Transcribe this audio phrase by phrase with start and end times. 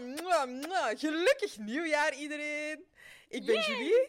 [0.00, 0.98] mwah, mwah.
[0.98, 2.84] Gelukkig nieuwjaar iedereen.
[3.28, 4.08] Ik ben Julie.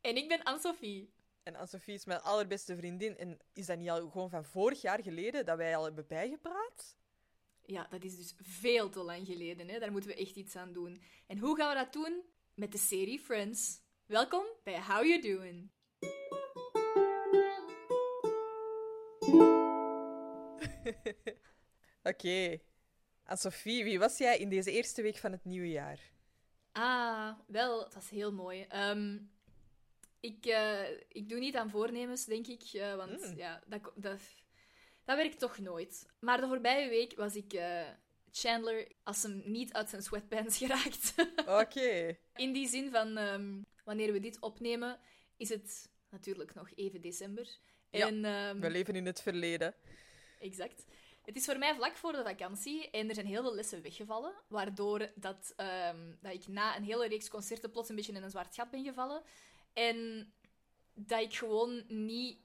[0.00, 1.12] En ik ben Anne-Sophie.
[1.42, 3.16] En Anne-Sophie is mijn allerbeste vriendin.
[3.16, 6.96] En is dat niet al gewoon van vorig jaar geleden dat wij al hebben bijgepraat?
[7.62, 9.68] Ja, dat is dus veel te lang geleden.
[9.68, 9.78] Hè?
[9.78, 11.02] Daar moeten we echt iets aan doen.
[11.26, 12.22] En hoe gaan we dat doen?
[12.54, 13.80] Met de serie Friends.
[14.06, 15.70] Welkom bij How You Doing.
[22.10, 22.60] Oké.
[23.30, 26.00] Anne-Sophie, wie was jij in deze eerste week van het nieuwe jaar?
[26.72, 28.62] Ah, wel, dat is heel mooi.
[28.68, 29.18] Ehm,
[30.20, 32.62] ik, eh, ik doe niet aan voornemens, denk ik.
[32.72, 33.36] eh, want Mm.
[33.36, 34.20] ja, dat, dat,
[35.04, 36.06] dat werkt toch nooit.
[36.20, 37.88] Maar de voorbije week was ik eh,
[38.30, 41.14] Chandler als hem niet uit zijn sweatpants geraakt.
[41.46, 42.16] Oké.
[42.34, 44.98] In die zin van, ehm, wanneer we dit opnemen,
[45.36, 47.58] is het natuurlijk nog even december.
[47.90, 49.74] Ja, en, ehm, We leven in het verleden.
[50.40, 50.84] Exact.
[51.22, 54.34] Het is voor mij vlak voor de vakantie en er zijn heel veel lessen weggevallen,
[54.48, 58.30] waardoor dat, ehm, dat ik na een hele reeks concerten plots een beetje in een
[58.30, 59.22] zwart gat ben gevallen.
[59.72, 60.32] En
[60.94, 62.38] dat ik gewoon niet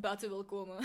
[0.00, 0.84] buiten wil komen.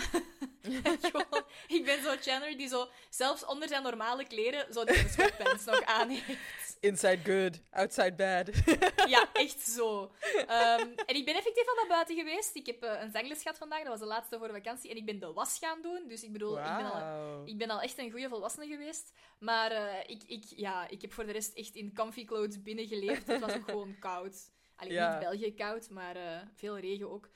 [1.02, 5.64] Gewoon, ik ben zo Chandler die zo, zelfs onder zijn normale kleren, zo die sweatpants
[5.64, 6.76] nog aan heeft.
[6.80, 8.50] Inside good, outside bad.
[9.08, 10.12] Ja, echt zo.
[10.46, 12.54] Ehm, en ik ben effectief al naar buiten geweest.
[12.56, 14.90] Ik heb eh, een zangles gehad vandaag, dat was de laatste voor de vakantie.
[14.90, 17.70] En ik ben de was gaan doen, dus ik bedoel, ik ben al ik ben
[17.70, 19.12] al echt een goede volwassene geweest.
[19.38, 23.26] Maar eh, ik, ik, ja, ik heb voor de rest echt in comfy clothes binnengeleefd.
[23.26, 24.50] Het was ook gewoon koud.
[24.76, 25.10] Alleen Ja.
[25.10, 27.28] niet België koud, maar eh, veel regen ook.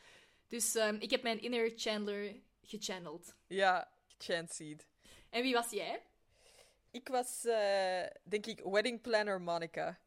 [0.51, 3.35] Dus ehm, ik heb mijn inner Chandler gechanneld.
[3.47, 4.87] Ja, chanced.
[5.31, 6.03] En wie was jij?
[6.91, 9.99] Ik was, eh, denk ik, wedding planner Monica.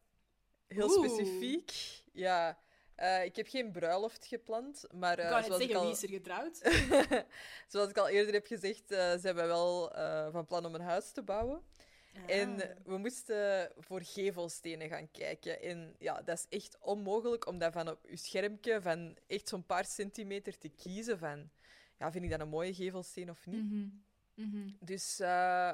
[0.66, 1.08] Heel Oeh.
[1.08, 1.72] specifiek.
[2.12, 2.58] Ja.
[2.94, 5.92] Eh, ik heb geen bruiloft gepland, maar eh, ik kan net zoals, ik zeggen, al,
[5.92, 6.56] wie is er getrouwd?
[7.72, 10.80] zoals ik al eerder heb gezegd, eh, zijn wij wel eh, van plan om een
[10.80, 11.62] huis te bouwen.
[12.26, 12.68] En Ah.
[12.84, 15.62] we moesten voor gevelstenen gaan kijken.
[15.62, 19.66] En ja, dat is echt onmogelijk om dat van op je schermpje van echt zo'n
[19.66, 21.50] paar centimeter te kiezen van...
[21.98, 23.64] Ja, vind ik dat een mooie gevelsteen of niet?
[23.64, 23.86] Mhm.
[24.34, 24.68] Mhm.
[24.80, 25.72] Dus eh,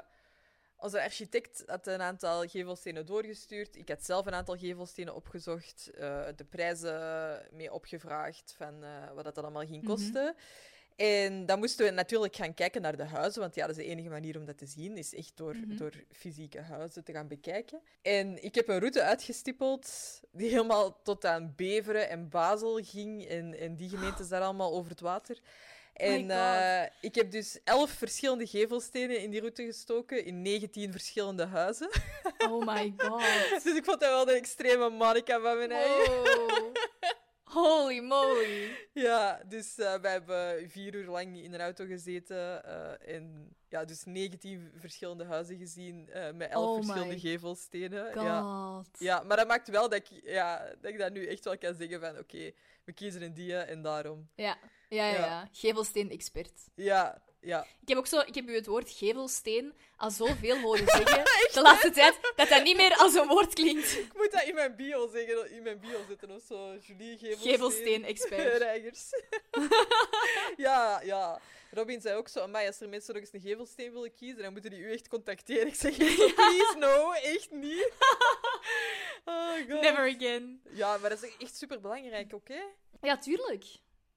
[0.76, 3.76] onze architect had een aantal gevelstenen doorgestuurd.
[3.76, 9.24] Ik had zelf een aantal gevelstenen opgezocht, eh, de prijzen mee opgevraagd van eh, wat
[9.24, 9.90] dat allemaal ging Mhm.
[9.92, 10.34] kosten.
[11.00, 13.90] En dan moesten we natuurlijk gaan kijken naar de huizen, want ja, dat is de
[13.90, 15.76] enige manier om dat te zien, is echt door, Mhm.
[15.76, 17.80] door fysieke huizen te gaan bekijken.
[18.02, 19.90] En ik heb een route uitgestippeld
[20.32, 24.90] die helemaal tot aan Beveren en Basel ging en, en die gemeentes daar allemaal over
[24.90, 25.38] het water.
[25.94, 26.30] En God.
[26.30, 31.90] eh, ik heb dus elf verschillende gevelstenen in die route gestoken, in 19 verschillende huizen.
[32.50, 33.62] Oh my god.
[33.62, 36.12] Dus ik vond dat wel een extreme Monica van mijn eigen.
[37.52, 38.88] Holy moly.
[38.92, 43.84] Ja, dus eh we hebben vier uur lang in een auto gezeten eh, en ja,
[43.84, 48.04] dus 19 verschillende huizen gezien eh, met elf Oh verschillende gevelstenen.
[48.12, 48.22] God.
[48.22, 48.84] Ja.
[48.98, 51.74] ja, maar dat maakt wel dat ik, ja, dat ik dat nu echt wel kan
[51.74, 52.50] zeggen van oké,
[52.84, 54.28] we kiezen een die en daarom.
[54.34, 55.14] Ja, ja, ja.
[55.14, 55.24] Ja.
[55.24, 55.48] ja.
[55.52, 56.68] Gevelsteen-expert.
[56.74, 57.66] Ja, ja.
[57.80, 61.60] Ik heb ook zo, ik heb u het woord gevelsteen al zoveel horen zeggen de
[61.62, 63.98] laatste tijd, dat dat niet meer als een woord klinkt.
[63.98, 66.74] Ik moet dat in mijn bio zeggen, in mijn bio zetten of zo.
[66.86, 67.52] Julie Gevelsteen.
[67.52, 69.04] Gevelsteen-expert.
[70.56, 71.40] Ja, ja.
[71.70, 74.52] Robin zei ook zo, amai, als er mensen nog eens een gevelsteen willen kiezen, dan
[74.52, 75.66] moeten die u echt contacteren.
[75.66, 77.92] Ik zeg, zo, please, no, echt niet.
[79.24, 79.80] oh god.
[79.80, 80.62] Never again.
[80.70, 82.60] Ja, maar dat is echt super belangrijk, oké?
[83.02, 83.64] Ja, tuurlijk.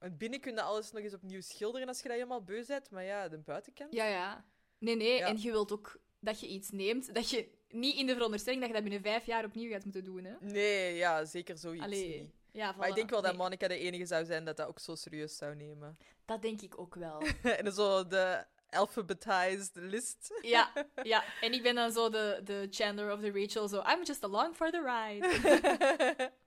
[0.04, 2.90] Want binnen kun je alles nog eens opnieuw schilderen als je dat helemaal beu bent,
[2.90, 3.94] maar ja, de buitenkant...
[3.94, 4.46] Ja, ja.
[4.78, 5.18] Nee, nee.
[5.18, 5.28] Ja.
[5.28, 8.70] En je wilt ook dat je iets neemt, dat je niet in de veronderstelling dat
[8.70, 10.34] je dat binnen vijf jaar opnieuw gaat moeten doen, hè.
[10.40, 12.22] Nee, ja, zeker zoiets Allee.
[12.22, 12.32] niet.
[12.52, 14.80] Ja, Maar ik denk wel dat Nee, Monica de enige zou zijn dat dat ook
[14.80, 15.98] zo serieus zou nemen.
[16.26, 17.22] Dat denk ik ook wel.
[17.64, 20.40] en zo de alphabetized list.
[20.42, 20.72] Ja,
[21.04, 21.24] ja.
[21.42, 24.56] En ik ben dan zo de, de Chandler of de Rachel, zo I'm just along
[24.56, 26.32] for the ride.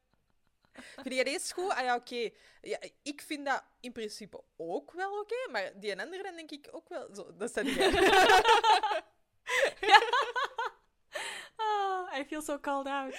[1.03, 1.71] Vind jij deze goed?
[1.71, 2.31] Ah ja, oké.
[2.63, 6.51] Ja, ik vind dat in principe ook wel oké, maar die en andere dan denk
[6.51, 7.09] ik ook wel...
[7.15, 7.79] Zo, dat staat niet
[11.57, 13.15] Ah, I feel so called out.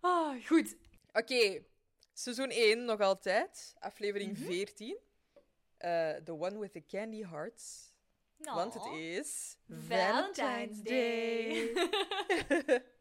[0.00, 0.76] Ah, goed.
[1.12, 1.64] Oké,
[2.12, 4.46] seizoen 1 nog altijd, aflevering Mhm.
[4.46, 4.98] 14.
[5.76, 7.88] Eh, the one with the candy hearts.
[8.36, 9.56] Want het is...
[9.68, 11.72] Valentine's Day.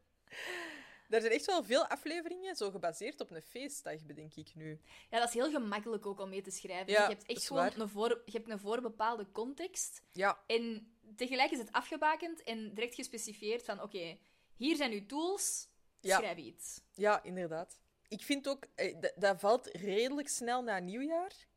[1.09, 4.79] er zijn echt wel veel afleveringen zo gebaseerd op een feestdag, bedenk ik nu.
[5.09, 6.91] Ja, dat is heel gemakkelijk ook om mee te schrijven.
[6.91, 7.77] Ja, je hebt echt gewoon waar.
[7.79, 10.01] een, voor, je hebt een voorbepaalde context.
[10.11, 14.17] Ja, En tegelijk is het afgebakend en direct gespecifieerd van oké,
[14.55, 15.67] hier zijn uw tools,
[16.01, 16.17] Ja.
[16.17, 16.81] schrijf iets.
[16.93, 17.79] ja, inderdaad.
[18.07, 21.47] Ik vind ook, eh, dat valt redelijk snel na nieuwjaar.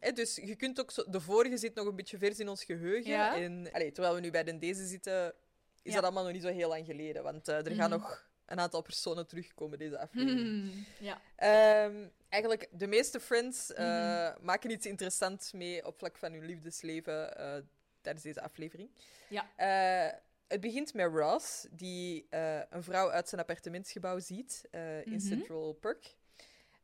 [0.00, 2.64] Hè, dus je kunt ook zo, de vorige zit nog een beetje vers in ons
[2.64, 3.10] geheugen.
[3.10, 3.36] Ja.
[3.36, 5.34] En, allee, terwijl we nu bij de deze zitten,
[5.82, 5.94] is Ja.
[5.94, 7.22] dat allemaal nog niet zo heel lang geleden.
[7.22, 7.98] Want eh, er gaan Mhm.
[8.00, 10.40] nog een aantal personen terugkomen deze aflevering.
[10.72, 11.20] Hmm, ja.
[11.36, 14.44] Ehm, eigenlijk, de meeste Friends eh, Mhm.
[14.44, 17.54] maken iets interessants mee op vlak van hun liefdesleven eh,
[18.00, 18.90] tijdens deze aflevering.
[19.28, 19.46] Ja.
[19.56, 25.10] Eh, het begint met Ross, die eh, een vrouw uit zijn appartementsgebouw ziet eh, in
[25.12, 25.20] Mhm.
[25.20, 26.14] Central Park.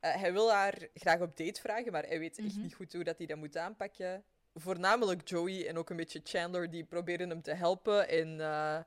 [0.01, 2.61] Eh, hij wil haar graag op date vragen, maar hij weet echt Mhm.
[2.63, 4.25] niet goed hoe dat hij dat moet aanpakken.
[4.55, 8.09] Voornamelijk Joey en ook een beetje Chandler, die proberen hem te helpen.
[8.09, 8.79] En eh,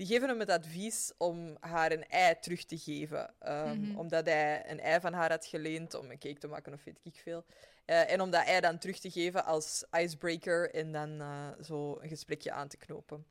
[0.00, 3.34] die geven hem het advies om haar een ei terug te geven.
[3.38, 3.98] Ehm, Mhm.
[3.98, 7.00] Omdat hij een ei van haar had geleend om een cake te maken of weet
[7.02, 7.44] ik veel.
[7.84, 11.98] Eh, en om dat ei dan terug te geven als icebreaker en dan eh, zo
[12.00, 13.26] een gesprekje aan te knopen.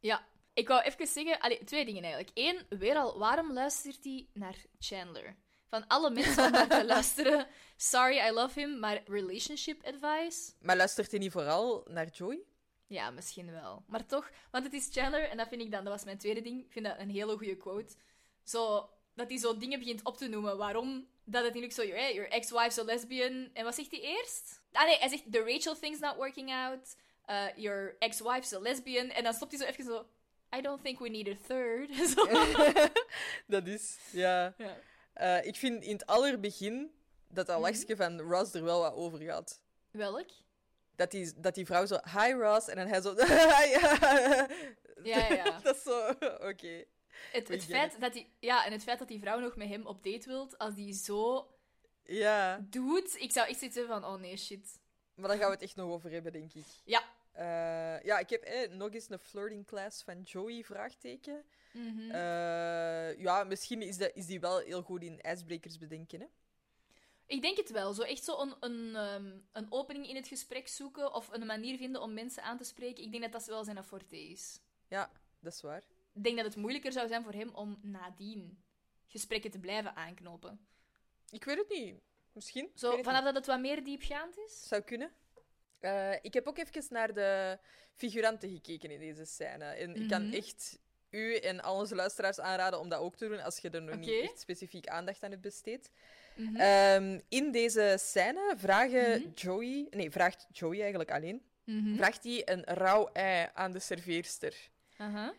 [0.00, 0.24] Ja,
[0.54, 2.30] ik wou even zeggen, allee, twee dingen eigenlijk.
[2.34, 5.36] Eén, weer al, waarom luistert hij naar Chandler?
[5.68, 10.52] Van alle mensen om naar te luisteren, sorry, I love him, maar relationship advice?
[10.60, 12.38] Maar luistert hij niet vooral naar Joey?
[12.86, 13.84] Ja, misschien wel.
[13.86, 16.40] Maar toch, want het is Chandler, en dat vind ik dan, dat was mijn tweede
[16.40, 17.94] ding, ik vind dat een hele goede quote.
[18.42, 20.56] Zo, dat hij zo dingen begint op te noemen.
[20.56, 21.08] Waarom?
[21.24, 23.50] Dat het niet zo, your, your ex-wife's a lesbian.
[23.52, 24.60] En wat zegt hij eerst?
[24.72, 26.96] Ah nee, hij zegt, the Rachel thing's not working out.
[27.30, 29.10] Uh, your ex-wife's a lesbian.
[29.10, 30.06] En dan stopt hij zo even zo,
[30.56, 32.14] I don't think we need a third.
[33.46, 34.54] Dat is, ja.
[34.58, 34.76] ja.
[35.12, 36.90] Eh, ik vind in het allerbegin
[37.28, 39.60] dat dat lachje van Ross er wel wat over gaat.
[39.90, 40.28] Welk?
[40.96, 43.14] Dat die, dat die vrouw zo, hi Ross, en dan hij zo,
[45.04, 45.58] Ja, ja, ja.
[45.62, 46.08] dat is zo,
[46.48, 46.84] oké.
[47.32, 49.86] Het, het feit dat die, ja, en het feit dat die vrouw nog met hem
[49.86, 51.50] op date wilt, als die zo
[52.04, 54.78] Ja, doet, ik zou echt hebben van, oh nee, shit.
[55.14, 56.66] maar daar gaan we het echt nog over hebben, denk ik.
[56.84, 57.02] Ja.
[57.32, 61.44] Eh, ja, ik heb eh, nog eens een flirting class van Joey, vraagteken.
[61.72, 62.10] Mhm.
[62.10, 66.26] Eh, ja, misschien is, dat, is die wel heel goed in ijsbrekers bedenken, hè?
[67.26, 67.92] Ik denk het wel.
[67.92, 71.76] Zo echt zo een, een, ehm, een opening in het gesprek zoeken of een manier
[71.76, 73.04] vinden om mensen aan te spreken.
[73.04, 74.60] Ik denk dat dat wel zijn forte is.
[74.88, 75.10] Ja,
[75.40, 75.82] dat is waar.
[76.12, 78.62] Ik denk dat het moeilijker zou zijn voor hem om nadien
[79.06, 80.66] gesprekken te blijven aanknopen.
[81.30, 82.00] Ik weet het niet.
[82.32, 82.70] Misschien.
[82.74, 84.68] Zo, vanaf dat het wat meer diepgaand is.
[84.68, 85.12] Zou kunnen.
[85.78, 87.58] Eh, ik heb ook even naar de
[87.94, 89.64] figuranten gekeken in deze scène.
[89.64, 90.34] En ik kan Mhm.
[90.34, 90.78] echt
[91.10, 93.96] u en al onze luisteraars aanraden om dat ook te doen als je er nog
[93.96, 95.90] niet echt specifiek aandacht aan hebt besteed.
[96.56, 99.28] Ehm, in deze scène vragen Mhm.
[99.34, 99.86] Joey...
[99.90, 101.42] Nee, vraagt Joey eigenlijk alleen.
[101.64, 101.96] Mhm.
[101.96, 104.54] Vraagt hij een rauw ei aan de serveerster.
[104.96, 105.32] Aha.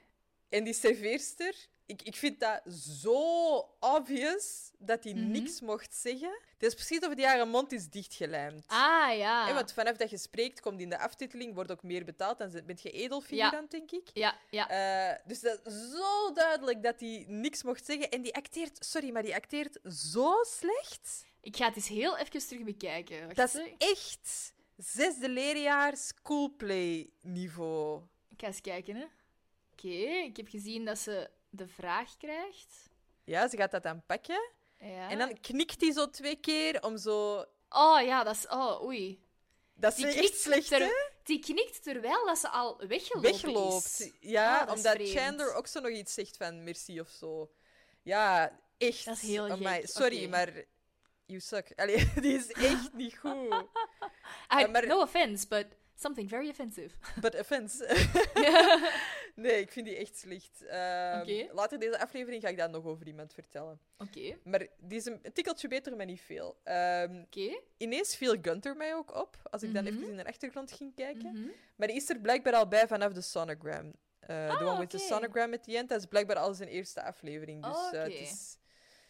[0.55, 1.55] En die serveerster,
[1.85, 2.61] ik, ik vind dat
[3.01, 5.31] zo obvious dat hij Mhm.
[5.31, 6.39] niks mocht zeggen.
[6.57, 8.63] Het is precies of die haar mond is dichtgelijmd.
[8.67, 9.45] Ah, ja.
[9.47, 12.37] Hè, want vanaf dat je spreekt, komt in de aftiteling, wordt ook meer betaald.
[12.37, 14.09] Dan ben je edelfigurant, denk ik.
[14.13, 14.69] Ja, ja.
[14.69, 18.09] Eh, dus dat is zo duidelijk dat hij niks mocht zeggen.
[18.11, 21.25] En die acteert, sorry, maar die acteert zo slecht.
[21.41, 23.23] Ik ga het eens heel even terug bekijken.
[23.23, 28.01] Wacht, Dat is echt zesde leerjaar schoolplay niveau.
[28.29, 29.05] Ik ga eens kijken, hè.
[29.75, 29.87] Oké,
[30.23, 32.89] ik heb gezien dat ze de vraag krijgt.
[33.23, 34.49] Ja, ze gaat dat dan pakken.
[34.79, 35.09] Ja.
[35.09, 37.45] En dan knikt hij zo twee keer om zo...
[37.69, 38.47] Oh ja, dat is...
[38.47, 39.23] Oh, oei.
[39.73, 40.91] Dat is echt slecht, ter- hè?
[41.23, 43.85] die knikt terwijl dat ze al weggelopen Wegloopt.
[43.99, 44.11] is.
[44.19, 44.97] Ja, Ah, omdat.
[44.99, 47.51] Chandler ook zo nog iets zegt van merci of zo.
[48.01, 49.05] Ja, echt.
[49.05, 50.53] Dat is heel gek, Sorry, maar...
[51.25, 51.71] You suck.
[51.75, 53.65] Allee, die is echt niet goed.
[54.59, 56.89] I- maar- No offense, but something very offensive.
[57.21, 58.07] But offense.
[59.35, 60.65] nee, ik vind die echt slecht.
[60.65, 61.47] Ehm, Oké.
[61.53, 63.79] Later deze aflevering ga ik dat nog over iemand vertellen.
[63.97, 66.57] Oké, Maar die is een, een tikkeltje beter, maar niet veel.
[66.63, 67.59] Ehm, oké.
[67.77, 69.93] ineens viel Gunter mij ook op, als ik dan Mhm.
[69.95, 71.31] even in de achtergrond ging kijken.
[71.31, 71.47] Mhm.
[71.75, 73.91] Maar die is er blijkbaar al bij vanaf de sonogram.
[74.19, 75.89] De Ah, one with the sonogram at the end.
[75.89, 77.63] Dat is blijkbaar al zijn eerste aflevering.
[77.63, 78.57] Dus Oh, het is...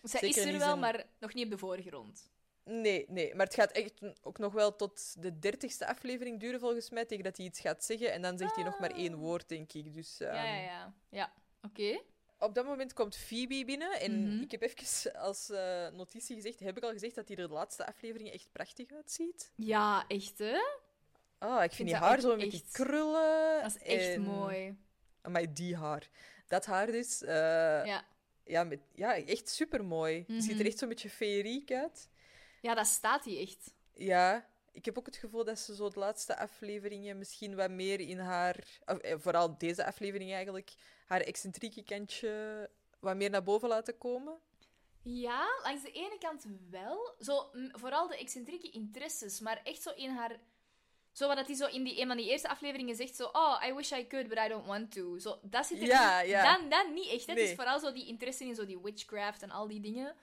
[0.04, 2.30] Zij is er wel, maar nog niet op de voorgrond.
[2.66, 3.36] Nee, nee.
[3.36, 7.24] Maar het gaat echt ook nog wel tot de dertigste aflevering duren, volgens mij, tegen
[7.24, 8.12] dat hij iets gaat zeggen.
[8.12, 9.20] En dan zegt hij nog maar één Ah.
[9.20, 9.94] woord, denk ik.
[9.94, 10.94] Dus Ja, ehm, ja, ja.
[11.10, 12.00] Ja, oké.
[12.40, 14.00] op dat moment komt Phoebe binnen.
[14.00, 14.42] En Mhm.
[14.42, 17.54] ik heb even als eh, notitie gezegd, heb ik al gezegd dat hij er de
[17.54, 19.52] laatste aflevering echt prachtig uitziet.
[19.56, 20.58] Ja, echt, hè?
[21.38, 23.62] Ah, ik vind vind die haar zo met die echt- krullen.
[23.62, 24.78] Dat is echt en- mooi.
[25.22, 26.10] Amai, die haar.
[26.48, 27.22] Dat haar dus.
[27.24, 27.36] eh,
[27.86, 28.06] Ja.
[28.44, 30.26] ja, met, ja, echt super mooi.
[30.28, 30.66] Ziet er Mhm.
[30.66, 32.10] echt zo'n beetje feeriek uit.
[32.66, 33.74] Ja, dat staat hij echt.
[33.94, 38.00] Ja, ik heb ook het gevoel dat ze zo de laatste afleveringen misschien wat meer
[38.00, 38.56] in haar,
[38.86, 40.74] of, eh, vooral deze aflevering eigenlijk,
[41.06, 42.70] haar excentrieke kantje
[43.00, 44.38] wat meer naar boven laten komen.
[45.02, 47.16] Ja, langs de ene kant wel.
[47.20, 50.40] Zo, vooral de excentrieke interesses, maar echt zo in haar...
[51.12, 53.24] Zo wat hij zo in die, een van die eerste afleveringen zegt, zo...
[53.32, 55.18] Oh, I wish I could, but I don't want to.
[55.20, 56.30] Zo, dat zit er Ja, niet...
[56.30, 56.58] ja.
[56.58, 57.26] Dan, dan niet echt.
[57.26, 57.44] Het Nee.
[57.50, 60.16] is vooral zo die interesse in zo die witchcraft en al die dingen.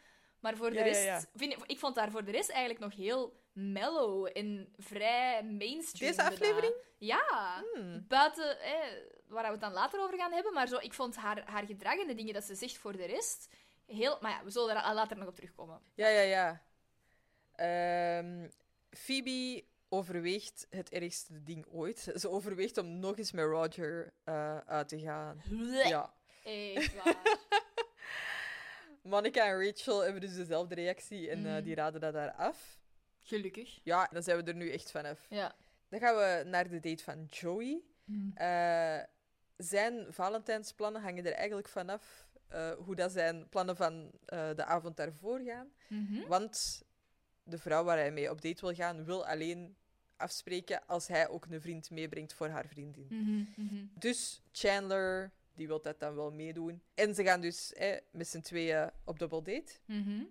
[0.42, 1.04] Maar voor de Ja, rest...
[1.04, 1.24] ja.
[1.34, 6.10] Vind ik, vond haar voor de rest eigenlijk nog heel mellow en vrij mainstream.
[6.16, 6.74] Deze aflevering?
[6.98, 7.64] Ja.
[7.74, 8.04] Hmm.
[8.08, 8.72] Buiten, eh,
[9.26, 11.98] waar we het dan later over gaan hebben, maar zo, ik vond haar, haar gedrag
[11.98, 13.48] en de dingen dat ze zegt voor de rest
[13.86, 14.18] heel...
[14.20, 15.80] Maar ja, we zullen daar later nog op terugkomen.
[15.94, 16.62] Ja, ja, ja.
[17.54, 18.48] Ehm,
[18.90, 22.12] Phoebe overweegt het ergste ding ooit.
[22.20, 25.42] Ze overweegt om nog eens met Roger eh, uit te gaan.
[25.84, 26.14] Ja.
[26.44, 27.16] Echt waar.
[29.02, 31.62] Monica en Rachel hebben dus dezelfde reactie en eh, Mhm.
[31.62, 32.78] die raden dat daar af.
[33.22, 33.80] Gelukkig.
[33.82, 35.26] Ja, dan zijn we er nu echt vanaf.
[35.30, 35.54] Ja.
[35.88, 37.82] Dan gaan we naar de date van Joey.
[38.34, 38.98] Eh,
[39.56, 44.10] zijn Valentijnsplannen hangen er eigenlijk vanaf eh hoe dat zijn plannen van
[44.56, 45.72] de avond daarvoor gaan.
[45.88, 46.26] Mhm.
[46.28, 46.82] Want
[47.42, 49.76] de vrouw waar hij mee op date wil gaan, wil alleen
[50.16, 53.06] afspreken als hij ook een vriend meebrengt voor haar vriendin.
[53.10, 53.84] Mhm, mhm.
[53.98, 56.82] Dus Chandler, die wil dat dan wel meedoen.
[56.94, 59.72] En ze gaan dus eh, met z'n tweeën op double date.
[59.86, 60.24] Mhm.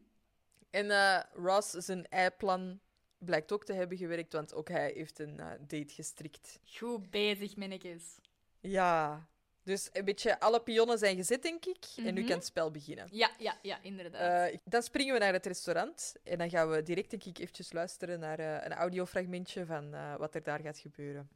[0.69, 2.79] En eh, Ross, zijn ei-plan
[3.17, 6.59] blijkt ook te hebben gewerkt, want ook hij heeft een eh, date gestrikt.
[6.77, 8.17] Goed bezig, minnetjes.
[8.59, 9.27] Ja,
[9.63, 11.85] dus een beetje alle pionnen zijn gezet, denk ik.
[11.97, 12.27] En nu Mhm.
[12.29, 13.07] kan het spel beginnen.
[13.11, 14.51] Ja, ja, ja, inderdaad.
[14.51, 17.71] Eh, dan springen we naar het restaurant en dan gaan we direct, denk ik, eventjes
[17.71, 21.29] luisteren naar een audiofragmentje van wat er daar gaat gebeuren.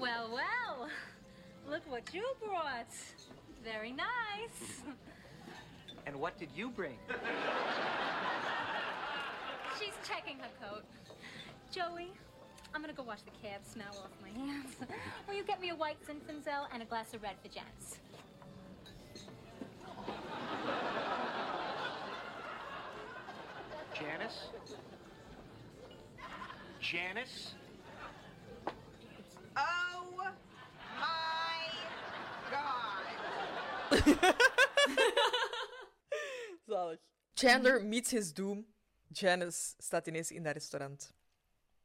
[0.00, 0.88] Well, well.
[1.68, 2.92] Look what you brought.
[3.64, 4.82] Very nice.
[6.06, 6.96] And what did you bring?
[9.78, 10.84] She's checking her coat.
[11.70, 12.12] Joey,
[12.74, 14.76] I'm gonna go wash the cab smell off my hands.
[15.28, 17.98] Will you get me a white Zinfandel and a glass of red for Janice?
[23.94, 24.48] Janice?
[26.80, 27.54] Janice?
[36.66, 36.98] Zalig.
[37.34, 38.66] Chandler meets his doom.
[39.12, 41.14] Janice staat ineens in dat restaurant.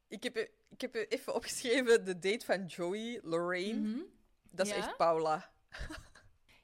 [0.08, 0.38] Ik heb,
[0.70, 3.80] ik heb even opgeschreven de date van Joey, Lorraine.
[3.80, 4.00] Mhm.
[4.52, 4.78] Dat is Ja?
[4.78, 5.52] echt Paula.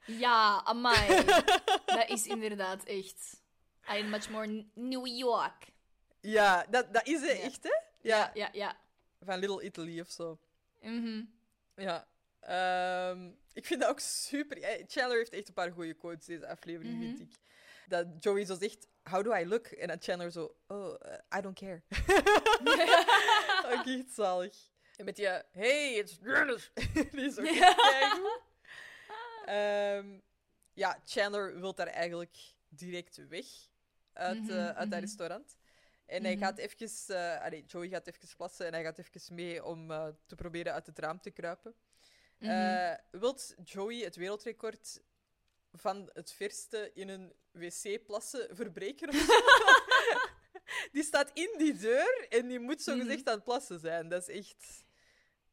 [0.06, 1.24] Ja, amai.
[1.86, 3.42] dat is inderdaad echt...
[3.94, 5.66] I'm much more New York.
[6.20, 7.32] Ja, dat, dat is ze Ja.
[7.42, 7.74] echt, hè?
[8.00, 8.76] Ja, Ja, ja.
[9.20, 10.38] van Little Italy of zo.
[10.80, 11.22] Mhm.
[11.76, 12.08] Ja.
[12.40, 14.62] Ehm, ik vind dat ook super.
[14.62, 17.06] eh, Chandler heeft echt een paar goede quotes deze aflevering, Mhm.
[17.06, 17.38] vind ik.
[17.86, 19.66] Dat Joey zo zegt, how do I look?
[19.66, 21.82] En dat Chandler zo, oh, eh, I don't care.
[23.78, 24.56] ook echt zalig.
[24.96, 26.70] En met die, eh, hey, it's Janice.
[27.12, 27.46] Die is ook.
[29.44, 30.18] Ehm,
[30.72, 32.36] ja, Chandler wil daar eigenlijk
[32.68, 33.46] direct weg
[34.12, 34.98] uit, Mhm, uit dat mhm.
[35.00, 35.56] restaurant.
[36.06, 37.40] En hij gaat even...
[37.40, 39.88] allee, Joey gaat even plassen en hij gaat even mee om
[40.26, 41.74] te proberen uit het raam te kruipen.
[42.40, 42.50] Mhm.
[42.50, 45.02] Eh, wilt Joey het wereldrecord
[45.72, 49.08] van het verste in een wc plassen verbreken?
[49.08, 49.32] of zo?
[50.92, 53.28] die staat in die deur en die moet zo gezegd Mhm.
[53.28, 54.08] aan het plassen zijn.
[54.08, 54.84] Dat is echt...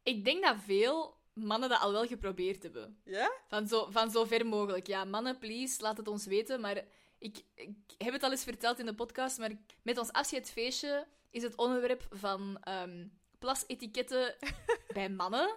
[0.03, 3.01] Ik denk dat veel mannen dat al wel geprobeerd hebben.
[3.03, 3.31] Ja?
[3.47, 4.87] Van zo, van zo ver mogelijk.
[4.87, 6.61] Ja, mannen, please, laat het ons weten.
[6.61, 6.83] Maar
[7.17, 9.51] ik, ik heb het al eens verteld in de podcast, maar
[9.81, 13.05] met ons afscheidsfeestje is het onderwerp van ehm
[13.39, 14.35] plasetiketten
[14.93, 15.55] bij mannen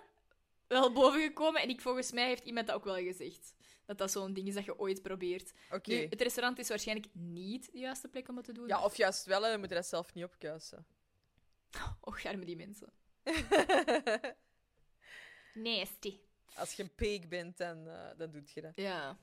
[0.71, 1.63] wel bovengekomen.
[1.63, 3.55] En ik, volgens mij heeft iemand dat ook wel gezegd.
[3.87, 5.53] Dat dat zo'n ding is dat je ooit probeert.
[5.73, 5.91] Oké.
[5.91, 8.67] Nu, het restaurant is waarschijnlijk niet de juiste plek om het te doen.
[8.69, 10.87] Ja, of juist wel, en dan moet je dat zelf niet opkuisen.
[12.01, 12.93] Och, arme die mensen.
[15.55, 16.19] Nasty.
[16.55, 18.73] Als je een peek bent, dan, eh, dan doet je dat.
[18.77, 19.19] Ja.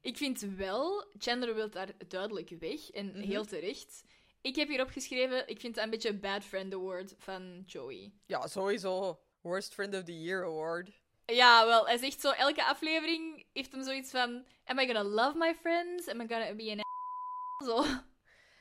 [0.00, 3.18] Ik vind wel, Chandler wil daar duidelijk weg en Mhm.
[3.20, 4.04] heel terecht.
[4.40, 8.12] Ik heb hier opgeschreven, ik vind het een beetje een bad friend award van Joey.
[8.26, 9.20] Ja, sowieso.
[9.46, 10.90] Worst Friend of the Year Award.
[11.26, 15.38] Ja, wel, hij zegt zo, elke aflevering heeft hem zoiets van, am I gonna love
[15.38, 16.08] my friends?
[16.08, 17.84] Am I gonna be an a- Zo.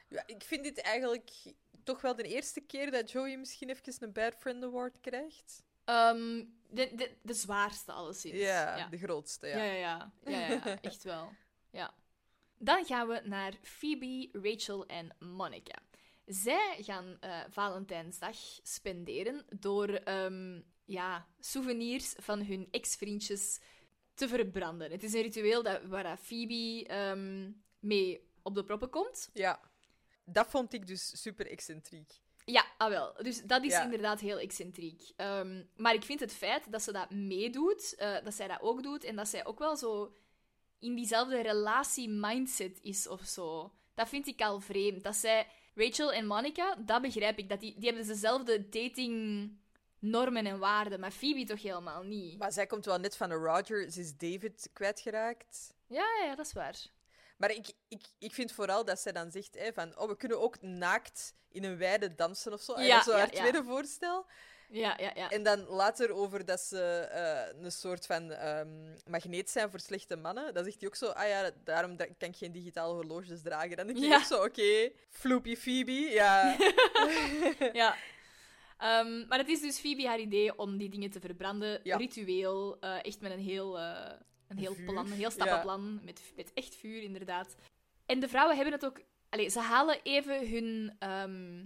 [0.09, 1.31] Ja, ik vind dit eigenlijk
[1.83, 5.63] toch wel de eerste keer dat Joey misschien even een Bad Friend Award krijgt.
[5.85, 8.35] Ehm, de, de, de zwaarste alleszins.
[8.35, 8.87] Ja, ja.
[8.87, 9.57] de grootste, ja.
[9.57, 10.11] Ja, ja, ja.
[10.31, 11.31] ja, ja, ja, echt wel.
[11.71, 11.93] Ja.
[12.57, 15.79] Dan gaan we naar Phoebe, Rachel en Monica.
[16.25, 23.59] Zij gaan eh, Valentijnsdag spenderen door ehm, ja, souvenirs van hun ex-vriendjes
[24.13, 24.91] te verbranden.
[24.91, 29.29] Het is een ritueel dat, waar Phoebe ehm, mee op de proppen komt.
[29.33, 29.59] Ja.
[30.25, 32.11] Dat vond ik dus super excentriek.
[32.45, 33.13] Ja, ah wel.
[33.21, 33.83] Dus dat is Ja.
[33.83, 35.11] inderdaad heel excentriek.
[35.15, 38.83] Ehm, maar ik vind het feit dat ze dat meedoet, eh, dat zij dat ook
[38.83, 40.15] doet, en dat zij ook wel zo
[40.79, 43.73] in diezelfde relatie-mindset is of zo.
[43.93, 45.03] Dat vind ik al vreemd.
[45.03, 47.49] Dat zij, Rachel en Monica, dat begrijp ik.
[47.49, 48.69] Dat die, die hebben dezelfde
[50.11, 52.37] dating-normen en waarden, maar Phoebe toch helemaal niet.
[52.39, 53.91] Maar zij komt wel net van een Roger.
[53.91, 55.73] Ze is David kwijtgeraakt.
[55.87, 56.75] Ja, ja, dat is waar.
[57.37, 60.41] Maar ik, ik, ik vind vooral dat zij dan zegt hè, van, oh, we kunnen
[60.41, 62.73] ook naakt in een weide dansen of zo.
[62.73, 63.39] En Ja, dat is zo ja, haar ja.
[63.39, 64.25] tweede voorstel.
[64.69, 65.29] Ja, ja, ja.
[65.29, 70.15] En dan later over dat ze eh, een soort van ehm, magneet zijn voor slechte
[70.15, 70.53] mannen.
[70.53, 73.77] Dan zegt hij ook zo, ah ja, daarom da- kan ik geen digitale horloges dragen.
[73.77, 74.15] Dan denk ik Ja.
[74.15, 76.55] ook zo, oké, floopy Phoebe, ja.
[77.73, 77.95] ja.
[78.77, 81.79] Ehm, maar het is dus Phoebe haar idee om die dingen te verbranden.
[81.83, 81.97] Ja.
[81.97, 84.11] Ritueel, eh, echt met een heel, eh,
[84.47, 84.85] een heel Vuur.
[84.85, 85.99] plan, een heel stappenplan.
[86.03, 87.55] Met, met echt vuur, inderdaad.
[88.05, 89.01] En de vrouwen hebben het ook...
[89.29, 90.95] Allee, ze halen even hun...
[90.99, 91.65] ehm,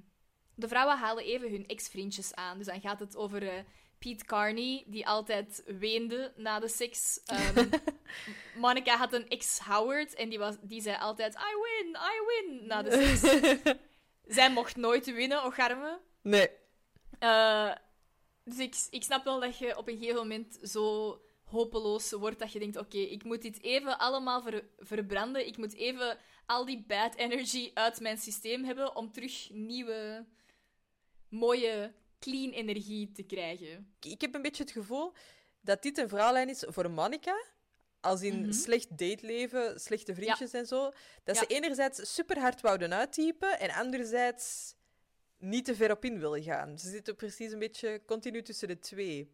[0.55, 2.57] de vrouwen halen even hun ex-vriendjes aan.
[2.57, 3.63] Dus dan gaat het over eh,
[3.99, 7.21] Pete Carney, die altijd weende na de seks.
[7.25, 7.67] Ehm,
[8.55, 11.35] Monica had een ex-Howard en die, was, die zei altijd...
[11.35, 13.73] I win, I win, na de seks.
[14.27, 15.99] Zij mocht nooit winnen, ocharme.
[16.21, 16.49] nee.
[17.19, 17.71] Eh,
[18.43, 22.51] dus ik, ik snap wel dat je op een gegeven moment zo hopeloos wordt dat
[22.51, 25.47] je denkt: oké, ik moet dit even allemaal ver- verbranden.
[25.47, 30.25] Ik moet even al die bad energy uit mijn systeem hebben om terug nieuwe,
[31.29, 33.93] mooie, clean energie te krijgen.
[33.99, 35.13] Ik heb een beetje het gevoel
[35.61, 37.43] dat dit een verhaallijn is voor Monica.
[38.01, 38.51] Als in Mhm.
[38.51, 40.91] slecht dateleven, slechte vriendjes en zo.
[41.23, 44.75] Dat ze enerzijds super hard wouden uittypen en anderzijds
[45.39, 46.79] niet te ver op in willen gaan.
[46.79, 49.31] Ze zitten precies een beetje continu tussen de twee.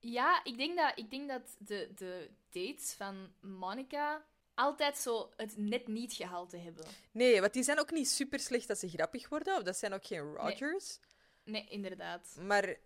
[0.00, 4.24] Ja, ik denk dat, ik denk dat de, de dates van Monica
[4.54, 6.84] altijd zo het net niet gehalte hebben.
[7.10, 9.56] Nee, want die zijn ook niet super slecht dat ze grappig worden.
[9.56, 10.98] Of dat zijn ook geen Rogers.
[11.44, 12.36] Nee, inderdaad.
[12.40, 12.76] Maar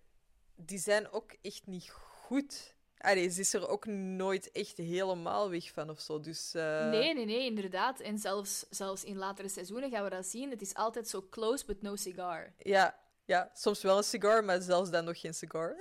[0.55, 2.75] die zijn ook echt niet goed.
[2.99, 6.21] Allee, ze is er ook nooit echt helemaal weg van of zo.
[6.21, 8.01] Dus, eh, Nee, nee, nee, inderdaad.
[8.01, 10.51] En zelfs, zelfs in latere seizoenen gaan we dat zien.
[10.51, 12.53] Het is altijd zo close, but no cigar.
[12.59, 15.77] Ja, ja, soms wel een cigar, maar zelfs dan nog geen cigar.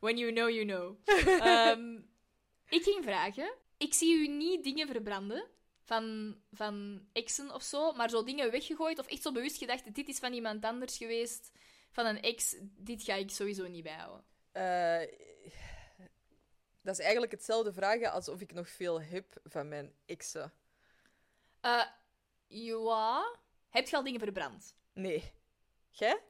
[0.00, 0.96] When you know, you know.
[1.42, 1.94] Ehm,
[2.68, 3.52] ik ging vragen.
[3.76, 5.44] Ik zie u niet dingen verbranden
[5.84, 10.08] van, van exen of zo, maar zo dingen weggegooid of echt zo bewust gedacht, dit
[10.08, 11.50] is van iemand anders geweest,
[11.90, 14.24] van een ex, dit ga ik sowieso niet bijhouden.
[14.56, 15.00] Eh,
[16.82, 20.52] dat is eigenlijk hetzelfde vragen alsof ik nog veel heb van mijn exen.
[21.60, 21.86] Eh
[22.46, 23.36] ja.
[23.68, 24.74] Heb je al dingen verbrand?
[24.92, 25.32] Nee.
[25.90, 26.22] Jij?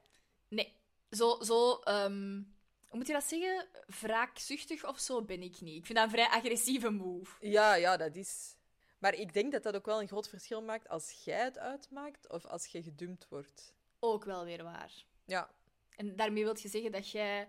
[0.48, 0.76] Nee.
[1.10, 2.42] Zo, zo ehm,
[2.88, 3.68] hoe moet je dat zeggen?
[3.86, 5.76] Wraakzuchtig of zo ben ik niet.
[5.76, 7.46] Ik vind dat een vrij agressieve move.
[7.48, 8.56] Ja, ja, dat is.
[8.98, 12.28] Maar ik denk dat dat ook wel een groot verschil maakt als jij het uitmaakt
[12.28, 13.74] of als je gedumpt wordt.
[13.98, 15.04] Ook wel weer waar.
[15.24, 15.50] Ja.
[15.96, 17.48] En daarmee wil je zeggen dat jij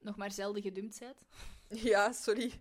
[0.00, 1.22] nog maar zelden gedumpt bent?
[1.90, 2.52] Ja, sorry.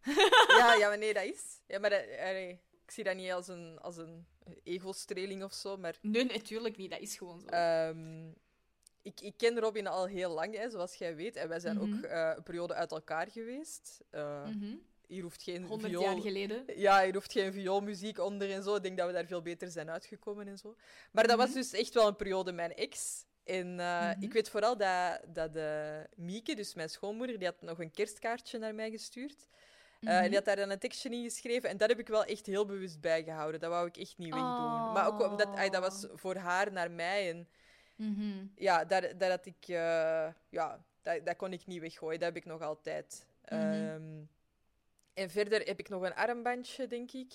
[0.58, 1.60] ja, ja, maar nee, dat is.
[1.66, 4.26] Ja, maar dat, allee, ik zie dat niet als een, als een
[4.62, 6.90] ego-streling of zo, maar Nee, natuurlijk niet.
[6.90, 7.46] Dat is gewoon zo.
[7.46, 8.28] Ehm,
[9.02, 11.36] ik, ik ken Robin al heel lang, hè, zoals jij weet.
[11.36, 11.96] En wij zijn Mhm.
[11.96, 14.00] ook eh, een periode uit elkaar geweest.
[14.10, 14.74] Eh, Mhm.
[15.06, 16.02] Hier hoeft geen 100 viool...
[16.02, 16.64] jaar geleden.
[16.76, 18.74] Ja, hier hoeft geen vioolmuziek onder en zo.
[18.74, 20.76] Ik denk dat we daar veel beter zijn uitgekomen en zo.
[21.12, 23.24] Maar dat was dus echt wel een periode mijn ex.
[23.46, 24.22] En eh, Mhm.
[24.22, 28.58] ik weet vooral dat, dat de Mieke, dus mijn schoonmoeder, die had nog een kerstkaartje
[28.58, 29.36] naar mij gestuurd.
[30.00, 30.10] Eh, Mhm.
[30.22, 31.68] En die had daar dan een tekstje in geschreven.
[31.68, 33.60] En dat heb ik wel echt heel bewust bijgehouden.
[33.60, 34.92] Dat wou ik echt niet wegdoen.
[34.92, 37.30] Maar ook omdat ay, dat was voor haar naar mij.
[37.30, 37.48] En
[37.96, 38.46] Mhm.
[38.54, 39.68] ja, dat, dat had ik...
[39.68, 42.18] eh, ja, dat, dat kon ik niet weggooien.
[42.18, 43.26] Dat heb ik nog altijd.
[43.44, 44.22] Ehm,
[45.14, 47.32] en verder heb ik nog een armbandje, denk ik,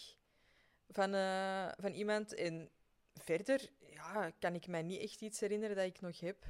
[0.89, 2.33] van, eh, van iemand.
[2.35, 2.69] En
[3.13, 6.45] verder ja, kan ik mij niet echt iets herinneren dat ik nog heb.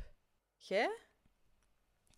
[0.56, 0.98] Jij?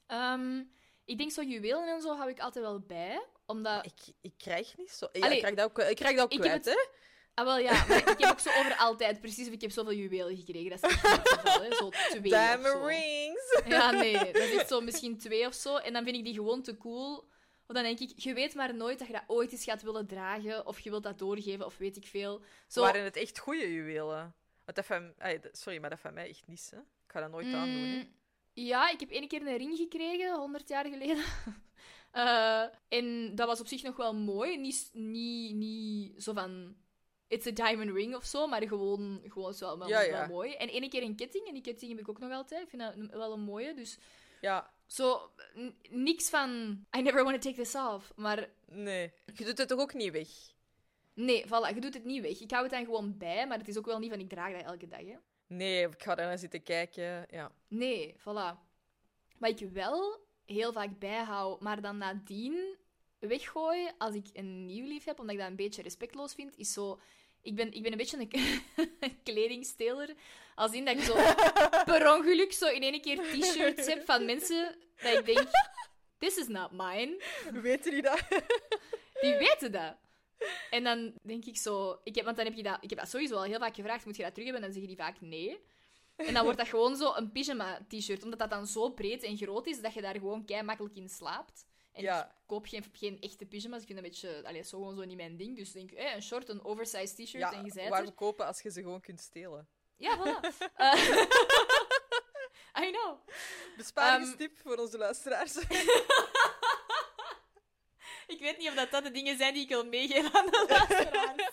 [0.08, 0.64] Ehm,
[1.06, 3.26] ik denk zo juwelen en zo hou ik altijd wel bij.
[3.46, 3.86] Omdat...
[3.86, 5.08] Ik, ik krijg niet zo...
[5.12, 6.88] Ja, ik krijg dat ook, ik krijg dat ook kwijt, hè?
[7.34, 7.72] Ah, wel ja.
[7.88, 10.70] Maar ik heb ook zo over altijd precies of ik heb zoveel juwelen gekregen.
[10.70, 11.76] Dat is echt niet het geval, hè.
[11.76, 13.62] Zo twee Diamond rings!
[13.66, 14.14] Ja, nee.
[14.14, 15.76] Dat is zo misschien twee of zo.
[15.76, 17.28] En dan vind ik die gewoon te cool.
[17.66, 20.08] Want dan denk ik, je weet maar nooit dat je dat ooit eens gaat willen
[20.08, 20.66] dragen.
[20.66, 22.42] Of je wilt dat doorgeven, of weet ik veel.
[22.68, 24.36] Zo, Waren het echt goede juwelen?
[24.66, 25.14] Want dat van...
[25.18, 26.78] ay, d- sorry, maar dat van mij echt niet, hè?
[26.80, 27.96] Ik ga dat nooit aandoen, hè?
[27.96, 28.14] Mm,
[28.54, 31.24] Ja, ik heb één keer een ring gekregen, 100 jaar geleden.
[32.12, 34.58] Eh, en dat was op zich nog wel mooi.
[34.58, 36.76] Niet, niet, niet zo van.
[37.28, 40.28] It's a diamond ring of zo, maar gewoon, gewoon wel, Ja, wel ja.
[40.28, 40.54] mooi.
[40.54, 42.62] En één keer een ketting, en die ketting heb ik ook nog altijd.
[42.64, 43.74] Ik vind dat wel een mooie.
[43.74, 43.98] Dus
[44.42, 45.32] Ja, zo,
[45.90, 46.50] niks van.
[46.98, 48.12] I never want to take this off.
[48.16, 49.12] Maar nee.
[49.34, 50.28] Je doet het toch ook niet weg?
[51.14, 52.40] nee, voilà, je doet het niet weg.
[52.42, 54.52] Ik hou het dan gewoon bij, maar het is ook wel niet van ik draag
[54.54, 55.00] dat elke dag.
[55.00, 55.16] Hè.
[55.48, 57.26] Nee, ik ga daar naar zitten kijken.
[57.30, 57.52] Ja.
[57.68, 58.58] Nee, voilà.
[59.38, 62.78] Wat ik wel heel vaak bijhoud, maar dan nadien
[63.20, 66.74] weggooi als ik een nieuw lief heb, omdat ik dat een beetje respectloos vind, is
[66.74, 67.00] zo...
[67.44, 68.32] Ik ben, ik ben een beetje een,
[69.24, 70.16] kledingsteler.
[70.56, 71.14] Als in dat ik zo
[71.92, 75.48] per ongeluk zo in één keer t-shirts heb van mensen dat ik denk...
[76.18, 77.22] This is not mine.
[77.52, 78.24] Weten die dat?
[79.22, 79.96] Die weten dat.
[80.70, 82.00] En dan denk ik zo...
[82.04, 82.78] Ik heb, want dan heb je dat...
[82.82, 84.06] Ik heb dat sowieso al heel vaak gevraagd.
[84.06, 84.64] Moet je dat terug hebben?
[84.64, 85.60] En dan zeggen die vaak nee.
[86.16, 88.24] En dan wordt dat gewoon zo een pyjama-t-shirt.
[88.24, 91.10] Omdat dat dan zo breed en groot is, dat je daar gewoon kei makkelijk in
[91.10, 91.66] slaapt.
[91.94, 92.26] En Ja.
[92.26, 93.82] ik koop geen, geen echte pyjama's.
[93.82, 94.48] Ik vind dat een beetje...
[94.48, 95.56] Allee, zo gewoon zo niet mijn ding.
[95.58, 97.92] Dus ik denk, eh, een short, een oversized t-shirt Ja, en je zijt er.
[97.92, 99.68] waarom kopen als je ze gewoon kunt stelen?
[99.98, 100.40] Ja, voilà.
[100.76, 100.94] Eh,
[102.88, 103.18] I know.
[103.78, 105.56] Besparingstip voor onze luisteraars.
[108.28, 110.66] Ik weet niet of dat, dat de dingen zijn die ik wil meegeven aan de
[110.70, 111.52] luisteraars.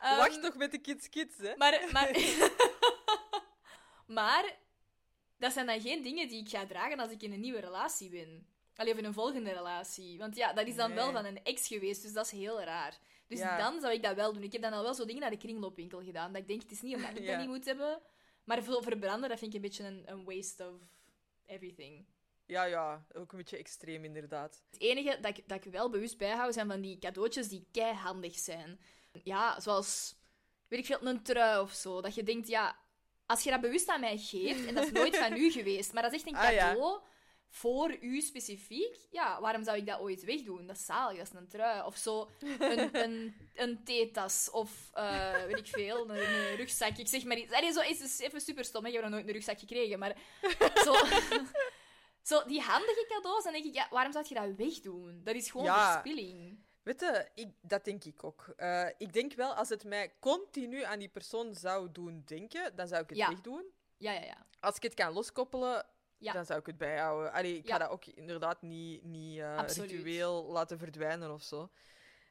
[0.00, 1.56] Ehm, Wacht nog met de kids kids, hè.
[1.56, 2.16] Maar, maar,
[4.06, 4.56] maar
[5.38, 8.10] dat zijn dan geen dingen die ik ga dragen als ik in een nieuwe relatie
[8.10, 8.46] ben.
[8.76, 10.18] Allee, of in een volgende relatie.
[10.18, 12.98] Want ja, dat is dan wel van een ex geweest, dus dat is heel raar.
[13.28, 13.56] Dus Ja.
[13.58, 14.42] dan zou ik dat wel doen.
[14.42, 16.32] Ik heb dan al wel zo dingen naar de kringloopwinkel gedaan.
[16.32, 17.30] Dat ik denk, het is niet omdat ik Ja.
[17.30, 18.00] dat niet moet hebben.
[18.44, 20.80] Maar verbranden, dat vind ik een beetje een, een waste of
[21.46, 22.04] everything.
[22.46, 24.62] Ja, ja, ook een beetje extreem inderdaad.
[24.70, 28.34] Het enige dat ik, dat ik wel bewust bijhoud, zijn van die cadeautjes die keihandig
[28.38, 28.80] zijn.
[29.24, 30.14] Ja, zoals,
[30.68, 32.00] weet ik veel, een trui of zo.
[32.00, 32.76] Dat je denkt, ja,
[33.26, 36.02] als je dat bewust aan mij geeft, en dat is nooit van u geweest, maar
[36.02, 37.00] dat is echt een Ah, ja.
[37.54, 40.66] Voor u specifiek, ja, waarom zou ik dat ooit wegdoen?
[40.66, 41.82] Dat is zalig, dat is een trui.
[41.86, 46.96] Of zo, een, een, een theetas, of eh, weet ik veel, een, een rugzak.
[46.96, 47.52] Ik zeg maar iets.
[47.52, 48.88] Allee, zo is het even super stom, hè.
[48.88, 50.16] ik heb nog nooit een rugzak gekregen, maar
[50.84, 50.94] zo...
[52.22, 55.20] Zo, die handige cadeaus, dan denk ik, ja, waarom zou je dat wegdoen?
[55.24, 55.92] Dat is gewoon Ja.
[55.92, 56.58] verspilling.
[56.82, 58.52] Weet je, ik, dat denk ik ook.
[58.56, 62.88] Eh, ik denk wel, als het mij continu aan die persoon zou doen denken, dan
[62.88, 63.28] zou ik het Ja.
[63.28, 63.64] wegdoen.
[63.96, 64.46] Ja, ja, ja.
[64.60, 65.86] Als ik het kan loskoppelen,
[66.22, 66.32] Ja.
[66.32, 67.32] dan zou ik het bijhouden.
[67.32, 67.72] Allee, ik Ja.
[67.72, 71.70] ga dat ook inderdaad niet, niet eh, ritueel laten verdwijnen of zo.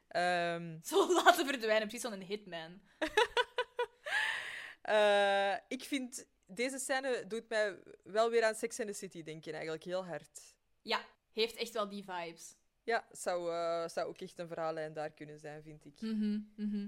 [0.08, 2.80] Ehm, Zo laten verdwijnen, precies zo'n hitman.
[4.82, 9.52] eh, ik vind, deze scène doet mij wel weer aan Sex and the City denken,
[9.52, 10.54] eigenlijk heel hard.
[10.82, 11.00] Ja,
[11.32, 12.54] heeft echt wel die vibes.
[12.84, 16.00] Ja, zou, eh, zou ook echt een verhaallijn daar kunnen zijn, vind ik.
[16.00, 16.86] Mhm, mhm.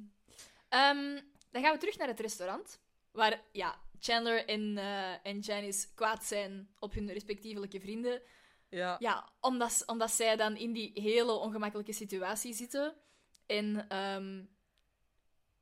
[0.68, 2.80] Ehm, dan gaan we terug naar het restaurant.
[3.10, 8.22] Waar ja, Chandler en, eh, en Janice kwaad zijn op hun respectievelijke vrienden.
[8.68, 8.96] Ja.
[8.98, 12.94] Ja, omdat, omdat zij dan in die hele ongemakkelijke situatie zitten.
[13.46, 14.42] En ehm,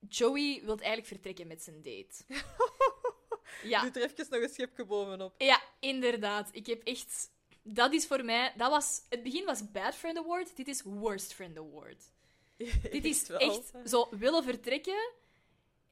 [0.09, 2.25] Joey wil eigenlijk vertrekken met zijn date.
[3.73, 3.81] ja.
[3.83, 5.35] Doe er even nog een schepje bovenop.
[5.39, 6.49] Ja, inderdaad.
[6.53, 7.31] Ik heb echt...
[7.63, 8.53] Dat is voor mij...
[8.57, 9.03] Dat was...
[9.09, 10.57] Het begin was Bad Friend Award.
[10.57, 12.11] Dit is Worst Friend Award.
[12.91, 15.13] Dit is echt zo willen vertrekken.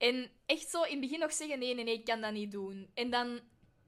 [0.01, 2.51] En echt zo in het begin nog zeggen: nee, nee, nee, ik kan dat niet
[2.53, 2.91] doen.
[2.95, 3.41] En dan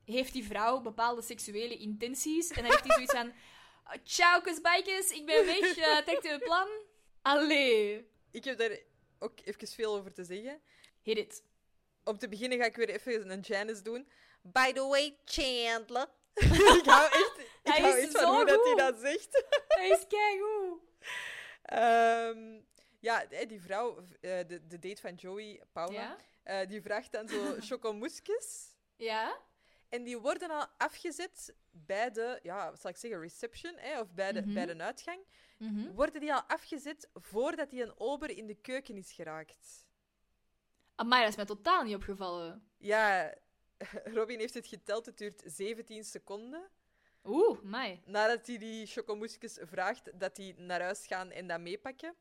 [0.05, 2.49] heeft die vrouw bepaalde seksuele intenties.
[2.51, 3.33] En dan heeft hij zoiets van:
[4.05, 5.77] Ciao, kusbijkes, ik ben weg.
[5.77, 6.69] eh trekt een plan?
[7.23, 8.11] Allee.
[8.31, 8.79] Ik heb daar
[9.19, 10.61] ook even veel over te zeggen.
[11.03, 11.45] Hit it.
[12.05, 14.09] Om te beginnen ga ik weer even een Janice doen.
[14.43, 16.07] By the way, Chandler.
[16.79, 18.79] ik hou echt, ik Hij hou is echt van zo hoe dat hij goed.
[18.79, 19.45] dat zegt.
[19.69, 20.81] Hij is keigoed.
[21.63, 22.61] Ehm,
[23.03, 24.07] ja, eh, die vrouw, eh,
[24.47, 26.17] de, de date van Joey, Paula, Ja?
[26.43, 28.75] eh, die vraagt dan zo chocomoesjes.
[28.97, 29.37] Ja?
[29.89, 34.13] En die worden al afgezet bij de, ja, wat zal ik zeggen, reception, hè, of
[34.15, 34.55] bij de, Mhm.
[34.55, 35.21] bij de uitgang.
[35.59, 35.93] Mhm.
[35.93, 39.87] Worden die al afgezet voordat die een ober in de keuken is geraakt.
[40.95, 42.71] Amai, dat is mij totaal niet opgevallen.
[42.79, 43.35] Ja,
[44.17, 46.69] Robin heeft het geteld, het duurt 17 seconden.
[47.25, 48.03] Oeh, mij.
[48.05, 52.15] Nadat hij die chocomoesjes vraagt, dat die naar huis gaan en dat meepakken.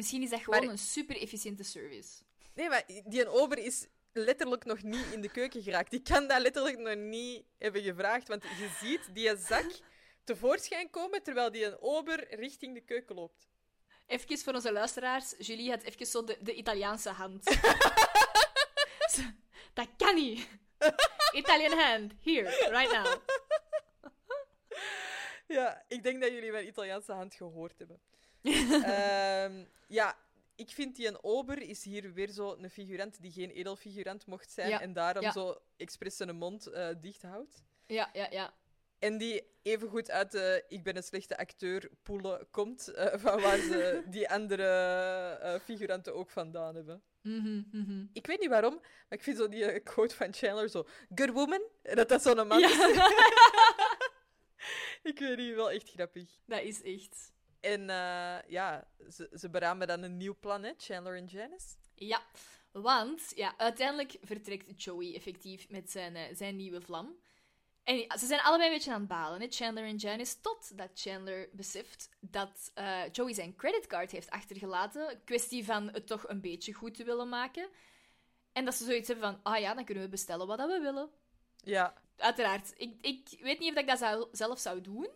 [0.00, 2.22] Misschien is dat gewoon Maar- een super efficiënte service.
[2.54, 5.90] Nee, maar die een ober is letterlijk nog niet in de keuken geraakt.
[5.90, 8.28] Die kan dat letterlijk nog niet hebben gevraagd.
[8.28, 9.66] Want je ziet die zak
[10.24, 13.48] tevoorschijn komen terwijl die een ober richting de keuken loopt.
[14.06, 15.34] Even voor onze luisteraars.
[15.38, 17.44] Julie had even zo de, de Italiaanse hand.
[19.74, 20.48] Dat kan niet.
[21.32, 22.12] Italian hand.
[22.22, 23.16] Here, right now.
[25.46, 28.00] Ja, ik denk dat jullie mijn Italiaanse hand gehoord hebben.
[28.42, 30.18] Ehm, ja,
[30.54, 34.50] ik vind die een ober is hier weer zo een figurant die geen edelfigurant mocht
[34.50, 35.32] zijn Ja, en daarom ja.
[35.32, 37.62] zo expres zijn mond eh, dicht houdt.
[37.86, 38.54] Ja, ja, ja.
[38.98, 43.58] En die evengoed uit de ik ben een slechte acteur poelen komt, eh, van waar
[43.58, 44.66] ze die andere
[45.42, 47.02] eh, figuranten ook vandaan hebben.
[47.22, 48.04] Mhm, mhm.
[48.12, 51.62] Ik weet niet waarom, maar ik vind zo die quote van Chandler zo, good woman,
[51.82, 52.78] dat dat zo'n man is.
[55.02, 56.28] Ik weet niet, wel echt grappig.
[56.46, 57.32] dat is echt.
[57.60, 61.66] En eh, ja, ze, ze beramen dan een nieuw plan, hè, Chandler en Janice.
[61.94, 62.22] Ja,
[62.72, 67.16] want ja, uiteindelijk vertrekt Joey effectief met zijn, eh, zijn nieuwe vlam.
[67.82, 71.48] En ze zijn allebei een beetje aan het balen, hè, Chandler en Janice, totdat Chandler
[71.52, 75.20] beseft dat eh, Joey zijn creditcard heeft achtergelaten.
[75.24, 77.68] Kwestie van het toch een beetje goed te willen maken.
[78.52, 80.78] En dat ze zoiets hebben van, ah ja, dan kunnen we bestellen wat dat we
[80.78, 81.10] willen.
[81.56, 82.72] Ja, Uiteraard.
[82.76, 85.08] Ik, ik weet niet of ik dat zou, zelf zou doen.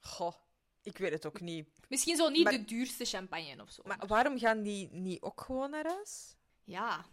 [0.00, 0.34] goh.
[0.82, 1.68] Ik weet het ook niet.
[1.88, 3.82] Misschien zo niet Maar- de duurste champagne of zo.
[3.84, 6.36] Maar waarom gaan die niet ook gewoon naar huis?
[6.64, 7.04] Ja,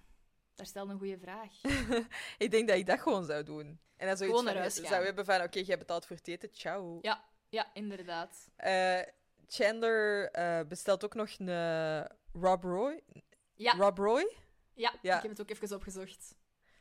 [0.55, 1.51] daar stel een goede vraag.
[2.37, 3.79] Ik denk dat ik dat gewoon zou doen.
[3.97, 6.49] En dan zoiets naar van, huis zou hebben van, oké, jij betaalt voor het eten,
[6.51, 6.99] ciao.
[7.01, 8.47] Ja, ja inderdaad.
[8.55, 8.99] Eh,
[9.47, 12.05] Chandler eh, bestelt ook nog een eh,
[12.41, 13.03] Rob Roy.
[13.55, 14.35] Ja, Rob Roy?
[14.73, 15.15] ja, Ja.
[15.15, 16.35] ik heb het ook even opgezocht.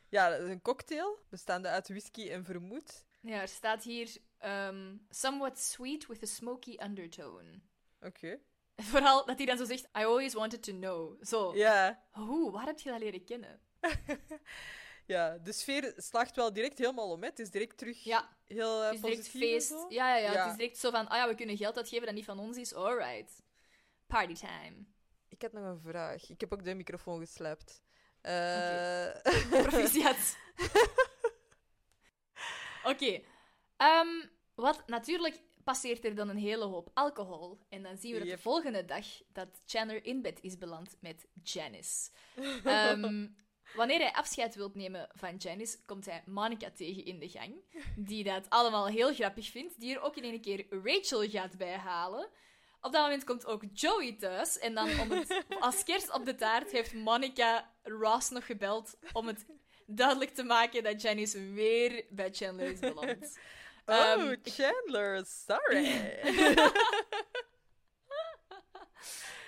[0.09, 3.05] Ja, dat is een cocktail bestaande uit whisky en vermoed.
[3.21, 7.59] Ja, er staat hier ehm, somewhat sweet with a smoky undertone.
[8.05, 8.39] Oké.
[8.91, 11.23] Vooral dat hij dan zo zegt, I always wanted to know.
[11.25, 13.59] Zo, Ja, hoe, waar heb je dat leren kennen?
[15.05, 17.21] ja, de sfeer slaagt wel direct helemaal om.
[17.21, 17.27] Hè.
[17.29, 19.85] Het is direct terug Ja, heel eh, het is direct feest.
[19.89, 20.41] Ja, ja, ja, Ja.
[20.43, 22.57] het is direct zo van, ah ja, we kunnen geld uitgeven dat niet van ons
[22.57, 22.73] is.
[22.73, 23.41] Alright.
[24.07, 24.85] Party time.
[25.27, 26.29] Ik had nog een vraag.
[26.29, 27.81] Ik heb ook de microfoon geslapt.
[28.21, 29.07] Eh,
[29.63, 30.35] Proficiat.
[32.83, 33.21] Oké.
[33.77, 34.07] ehm,
[34.55, 37.59] wat natuurlijk passeert er dan een hele hoop alcohol.
[37.69, 38.35] En dan zien we dat Yep.
[38.35, 42.09] de volgende dag dat Chandler in bed is beland met Janice.
[42.63, 43.27] Ehm,
[43.75, 47.55] wanneer hij afscheid wilt nemen van Janice, komt hij Monica tegen in de gang.
[47.95, 49.79] Die dat allemaal heel grappig vindt.
[49.79, 52.27] Die er ook in een keer Rachel gaat bijhalen.
[52.81, 54.59] Op dat moment komt ook Joey thuis.
[54.59, 59.27] En dan om het, als kerst op de taart heeft Monica Ross nog gebeld om
[59.27, 59.45] het
[59.85, 63.37] duidelijk te maken dat Janice weer bij Chandler is beland.
[63.85, 65.85] oh, Ehm, Chandler, sorry.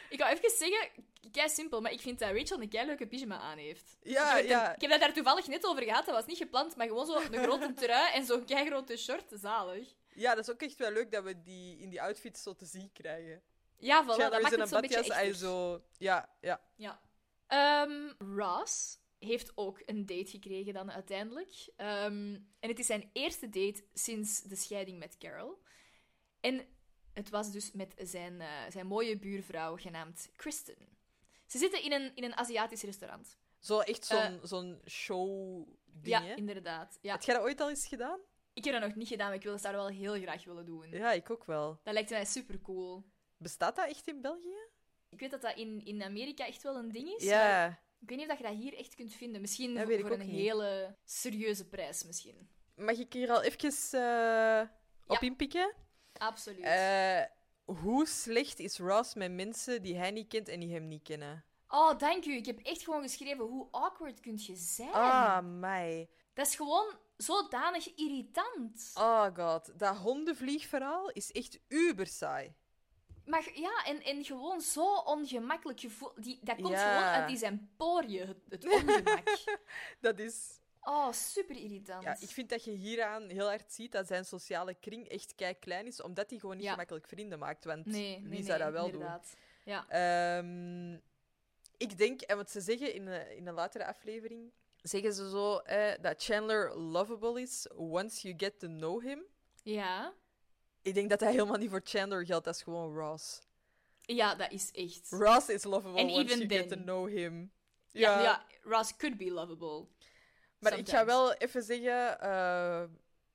[0.09, 0.89] Ik wou even zeggen,
[1.31, 3.97] kei simpel, maar ik vind dat Rachel een kei leuke pyjama aan heeft.
[4.01, 4.75] ja, ik, ja.
[4.75, 7.15] ik heb dat daar toevallig net over gehad, dat was niet gepland, maar gewoon zo
[7.15, 9.87] een grote trui en zo'n kei grote short, zalig.
[10.13, 12.65] ja, dat is ook echt wel leuk dat we die in die outfits zo te
[12.65, 13.41] zien krijgen.
[13.77, 15.35] Ja, voilà, Chandler dat maakt het een zo'n beetje echter.
[15.35, 15.81] zo...
[15.97, 16.61] Ja, ja.
[16.75, 16.99] Ja.
[17.47, 21.69] Ehm, Ross heeft ook een date gekregen dan uiteindelijk.
[21.75, 25.61] Ehm, en het is zijn eerste date sinds de scheiding met Carol.
[26.39, 26.65] En
[27.13, 30.75] het was dus met zijn, eh, zijn mooie buurvrouw genaamd Kristen.
[31.45, 33.37] Ze zitten in een, in een Aziatisch restaurant.
[33.59, 36.33] Zo echt zo'n Eh, zo'n show-ding, Ja, hè?
[36.35, 36.97] inderdaad.
[37.01, 37.11] Ja.
[37.11, 38.19] Heb jij dat ooit al eens gedaan?
[38.53, 40.65] Ik heb dat nog niet gedaan, maar ik wil het daar wel heel graag willen
[40.65, 40.89] doen.
[40.89, 41.79] Ja, ik ook wel.
[41.83, 43.03] Dat lijkt mij super cool.
[43.37, 44.57] Bestaat dat echt in België?
[45.09, 47.23] Ik weet dat dat in, in Amerika echt wel een ding is.
[47.25, 47.83] maar Ja.
[48.05, 49.41] Ik weet niet of je dat hier echt kunt vinden.
[49.41, 50.29] Misschien voor, een niet.
[50.29, 52.49] hele serieuze prijs, misschien.
[52.75, 54.61] Mag ik hier al even eh,
[55.07, 55.27] op Ja.
[55.27, 55.73] inpikken?
[56.17, 56.63] Absoluut.
[56.63, 57.21] Eh,
[57.63, 61.45] hoe slecht is Ross met mensen die hij niet kent en die hem niet kennen?
[61.67, 62.35] Oh, dank u.
[62.35, 64.91] Ik heb echt gewoon geschreven, hoe awkward kunt je zijn?
[64.93, 66.09] Ah, mij.
[66.33, 68.91] Dat is gewoon zodanig irritant.
[68.95, 72.55] Oh god, dat hondenvliegverhaal is echt uber saai.
[73.25, 76.11] Maar ja, en, en gewoon zo ongemakkelijk gevoel.
[76.15, 76.89] Die, dat komt Ja.
[76.93, 79.29] gewoon uit die zijn poriën, het, het ongemak.
[79.99, 80.59] Dat is...
[80.81, 82.03] Oh, super irritant.
[82.03, 85.53] Ja, ik vind dat je hieraan heel hard ziet dat zijn sociale kring echt kei
[85.59, 86.71] klein is, omdat hij gewoon niet Ja.
[86.71, 87.65] gemakkelijk vrienden maakt.
[87.65, 89.33] Want Nee, wie nee, zou nee, dat wel inderdaad.
[89.63, 89.79] Ja.
[89.81, 89.89] doen?
[89.89, 90.93] Ehm,
[91.77, 95.57] ik denk, en wat ze zeggen in een, in een latere aflevering, zeggen ze zo
[95.57, 99.23] eh, dat Chandler lovable is once you get to know him.
[99.63, 100.13] ja.
[100.85, 103.41] Ik denk dat dat helemaal niet voor Chandler geldt, dat is gewoon Ross.
[104.01, 105.07] Ja, dat is echt.
[105.09, 106.83] Ross is lovable And once even you get to then.
[106.83, 107.51] know him.
[107.91, 109.87] ja, ja, Ross could be lovable.
[110.59, 112.83] Maar ik ga wel even zeggen, eh,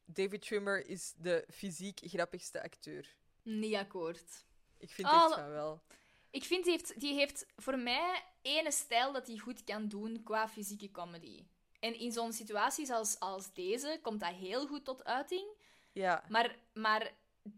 [0.05, 3.15] David Trimmer is de fysiek grappigste acteur.
[3.43, 4.45] Niet akkoord.
[4.79, 5.83] Ik vind Oh, echt van wel.
[6.31, 10.23] Ik vind, die heeft, die heeft voor mij ene stijl dat hij goed kan doen
[10.25, 11.45] qua fysieke comedy.
[11.81, 15.47] En in zo'n situaties als, als deze komt dat heel goed tot uiting.
[15.93, 17.13] Ja, Maar, maar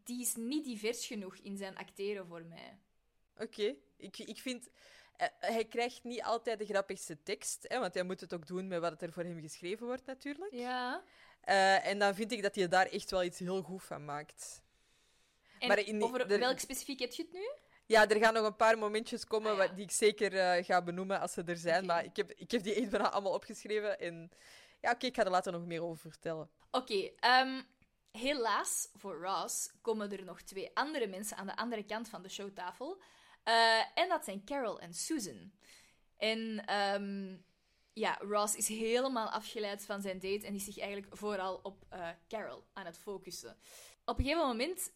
[0.04, 2.78] die is niet divers genoeg in zijn acteren voor mij.
[3.38, 3.74] oké.
[3.96, 4.68] Ik, ik vind...
[5.16, 8.68] eh, hij krijgt niet altijd de grappigste tekst, hè, want hij moet het ook doen
[8.68, 10.52] met wat er voor hem geschreven wordt, natuurlijk.
[10.52, 11.02] Ja.
[11.40, 14.62] Eh, en dan vind ik dat hij daar echt wel iets heel goed van maakt.
[15.58, 17.50] En Maar in over er- welk specifiek heb je het nu?
[17.86, 19.66] Ja, er gaan nog een paar momentjes komen Ah, ja.
[19.66, 21.86] wat- die ik zeker eh, ga benoemen als ze er zijn.
[21.86, 23.98] Maar ik heb, ik heb die echt bijna allemaal opgeschreven.
[24.00, 24.30] En
[24.80, 26.50] ja, oké, ik ga er later nog meer over vertellen.
[26.70, 27.62] Oké, ehm,
[28.12, 32.28] helaas voor Ross komen er nog twee andere mensen aan de andere kant van de
[32.28, 33.02] showtafel.
[33.42, 35.52] Eh, en dat zijn Carol en Susan.
[36.16, 37.36] En ehm,
[37.92, 42.08] ja, Ross is helemaal afgeleid van zijn date en is zich eigenlijk vooral op eh,
[42.28, 43.56] Carol aan het focussen.
[44.04, 44.92] Op een gegeven moment...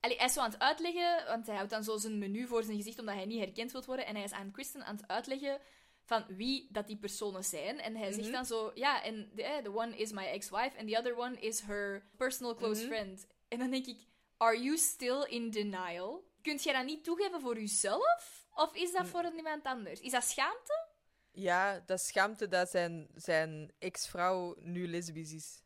[0.00, 2.76] Hij is zo aan het uitleggen, want hij houdt dan zo zijn menu voor zijn
[2.76, 4.06] gezicht omdat hij niet herkend wil worden.
[4.06, 5.60] En hij is aan Kristen aan het uitleggen
[6.10, 7.80] van wie dat die personen zijn.
[7.80, 8.32] En hij zegt Mhm.
[8.32, 11.40] dan zo, ja, en the, eh, the one is my ex-wife and the other one
[11.40, 12.92] is her personal close Mhm.
[12.92, 13.26] friend.
[13.48, 16.24] En dan denk ik, are you still in denial?
[16.42, 18.48] Kunt jij dat niet toegeven voor jezelf?
[18.54, 20.00] Of is dat voor iemand anders?
[20.00, 20.86] Is dat schaamte?
[21.32, 25.62] Ja, dat is schaamte dat zijn, zijn ex-vrouw nu lesbisch is.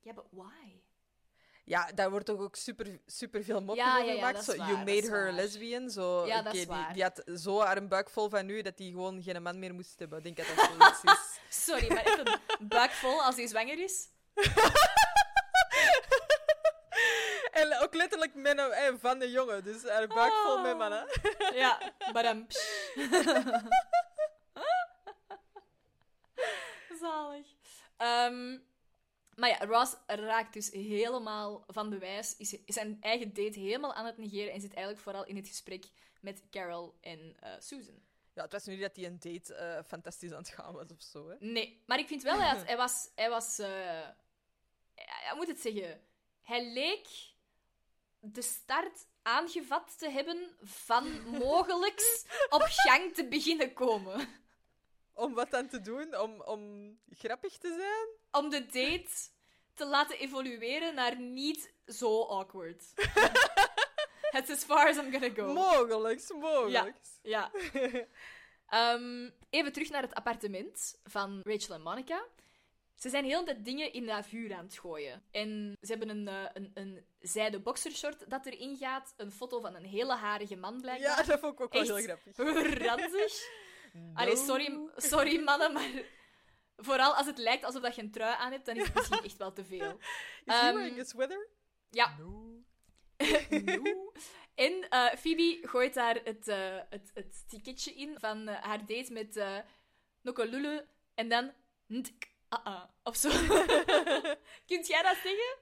[0.00, 0.82] Ja, but why?
[1.66, 4.44] Ja, daar wordt toch ook super, super veel mop Ja, over ja, gemaakt.
[4.44, 5.32] zo, you made her waar.
[5.32, 5.90] lesbian.
[5.90, 6.42] Zo, Ja,
[6.92, 9.74] die, had zo haar een buik vol van nu dat die gewoon geen man meer
[9.74, 10.18] moest hebben.
[10.18, 11.38] Ik denk dat dat zoiets is.
[11.64, 14.08] Sorry, maar echt een buik vol als hij zwanger is.
[17.60, 19.64] en ook letterlijk mannen, eh, van de jongen.
[19.64, 20.78] Dus haar buik vol met Oh.
[20.78, 21.06] mannen.
[21.54, 21.78] Ja,
[22.12, 22.46] maar dan...
[27.00, 27.46] Zalig.
[27.96, 28.58] Ehm,
[29.36, 34.06] maar ja, Ross raakt dus helemaal van de wijs, is zijn eigen date helemaal aan
[34.06, 35.84] het negeren en zit eigenlijk vooral in het gesprek
[36.20, 38.02] met Carol en eh, Susan.
[38.34, 40.92] Ja, het was nu niet dat hij een date eh, fantastisch aan het gaan was
[40.92, 41.28] of zo.
[41.28, 41.36] Hè.
[41.38, 43.08] Nee, maar ik vind wel, hij, was...
[43.14, 43.60] Hij was
[44.94, 46.00] hij moet het zeggen.
[46.42, 47.08] Hij leek
[48.20, 54.28] de start aangevat te hebben van mogelijks op gang te beginnen komen.
[55.14, 56.18] Om wat dan te doen?
[56.18, 58.42] Om, om grappig te zijn?
[58.42, 59.28] Om de date
[59.74, 62.84] te laten evolueren naar niet zo awkward.
[64.32, 65.52] That's as far as I'm gonna go.
[65.52, 67.18] Mogelijks, mogelijks.
[67.22, 67.50] Ja.
[68.68, 72.24] Ehm, even terug naar het appartement van Rachel en Monica.
[72.94, 75.22] Ze zijn heel de dingen in dat vuur aan het gooien.
[75.30, 79.14] En ze hebben een, eh, een, een zijden boxershort dat erin gaat.
[79.16, 81.26] Een foto van een hele harige man, Ja, blijkbaar.
[81.26, 82.78] dat vond ik ook wel Echt heel grappig.
[82.78, 83.32] Ranzig.
[84.14, 85.90] Allee, sorry, sorry mannen, maar
[86.76, 89.24] vooral als het lijkt alsof dat je een trui aan hebt, dan is het misschien
[89.24, 89.98] echt wel te veel.
[90.44, 91.48] Is he Ehm, wearing a sweater?
[91.90, 92.16] Ja.
[92.18, 92.52] No.
[93.64, 94.12] No.
[94.54, 99.12] En eh, Phoebe gooit daar het, eh, het, het ticketje in van eh, haar date
[99.12, 99.58] met eh
[100.22, 100.80] Nokolulu
[101.14, 101.52] en dan
[101.88, 103.28] ntk, ah, ah, of zo.
[104.66, 105.56] Kunt jij dat zeggen?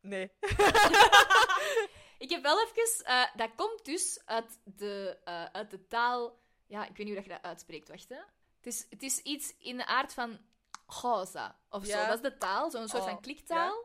[0.00, 0.30] Nee.
[2.18, 3.04] Ik heb wel even...
[3.04, 6.44] eh, dat komt dus uit de, eh, uit de taal...
[6.66, 7.88] Ja, ik weet niet hoe dat je dat uitspreekt.
[7.88, 8.16] Wacht, hè.
[8.56, 10.38] Het is, het is iets in de aard van
[10.86, 12.06] Xhosa of zo.
[12.06, 13.84] Dat is de taal, zo'n soort Oh, van kliktaal.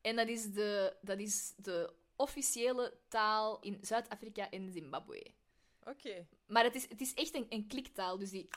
[0.00, 5.26] En dat is, de, dat is de officiële taal in Zuid-Afrika en Zimbabwe.
[5.84, 6.26] Oké.
[6.46, 8.48] Maar het is, het is echt een, een kliktaal, dus die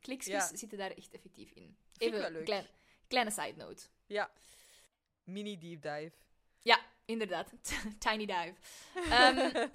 [0.00, 0.56] kliksjes Ja.
[0.56, 1.76] zitten daar echt effectief in.
[1.98, 2.66] Even een klein,
[3.08, 3.82] kleine side note.
[4.06, 4.30] Ja.
[5.24, 6.12] Mini deep dive.
[6.60, 7.52] Ja, inderdaad.
[7.98, 8.54] Tiny dive.
[9.10, 9.68] Ehm,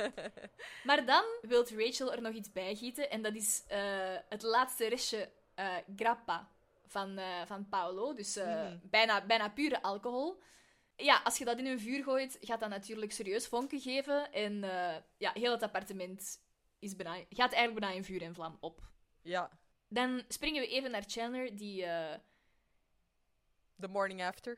[0.84, 3.10] maar dan wil Rachel er nog iets bijgieten.
[3.10, 6.50] En dat is eh, het laatste restje eh, grappa
[6.88, 8.14] van, eh, van Paolo.
[8.14, 8.78] Dus Mhm.
[8.84, 10.42] bijna, bijna pure alcohol.
[10.96, 14.32] Ja, als je dat in een vuur gooit, gaat dat natuurlijk serieus vonken geven.
[14.32, 14.60] En
[15.18, 16.40] ja, heel het appartement
[16.80, 18.82] is bijna, gaat eigenlijk bijna in vuur en vlam op.
[19.22, 19.50] Ja.
[19.88, 21.86] Dan springen we even naar Chandler, die...
[23.80, 24.58] The morning after.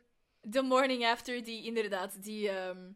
[0.52, 2.92] The morning after, die inderdaad, die, ehm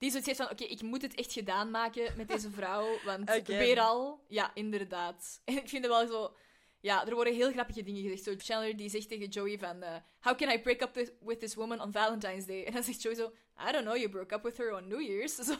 [0.00, 3.30] die zoiets heeft van, oké, ik moet het echt gedaan maken met deze vrouw, want
[3.30, 3.58] Again.
[3.58, 5.40] weer al, ja, inderdaad.
[5.44, 6.36] En ik vind het wel zo,
[6.80, 8.22] ja, er worden heel grappige dingen gezegd.
[8.22, 11.40] Zo, Chandler die zegt tegen Joey van, eh, how can I break up with, with
[11.40, 12.64] this woman on Valentine's Day?
[12.64, 13.32] En dan zegt Joey zo,
[13.68, 15.34] I don't know, you broke up with her on New Year's.
[15.48, 15.54] Zo,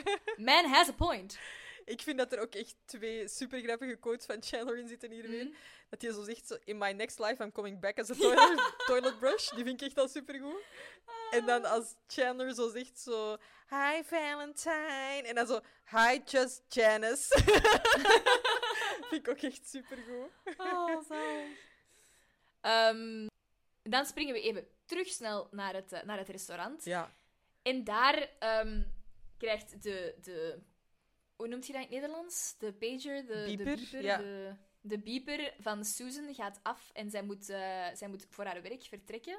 [0.36, 1.38] man has a point.
[1.86, 5.28] Ik vind dat er ook echt twee super grappige quotes van Chandler in zitten hier
[5.28, 5.44] weer.
[5.44, 5.54] Mhm.
[5.88, 9.18] Dat hij zo zegt, in my next life I'm coming back as a toilet, toilet
[9.18, 9.50] brush.
[9.50, 10.62] Die vind ik echt al super goed.
[11.30, 13.36] En dan als Chandler zo zegt, zo...
[13.68, 15.22] Hi Valentine.
[15.24, 15.60] En dan zo...
[15.90, 17.40] Hi just Janice.
[19.08, 20.54] vind ik ook echt super goed.
[20.56, 21.02] Oh.
[22.60, 23.26] Ehm,
[23.82, 26.84] dan springen we even terug snel naar het, eh, naar het restaurant.
[26.84, 27.12] Ja.
[27.62, 28.82] En daar ehm,
[29.38, 30.58] krijgt de, de...
[31.36, 32.54] Hoe noemt je dat in het Nederlands?
[32.58, 33.26] De pager?
[33.26, 34.16] De Beeper, De beeper, ja.
[34.16, 38.62] de, de beeper van Susan gaat af en zij moet, eh, zij moet voor haar
[38.62, 39.38] werk vertrekken.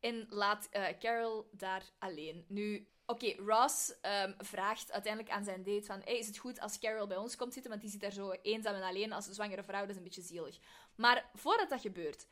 [0.00, 2.44] En laat eh, Carol daar alleen.
[2.48, 6.00] Nu, oké, Ross ehm, vraagt uiteindelijk aan zijn date van...
[6.04, 7.70] Hey, is het goed als Carol bij ons komt zitten?
[7.70, 9.80] Want die zit daar zo eenzaam en alleen als zwangere vrouw.
[9.80, 10.58] Dat is een beetje zielig.
[10.94, 12.26] Maar voordat dat gebeurt...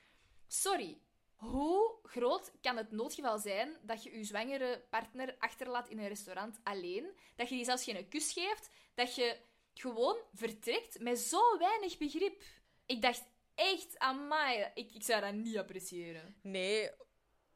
[0.49, 0.99] Sorry,
[1.37, 6.59] hoe groot kan het noodgeval zijn dat je je zwangere partner achterlaat in een restaurant
[6.63, 7.17] alleen?
[7.37, 8.71] Dat je die zelfs geen kus geeft?
[8.95, 9.37] Dat je
[9.75, 12.43] gewoon vertrekt met zo weinig begrip?
[12.87, 16.37] Ik dacht echt, amai, ik, ik zou dat niet appreciëren.
[16.43, 16.91] Nee,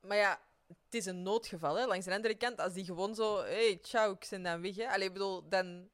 [0.01, 1.75] maar ja, het is een noodgeval.
[1.75, 1.87] Hè.
[1.87, 3.37] Langs de andere kant, als die gewoon zo...
[3.37, 4.77] hey, ciao, ik ben dan weg.
[4.77, 4.89] Hè.
[4.89, 5.89] Allee, ik bedoel, dan...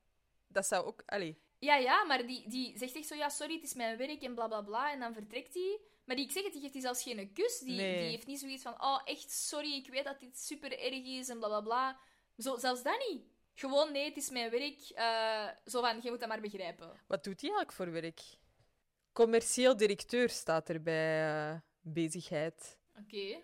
[0.49, 1.03] Dat zou ook...
[1.07, 1.39] Allee.
[1.59, 4.35] Ja, ja, maar die, die zegt echt zo, ja, sorry, het is mijn werk en
[4.35, 4.93] bla bla bla.
[4.93, 5.81] En dan vertrekt hij.
[6.07, 7.59] Maar die, ik zeg het, die geeft die zelfs geen kus.
[7.59, 7.99] Die, Nee.
[8.01, 11.29] die heeft niet zoiets van, oh, echt sorry, ik weet dat dit super erg is
[11.29, 11.99] en bla bla bla.
[12.39, 13.23] Zo, zelfs dat niet.
[13.55, 14.81] Gewoon, nee, het is mijn werk.
[14.95, 16.89] eh, zo van, je moet dat maar begrijpen.
[17.07, 18.21] Wat doet hij eigenlijk voor werk?
[19.13, 22.79] Commercieel directeur staat er bij eh, bezigheid.
[22.99, 23.41] Oké,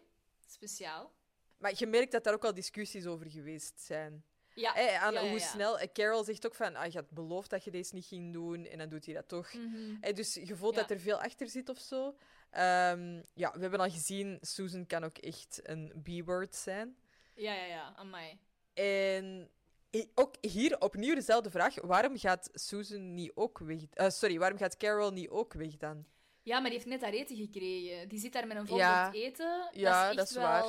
[0.46, 1.12] speciaal.
[1.58, 4.24] Maar je merkt dat daar ook al discussies over geweest zijn.
[4.54, 5.78] Ja, Hè, aan ja, ja, hoe snel...
[5.78, 8.64] eh, Carol zegt ook van, ah, je had beloofd dat je deze niet ging doen,
[8.66, 9.52] en dan doet hij dat toch.
[9.52, 9.96] Mhm.
[10.00, 12.16] Hè, dus je voelt dat er veel achter zit of zo.
[12.52, 16.96] Ehm, ja, we hebben al gezien, Susan kan ook echt een B-word zijn.
[17.34, 17.94] Ja, ja, ja.
[17.96, 18.38] Amai.
[18.74, 19.50] En
[20.14, 21.74] ook hier opnieuw dezelfde vraag.
[21.80, 23.82] Waarom gaat Susan niet ook weg?
[23.92, 26.04] eh, sorry, waarom gaat Carol niet ook weg dan?
[26.42, 28.08] Ja, maar die heeft net haar eten gekregen.
[28.08, 29.12] Die zit daar met een vol Ja.
[29.12, 29.68] eten.
[29.72, 30.64] Ja, dat is, dat waar.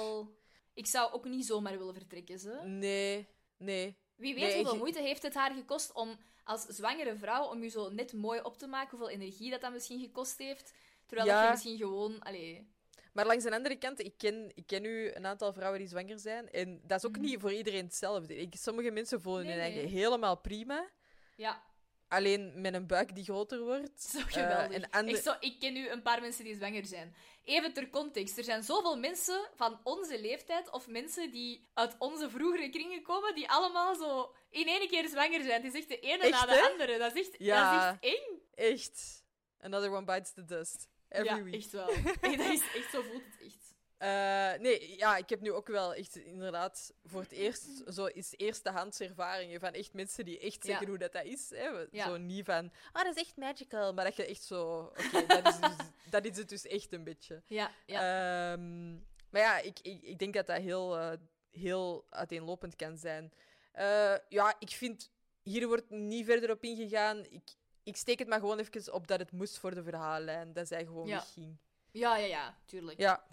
[0.73, 2.59] Ik zou ook niet zomaar willen vertrekken, ze.
[2.63, 3.27] Nee,
[3.57, 3.97] nee.
[4.15, 7.69] Wie weet Nee, hoeveel moeite heeft het haar gekost om als zwangere vrouw om je
[7.69, 10.73] zo net mooi op te maken, hoeveel energie dat dat misschien gekost heeft.
[11.15, 11.43] Terwijl dat Ja.
[11.43, 12.19] je misschien gewoon...
[12.19, 12.71] Allee,
[13.13, 16.19] Maar langs de andere kant, ik ken, ik ken nu een aantal vrouwen die zwanger
[16.19, 16.49] zijn.
[16.51, 18.35] En dat is ook niet voor iedereen hetzelfde.
[18.35, 19.49] Ik, sommige mensen voelen Mhm.
[19.51, 20.01] Nee, hun eigen nee.
[20.01, 20.89] helemaal prima.
[21.35, 21.63] ja,
[22.07, 24.01] Alleen met een buik die groter wordt.
[24.11, 24.71] zo geweldig.
[24.81, 27.15] en ander- Echt zo, ik ken nu een paar mensen die zwanger zijn.
[27.43, 28.37] Even ter context.
[28.37, 33.35] Er zijn zoveel mensen van onze leeftijd of mensen die uit onze vroegere kringen komen,
[33.35, 35.63] die allemaal zo in één keer zwanger zijn.
[35.63, 36.71] Het is echt de ene Echt, na de hè?
[36.71, 36.97] andere.
[36.97, 37.71] Dat is echt, Ja.
[37.73, 38.39] dat is echt eng.
[38.55, 39.23] Echt.
[39.59, 40.87] Another one bites the dust.
[41.13, 41.53] Every ja, week.
[41.53, 41.89] echt wel.
[41.89, 43.61] Echt, dat is echt, zo voelt het echt.
[43.97, 48.33] Eh, nee, ja, ik heb nu ook wel echt inderdaad voor het eerst zo is
[48.37, 50.89] eerstehands ervaringen van echt mensen die echt zeggen Ja.
[50.89, 51.49] hoe dat, dat is.
[51.49, 51.67] Hè.
[51.91, 52.05] Ja.
[52.05, 55.47] Zo niet van, ah, dat is echt magical, maar dat je echt zo, oké, dat,
[55.47, 55.75] is dus,
[56.11, 57.41] dat is het dus echt een beetje.
[57.47, 58.53] Ja, ja.
[58.53, 58.91] Ehm,
[59.29, 61.17] maar ja, ik, ik, ik denk dat dat heel, eh,
[61.51, 63.33] heel uiteenlopend kan zijn.
[63.71, 65.11] Eh, ja, ik vind,
[65.43, 67.25] hier wordt niet verder op ingegaan.
[67.25, 67.43] Ik,
[67.83, 70.85] ik steek het maar gewoon even op dat het moest voor de verhaallijn, dat zij
[70.85, 71.15] gewoon Ja.
[71.17, 71.57] wegging.
[71.91, 72.99] ja, ja, ja, tuurlijk.
[72.99, 73.25] Ja,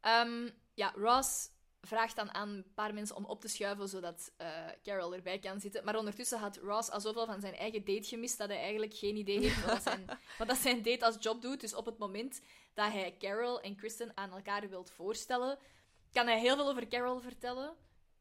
[0.00, 1.50] Ehm, ja, Ross
[1.80, 5.60] vraagt dan aan een paar mensen om op te schuiven, zodat eh, Carol erbij kan
[5.60, 5.84] zitten.
[5.84, 9.16] Maar ondertussen had Ross al zoveel van zijn eigen date gemist, dat hij eigenlijk geen
[9.16, 10.04] idee heeft wat zijn,
[10.38, 11.60] wat dat zijn date als job doet.
[11.60, 12.40] Dus op het moment
[12.74, 15.58] dat hij Carol en Kristen aan elkaar wilt voorstellen,
[16.12, 17.76] kan hij heel veel over Carol vertellen,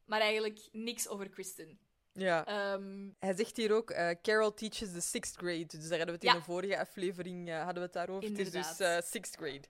[0.06, 1.80] maar eigenlijk niks over Kristen.
[2.20, 2.46] Ja.
[2.46, 5.66] Ehm, Hij zegt hier ook, eh, Carol teaches the sixth grade.
[5.66, 6.32] Dus daar hadden we het Ja.
[6.34, 8.30] in de vorige aflevering eh, hadden we het daarover.
[8.30, 9.64] Het is dus eh, sixth grade.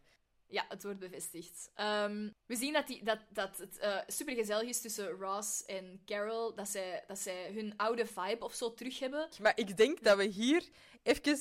[0.45, 1.69] Ja, het wordt bevestigd.
[1.73, 3.79] Ehm, we zien dat, die, dat, dat het
[4.25, 6.55] gezellig is tussen Ross en Carol.
[6.55, 9.29] Dat zij, dat zij hun oude vibe of zo terug hebben.
[9.41, 10.69] Maar ik denk dat we hier
[11.03, 11.37] even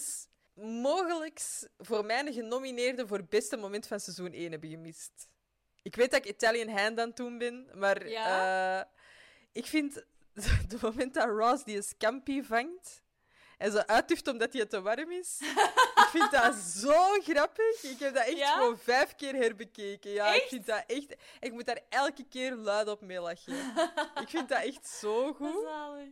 [0.55, 1.41] mogelijk
[1.79, 5.29] voor mij een genomineerde voor het beste moment van seizoen 1 hebben gemist.
[5.83, 8.91] Ik weet dat ik Italian Hand aan het doen ben, maar Ja?
[9.53, 10.05] ik vind
[10.69, 13.03] het moment dat Ross die scampi vangt
[13.59, 15.41] en zo uitduft omdat hij te warm is,
[16.03, 17.83] ik vind dat zo grappig.
[17.83, 18.53] Ik heb dat echt Ja?
[18.53, 20.11] gewoon vijf keer herbekeken.
[20.11, 21.17] Ja, ik vind dat echt...
[21.41, 23.55] Ik moet daar elke keer luid op mee lachen.
[24.23, 25.63] ik vind dat echt zo goed.
[25.63, 26.09] Zalig.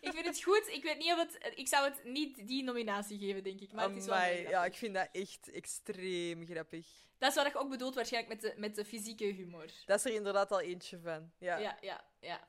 [0.00, 0.68] Ik vind het goed.
[0.68, 1.52] Ik weet niet of het...
[1.54, 3.72] Ik zou het niet die nominatie geven, denk ik.
[3.72, 6.86] Maar het is wel ja, ik vind dat echt extreem grappig.
[7.18, 9.70] Dat is wat je ook bedoelt waarschijnlijk met de, met de fysieke humor.
[9.86, 11.32] Dat is er inderdaad al eentje van.
[11.38, 11.56] Ja.
[11.56, 12.40] Ja, ja, ja.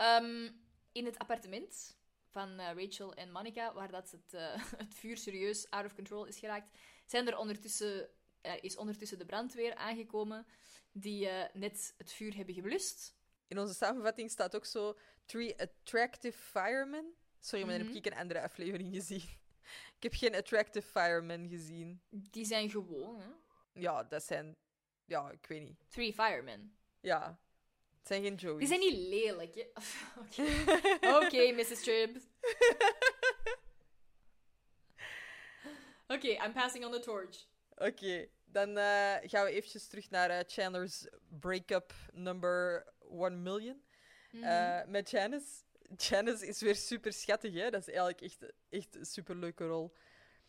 [0.00, 0.50] Ehm,
[0.92, 5.70] in het appartement van eh, Rachel en Monica, waar dat het, eh, het vuur serieus
[5.70, 8.08] out of control is geraakt, zijn er ondertussen,
[8.40, 10.46] er is ondertussen de brandweer aangekomen
[10.92, 13.14] die eh, net het vuur hebben geblust.
[13.46, 14.98] In onze samenvatting staat ook zo...
[15.24, 17.14] Three attractive firemen.
[17.40, 17.94] Sorry, maar dan Mhm.
[17.94, 19.22] heb ik een andere aflevering gezien.
[19.96, 22.00] Ik heb geen attractive firemen gezien.
[22.10, 23.28] Die zijn gewoon, hè.
[23.72, 24.56] Ja, dat zijn...
[25.04, 25.84] Ja, ik weet niet.
[25.88, 26.76] Three firemen.
[27.00, 27.40] Ja.
[28.00, 28.58] Het zijn geen Joey's.
[28.58, 29.66] Die zijn niet lelijk, hè.
[30.22, 30.42] Oké,
[31.24, 31.82] Oké, Mrs.
[31.82, 32.16] Tribb.
[36.06, 37.46] Oké, I'm passing on the torch.
[37.76, 41.06] Oké, dan eh, gaan we eventjes terug naar eh, Chandler's
[41.40, 43.82] breakup number 1 million.
[44.30, 44.44] Mhm.
[44.44, 45.46] Eh, met Janice.
[45.96, 47.70] Janice is weer super schattig, hè?
[47.70, 49.92] Dat is eigenlijk echt, echt een super leuke rol.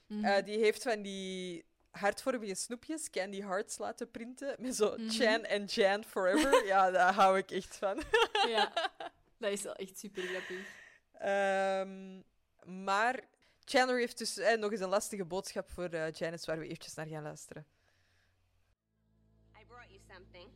[0.07, 0.25] Mhm.
[0.25, 4.55] Eh, die heeft van die hartvormige snoepjes, candy hearts laten printen.
[4.59, 5.09] Met zo Mhm.
[5.09, 6.65] Chan en Jan forever.
[6.73, 8.01] ja, daar hou ik echt van.
[8.47, 8.71] Ja,
[9.37, 10.67] dat is wel echt super grappig.
[11.13, 12.19] Ehm,
[12.83, 13.19] maar
[13.65, 16.93] Chandler heeft dus eh, nog eens een lastige boodschap voor eh, Janice, waar we eventjes
[16.93, 17.65] naar gaan luisteren.
[19.61, 20.49] I brought you something.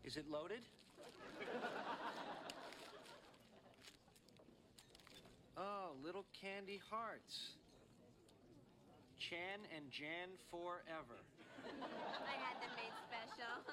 [0.00, 0.60] Is it loaded?
[5.58, 7.56] Oh, little candy hearts.
[9.18, 11.18] Chan and Jan forever.
[11.64, 13.64] I had them made special.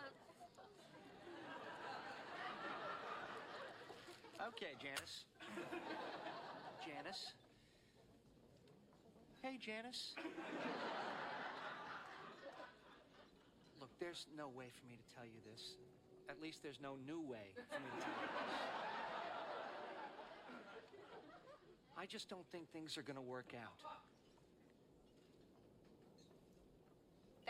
[4.47, 5.25] Okay, Janice.
[6.85, 7.33] Janice.
[9.41, 10.15] Hey, Janice.
[13.79, 15.75] Look, there's no way for me to tell you this.
[16.29, 18.55] At least there's no new way for me to tell you this.
[21.97, 23.79] I just don't think things are going to work out.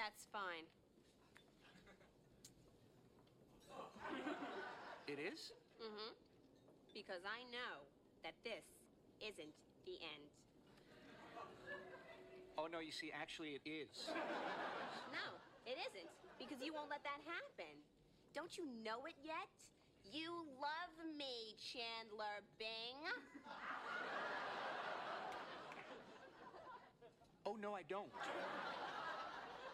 [0.04, 0.68] That's fine.
[5.08, 5.56] It is?
[5.80, 6.12] Mm-hmm.
[6.92, 7.88] Because I know
[8.20, 8.68] that this
[9.24, 9.56] isn't
[9.88, 10.28] the end.
[12.60, 14.12] Oh, no, you see, actually, it is.
[15.16, 16.12] No, it isn't.
[16.36, 17.72] Because you won't let that happen.
[18.36, 19.48] Don't you know it yet?
[20.12, 23.00] You love me, Chandler Bing.
[27.46, 28.12] Oh, no, I don't.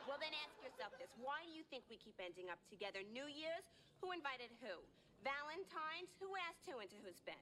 [0.09, 1.13] Well, then ask yourself this.
[1.21, 3.05] Why do you think we keep ending up together?
[3.13, 3.61] New Year's?
[4.01, 4.81] Who invited who?
[5.21, 6.09] Valentine's?
[6.17, 7.37] Who asked who into whose bed?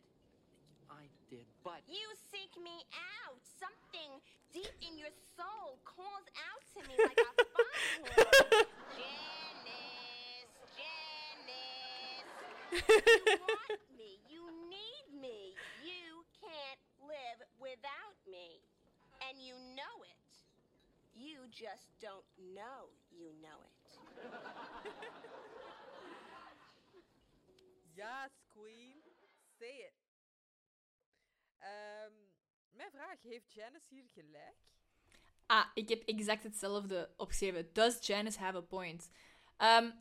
[0.92, 2.84] I did, but You seek me
[3.24, 3.40] out.
[3.56, 4.20] Something
[4.52, 8.68] deep in your soul calls out to me like a foghorn.
[9.00, 12.32] Janice, Janice.
[13.32, 14.20] You want me.
[14.28, 15.56] You need me.
[15.80, 18.60] You can't live without me.
[19.24, 20.17] And you know it.
[21.18, 24.00] You just don't know you know it.
[27.98, 29.02] Yes, queen.
[29.60, 29.94] Say it.
[31.58, 32.14] Ehm,
[32.70, 34.58] mijn vraag, heeft Janice hier gelijk?
[35.46, 37.74] Ah, ik heb exact hetzelfde opgeschreven.
[37.74, 39.10] Does Janice have a point?
[39.58, 39.92] Ehm,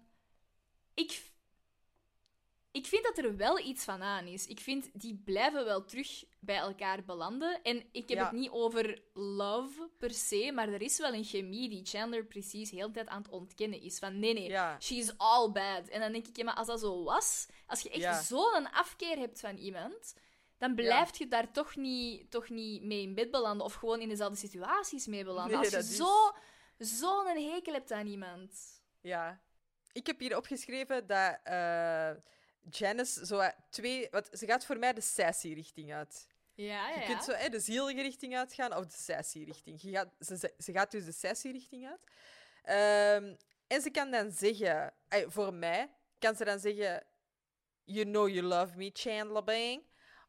[0.94, 1.32] ik,
[2.76, 4.46] ik vind dat er wel iets van aan is.
[4.46, 7.62] Ik vind die blijven wel terug bij elkaar belanden.
[7.62, 8.24] En ik heb Ja.
[8.24, 12.70] het niet over love per se, maar er is wel een chemie die Chandler precies
[12.70, 13.98] heel de tijd aan het ontkennen is.
[13.98, 14.80] Van nee, nee, Ja.
[14.80, 15.88] she's all bad.
[15.88, 18.22] En dan denk ik, ja, maar als dat zo was, als je echt Ja.
[18.22, 20.14] zo'n afkeer hebt van iemand,
[20.58, 24.08] dan blijf je daar toch niet, toch niet mee in bed belanden of gewoon in
[24.08, 25.60] dezelfde situaties mee belanden.
[25.60, 26.32] Nee, als je is- zo,
[26.78, 28.82] zo'n hekel hebt aan iemand.
[29.00, 29.40] Ja.
[29.92, 32.10] Ik heb hier opgeschreven dat eh,
[32.70, 34.08] Janice zo wat twee...
[34.10, 36.26] Want ze gaat voor mij de sassy richting uit.
[36.54, 39.82] Ja, ja, Je kunt zo hè, de zielige richting uitgaan of de sassy richting.
[39.82, 42.00] Je gaat, ze, ze- gaat dus de sassy richting uit.
[42.62, 43.34] Ehm,
[43.66, 44.92] en ze kan dan zeggen...
[45.08, 47.04] eh, voor mij kan ze dan zeggen...
[47.84, 49.82] You know you love me, Chandler Bing.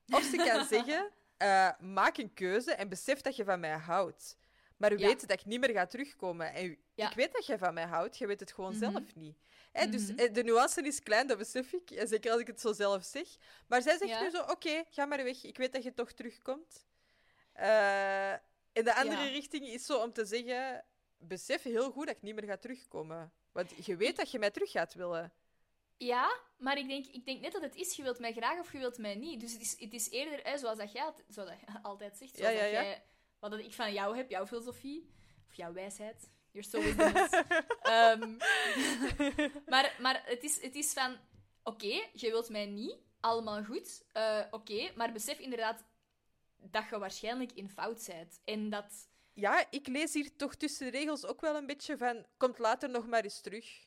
[0.09, 1.11] Of ze kan zeggen...
[1.38, 4.38] eh, maak een keuze en besef dat je van mij houdt.
[4.78, 5.07] Maar Ja.
[5.07, 6.53] weet dat ik niet meer ga terugkomen.
[6.53, 7.09] En Ja.
[7.09, 8.80] ik weet dat jij van mij houdt, je weet het gewoon Mhm.
[8.91, 9.38] zelf niet.
[9.71, 10.19] Hè, Dus Mhm.
[10.19, 11.91] eh, de nuance is klein, dat besef ik.
[11.91, 13.28] En zeker als ik het zo zelf zeg.
[13.67, 14.21] Maar zij zegt Ja.
[14.21, 15.43] nu zo, oké, ga maar weg.
[15.43, 16.86] Ik weet dat je toch terugkomt.
[17.53, 20.86] Eh, en de andere richting is zo om te zeggen...
[21.19, 23.32] Besef heel goed dat ik niet meer ga terugkomen.
[23.51, 25.34] Want je weet dat je mij terug gaat willen.
[25.97, 28.71] Ja, maar ik denk, ik denk net dat het is, je wilt mij graag of
[28.71, 29.39] je wilt mij niet.
[29.39, 32.17] Dus het is, het is eerder, hè, zoals dat jij altijd, zoals dat jij altijd
[32.17, 33.03] zegt, zoals Ja, ja, dat jij,
[33.39, 35.09] wat dat ik van jou heb, jouw filosofie,
[35.49, 36.31] of jouw wijsheid.
[36.51, 36.79] You're so.
[37.81, 38.38] Ehm,
[39.71, 41.17] maar maar het, is, het is van,
[41.63, 45.83] oké, je wilt mij niet, allemaal goed, eh, oké, maar besef inderdaad
[46.71, 48.41] dat je waarschijnlijk in fout bent.
[48.45, 49.09] En dat...
[49.33, 52.25] Ja, ik lees hier toch tussen de regels ook wel een beetje van...
[52.38, 53.85] Komt later nog maar eens terug.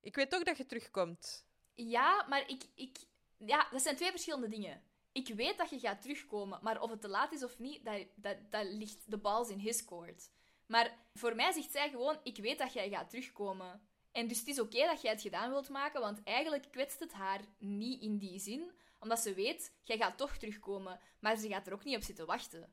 [0.00, 1.46] Ik weet ook dat je terugkomt.
[1.74, 2.98] Ja, maar ik, ik...
[3.38, 4.82] Ja, dat zijn twee verschillende dingen.
[5.14, 8.06] Ik weet dat je gaat terugkomen, maar of het te laat is of niet, dat,
[8.14, 10.28] dat, dat ligt de balls in his court.
[10.66, 13.80] Maar voor mij zegt zij gewoon, ik weet dat jij gaat terugkomen.
[14.12, 17.12] En dus het is oké dat jij het gedaan wilt maken, want eigenlijk kwetst het
[17.12, 21.66] haar niet in die zin, omdat ze weet, jij gaat toch terugkomen, maar ze gaat
[21.66, 22.72] er ook niet op zitten wachten.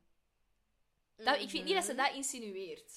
[1.16, 2.92] Dat, ik vind niet dat ze dat insinueert.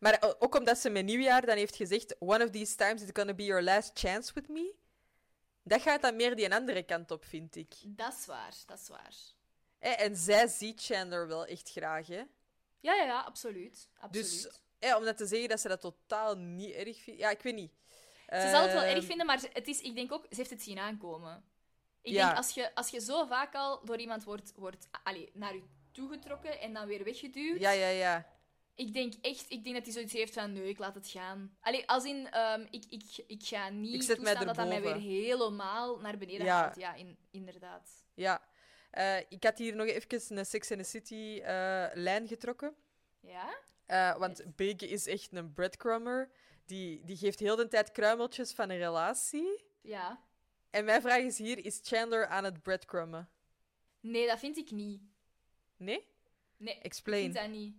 [0.00, 2.16] Maar o- ook omdat ze met nieuwjaar dan heeft gezegd...
[2.18, 4.74] One of these times is gonna be your last chance with me.
[5.62, 7.74] Dat gaat dan meer die andere kant op, vind ik.
[7.84, 9.14] Dat is waar, dat is waar.
[9.78, 12.22] Hè, En zij ziet Chandler wel echt graag, hè.
[12.80, 13.88] Ja, ja, ja, absoluut.
[13.98, 14.42] absoluut.
[14.42, 17.20] Dus hè, om dat te zeggen dat ze dat totaal niet erg vindt...
[17.20, 17.72] Ja, ik weet niet.
[18.28, 20.50] Ze zal het wel Ehm, erg vinden, maar het is, ik denk ook, ze heeft
[20.50, 21.44] het zien aankomen.
[22.02, 22.24] Ik Ja.
[22.26, 25.62] denk, als je, als je zo vaak al door iemand wordt, wordt allee, naar je
[25.92, 28.26] toegetrokken en dan weer weggeduwd, Ja, ja, ja.
[28.74, 31.56] Ik denk echt, ik denk dat hij zoiets heeft van, nee, ik laat het gaan.
[31.60, 34.94] Allee, als in, ehm, ik, ik, ik ga niet Ik toestaan dat dat mij weer
[34.96, 36.62] helemaal naar beneden Ja.
[36.62, 36.76] gaat.
[36.76, 38.04] Ja, in, inderdaad.
[38.14, 38.50] ja.
[38.90, 42.74] Eh, ik had hier nog even een Sex and the City eh, lijn getrokken.
[43.20, 43.54] Ja?
[43.86, 46.30] Eh, want Big is echt een breadcrumber.
[46.66, 49.64] Die, die geeft heel de tijd kruimeltjes van een relatie.
[49.80, 50.24] Ja.
[50.70, 53.28] En mijn vraag is hier, is Chandler aan het breadcrummen?
[54.00, 55.02] Nee, dat vind ik niet.
[55.76, 56.06] Nee?
[56.56, 57.22] Nee, ik Explain.
[57.22, 57.74] vind dat niet.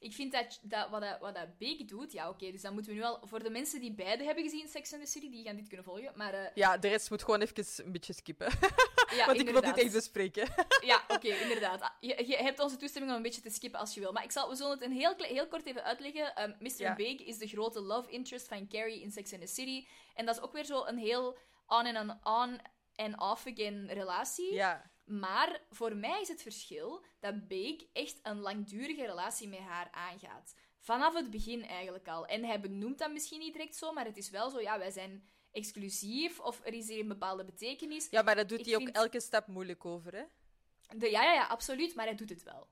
[0.00, 2.92] Ik vind dat, dat, wat, dat wat dat Big doet, ja oké, dus dan moeten
[2.92, 3.20] we nu al...
[3.22, 5.84] Voor de mensen die beide hebben gezien, Sex and the City, die gaan dit kunnen
[5.86, 6.12] volgen.
[6.14, 8.46] Maar eh, Ja, de rest moet gewoon even een beetje skippen.
[9.16, 10.48] ja, want ik wil dit echt bespreken.
[10.80, 11.80] Ja, oké, inderdaad.
[11.80, 14.12] Ah, Je, je hebt onze toestemming om een beetje te skippen als je wil.
[14.12, 16.34] Maar ik zal, we zullen het een heel, heel kort even uitleggen.
[16.34, 16.72] Ehm, Mr.
[16.76, 16.94] Ja.
[16.94, 19.86] Big is de grote love interest van Carrie in Sex and the City.
[20.14, 22.60] En dat is ook weer zo een heel on en on
[22.94, 24.54] en off again relatie.
[24.54, 24.90] ja.
[25.08, 30.54] Maar voor mij is het verschil dat Big echt een langdurige relatie met haar aangaat.
[30.78, 32.26] Vanaf het begin eigenlijk al.
[32.26, 34.90] En hij benoemt dat misschien niet direct zo, maar het is wel zo, ja, wij
[34.90, 38.08] zijn exclusief of er is hier een bepaalde betekenis.
[38.10, 40.24] ja, maar dat doet Ik hij ook elke stap moeilijk over, hè?
[40.96, 42.68] De, ja, ja, ja, absoluut, maar hij doet het wel.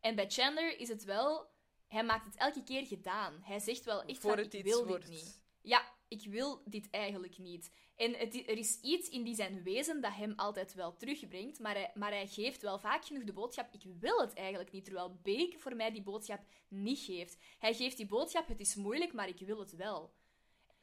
[0.00, 1.52] En bij Chandler is het wel...
[1.88, 3.40] Hij maakt het elke keer gedaan.
[3.42, 5.06] Hij zegt wel echt Voor van, het ik wil wordt.
[5.06, 5.40] dit niet.
[5.60, 7.70] ja, ik wil dit eigenlijk niet.
[7.96, 11.74] En het, er is iets in die zijn wezen dat hem altijd wel terugbrengt, maar
[11.74, 15.18] hij, maar hij geeft wel vaak genoeg de boodschap, ik wil het eigenlijk niet, terwijl
[15.22, 17.36] Bake voor mij die boodschap niet geeft.
[17.58, 20.12] Hij geeft die boodschap, het is moeilijk, maar ik wil het wel.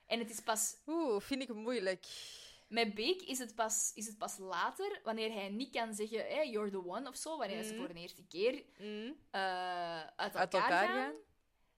[0.05, 2.05] En het is pas Oeh, vind ik moeilijk.
[2.67, 6.49] met Bake is het pas, is het pas later, wanneer hij niet kan zeggen, hey,
[6.49, 7.79] you're the one of zo, wanneer ze Mhm.
[7.85, 9.15] voor de eerste keer Mm.
[9.31, 11.13] eh, uit, elkaar Uit elkaar gaan, gaan?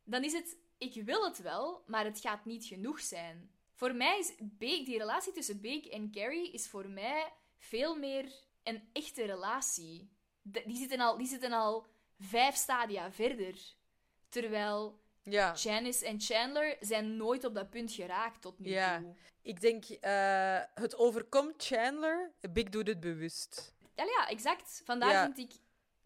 [0.03, 3.51] dan is het, ik wil het wel, maar het gaat niet genoeg zijn.
[3.73, 8.31] Voor mij is Bake, die relatie tussen Bake en Carrie is voor mij veel meer
[8.63, 10.09] een echte relatie.
[10.41, 11.85] De- die, zitten al, die zitten al
[12.19, 13.55] vijf stadia verder.
[14.29, 15.53] Terwijl Ja.
[15.53, 18.99] Janice en Chandler zijn nooit op dat punt geraakt tot nu Ja.
[18.99, 19.15] toe.
[19.41, 22.31] Ik denk, eh, het overkomt Chandler.
[22.51, 23.73] Big doet het bewust.
[23.95, 24.81] Ja, ja, exact.
[24.85, 25.23] Vandaar Ja.
[25.23, 25.59] vind ik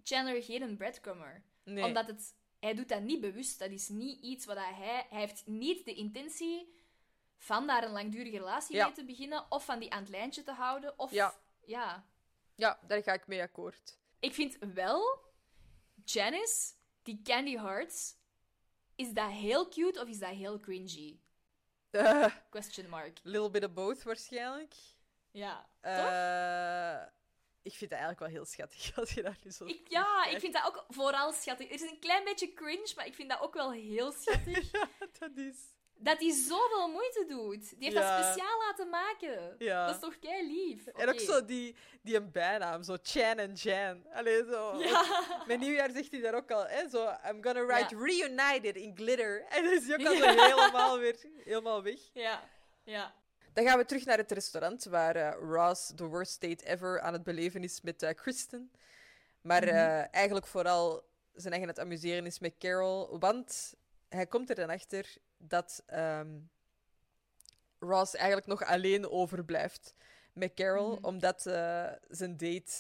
[0.04, 1.44] Chandler geen breadcrummer.
[1.64, 1.84] Nee.
[1.84, 3.60] Omdat het, hij doet dat niet bewust.
[3.60, 4.74] Dat is niet iets wat hij...
[4.74, 6.76] Hij heeft niet de intentie
[7.38, 8.86] van daar een langdurige relatie Ja.
[8.86, 9.46] mee te beginnen.
[9.52, 11.00] Of van die aan het lijntje te houden.
[11.00, 11.12] Of...
[11.12, 11.36] Ja.
[11.66, 12.06] ja.
[12.56, 13.98] Ja, daar ga ik mee akkoord.
[14.20, 15.26] Ik vind wel...
[16.06, 18.16] Janice, die Candy Hearts...
[18.96, 21.20] Is dat heel cute of is dat heel cringy?
[21.92, 23.20] Eh, Question mark.
[23.24, 24.74] little bit of both waarschijnlijk.
[25.32, 25.70] Ja.
[25.82, 27.08] Eh,
[27.68, 30.40] ik vind het eigenlijk wel heel schattig als je dat nu zo Ik, ja, ik
[30.40, 31.68] vind dat ook vooral schattig.
[31.68, 34.72] Er is een klein beetje cringe, maar ik vind dat ook wel heel schattig.
[35.20, 35.56] dat is.
[36.00, 37.70] dat hij zoveel moeite doet.
[37.70, 38.18] Die heeft Ja.
[38.18, 39.56] dat speciaal laten maken.
[39.58, 39.86] Ja.
[39.86, 40.88] Dat is toch kei lief.
[40.88, 44.06] En ook zo die, die een bijnaam, zo Chan en Jan.
[44.14, 44.78] Allee, zo.
[44.80, 45.24] Ja.
[45.48, 49.44] Met nieuwjaar zegt hij daar ook al, hè, zo, I'm gonna write reunited in glitter.
[49.56, 52.00] En dan is hij ook al zo helemaal weer helemaal weg.
[52.14, 52.50] ja.
[52.84, 53.14] Ja.
[53.58, 57.14] Dan gaan we terug naar het restaurant waar eh, Ross the worst date ever aan
[57.14, 58.72] het beleven is met eh, Kristen.
[59.42, 59.74] Maar Mhm.
[59.74, 61.04] eh, eigenlijk vooral
[61.34, 63.20] zijn eigen het amuseren is met Carol.
[63.20, 63.74] Want
[64.10, 66.40] hij komt er dan achter dat ehm,
[67.80, 69.94] Ross eigenlijk nog alleen overblijft
[70.34, 70.96] met Carol.
[70.96, 71.06] Mhm.
[71.06, 71.42] Omdat
[72.08, 72.72] zijn date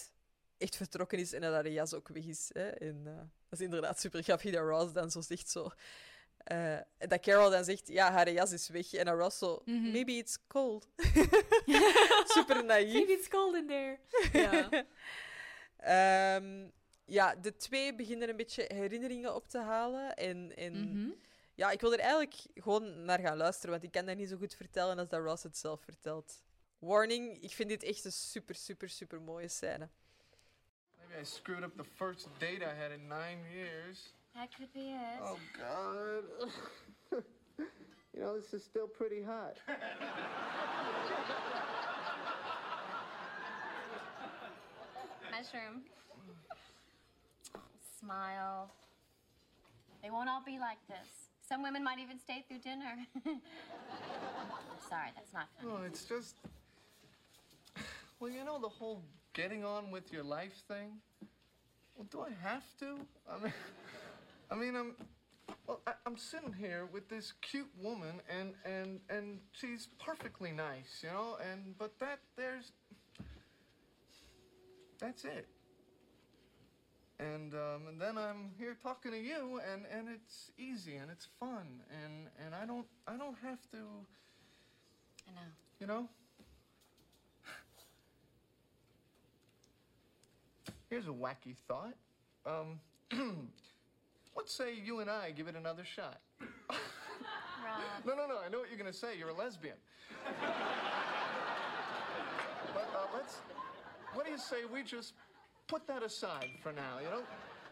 [0.58, 2.50] echt vertrokken is en dat haar jas ook weg is.
[2.54, 2.68] Hè?
[2.68, 3.04] En,
[3.50, 5.70] dat is inderdaad super grappig dat Ross dan zo zegt zo...
[6.48, 8.94] eh, dat Carol dan zegt, ja, haar jas is weg.
[8.94, 9.92] En dan zo, Mhm.
[9.92, 10.88] maybe it's cold.
[12.36, 12.94] Super naïef.
[12.94, 14.00] Maybe it's cold in there.
[14.34, 14.70] Ja.
[15.78, 16.68] Ehm,
[17.06, 20.16] ja, de twee beginnen een beetje herinneringen op te halen.
[20.16, 21.10] En, en Mhm.
[21.56, 24.38] ja, ik wil er eigenlijk gewoon naar gaan luisteren, want ik kan dat niet zo
[24.38, 26.42] goed vertellen als dat Ross het zelf vertelt.
[26.80, 29.90] Warning, ik vind dit echt een super, super, super mooie scène.
[30.98, 34.14] Maybe I screwed up the first date I had in nine years.
[34.38, 35.20] That could be it.
[35.24, 36.24] Oh, God.
[38.14, 39.58] you know, this is still pretty hot.
[45.32, 45.82] Mushroom.
[48.00, 48.70] Smile.
[50.04, 51.30] They won't all be like this.
[51.50, 52.94] Some women might even stay through dinner.
[53.26, 53.26] I'm
[54.88, 55.74] Sorry, that's not funny.
[55.74, 56.36] No, it's just.
[58.20, 59.02] Well, you know, the whole
[59.34, 61.00] getting on with your life thing?
[61.96, 63.00] Well, do I have to?
[63.30, 63.54] I mean,
[64.50, 64.96] I mean, I'm.
[65.66, 71.02] Well, I, I'm sitting here with this cute woman, and and and she's perfectly nice,
[71.04, 71.38] you know.
[71.52, 72.72] And but that there's.
[75.00, 75.48] That's it.
[77.20, 81.28] And um, and then I'm here talking to you, and and it's easy and it's
[81.40, 83.78] fun, and and I don't I don't have to.
[85.28, 85.48] I know.
[85.80, 86.10] You know?
[90.90, 91.96] Here's a wacky thought.
[92.46, 92.80] Um,
[94.38, 96.22] let's say you and I give it another shot.
[96.40, 97.82] Rob.
[98.06, 99.18] No, no, no, I know what you're going to say.
[99.18, 99.76] You're a lesbian.
[102.74, 103.40] but uh, let's.
[104.14, 105.14] What do you say we just
[105.68, 107.24] put that aside for now, you know?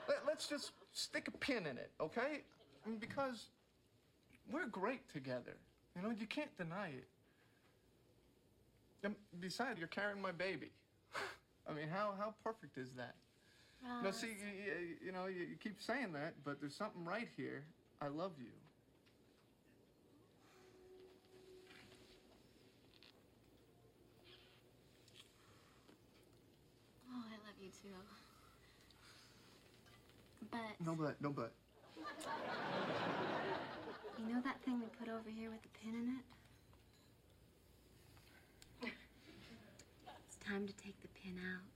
[0.09, 2.41] Let, let's just stick a pin in it, okay?
[2.85, 3.45] I mean, because
[4.51, 5.55] we're great together.
[5.95, 7.07] You know, you can't deny it.
[9.03, 10.71] And besides, you're carrying my baby.
[11.69, 13.15] I mean, how, how perfect is that?
[13.83, 17.03] Ah, no, see, you, you, you know, you, you keep saying that, but there's something
[17.03, 17.63] right here.
[18.01, 18.51] I love you.
[27.09, 27.89] Oh, I love you too.
[30.51, 31.51] But No, but, no, but.
[34.17, 36.17] you know that thing we put over here with the pin in
[38.89, 38.91] it?
[40.27, 41.74] It's time to take the pin out.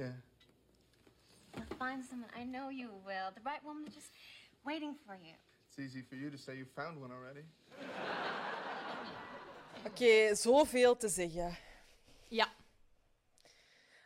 [0.00, 0.06] Yeah.
[1.54, 2.30] You'll find someone.
[2.34, 3.30] I know you will.
[3.34, 4.10] The right woman is just
[4.64, 5.34] waiting for you.
[5.68, 7.44] It's easy for you to say you found one already.
[9.88, 11.56] Oké, zoveel te zeggen.
[12.28, 12.48] Ja.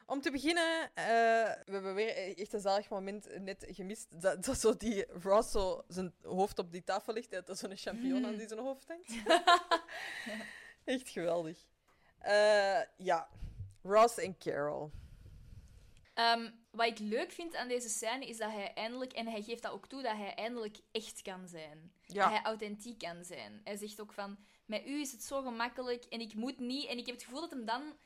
[0.07, 1.05] Om te beginnen, eh,
[1.64, 4.07] we hebben weer echt een zalig moment net gemist.
[4.20, 7.30] Dat, dat zo die Ross zo zijn hoofd op die tafel ligt.
[7.30, 9.12] Dat er zo'n champignon aan die zijn hoofd hangt.
[10.84, 11.64] echt geweldig.
[12.18, 13.28] Eh, ja,
[13.82, 14.90] Ross en Carol.
[16.14, 19.62] Ehm, wat ik leuk vind aan deze scène is dat hij eindelijk, en hij geeft
[19.62, 21.92] dat ook toe, dat hij eindelijk echt kan zijn.
[22.06, 22.22] Ja.
[22.22, 23.60] Dat hij authentiek kan zijn.
[23.64, 26.98] Hij zegt ook van, met u is het zo gemakkelijk en ik moet niet, en
[26.98, 27.96] ik heb het gevoel dat hem dan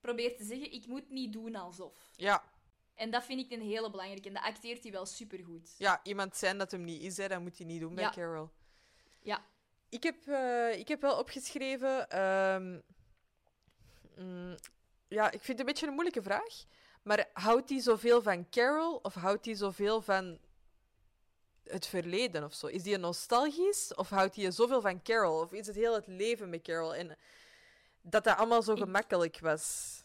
[0.00, 2.10] probeert te zeggen, ik moet niet doen alsof.
[2.16, 2.44] Ja,
[2.94, 4.28] En dat vind ik een hele belangrijke.
[4.28, 5.74] En dat acteert hij wel supergoed.
[5.78, 8.10] ja, iemand zijn dat hem niet is, hè, dat moet hij niet doen bij Ja.
[8.10, 8.50] Carol.
[9.22, 9.44] Ja.
[9.88, 12.08] Ik heb, eh, ik heb wel opgeschreven.
[12.10, 12.80] ehm,
[14.16, 14.56] mm,
[15.08, 16.64] ja, ik vind het een beetje een moeilijke vraag.
[17.06, 20.38] Maar houdt hij zoveel van Carol of houdt hij zoveel van
[21.62, 22.66] het verleden of zo?
[22.66, 25.40] Is hij nostalgisch of houdt hij zoveel van Carol?
[25.40, 26.94] Of is het heel het leven met Carol?
[26.94, 27.16] En
[28.00, 29.96] dat dat allemaal zo gemakkelijk was.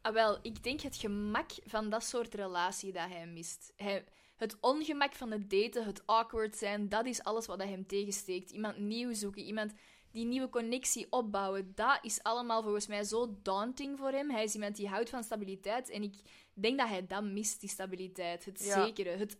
[0.00, 3.72] Ah, wel, ik denk het gemak van dat soort relatie dat hij mist.
[3.76, 4.04] Hij,
[4.36, 8.50] het ongemak van het daten, het awkward zijn, dat is alles wat hij hem tegensteekt.
[8.50, 9.72] Iemand nieuw zoeken, iemand
[10.10, 14.30] die nieuwe connectie opbouwen, dat is allemaal volgens mij zo daunting voor hem.
[14.30, 16.14] Hij is iemand die houdt van stabiliteit en ik
[16.62, 18.44] denk dat hij dat mist, die stabiliteit.
[18.44, 18.84] Het Ja.
[18.84, 19.10] zekere.
[19.10, 19.36] Het,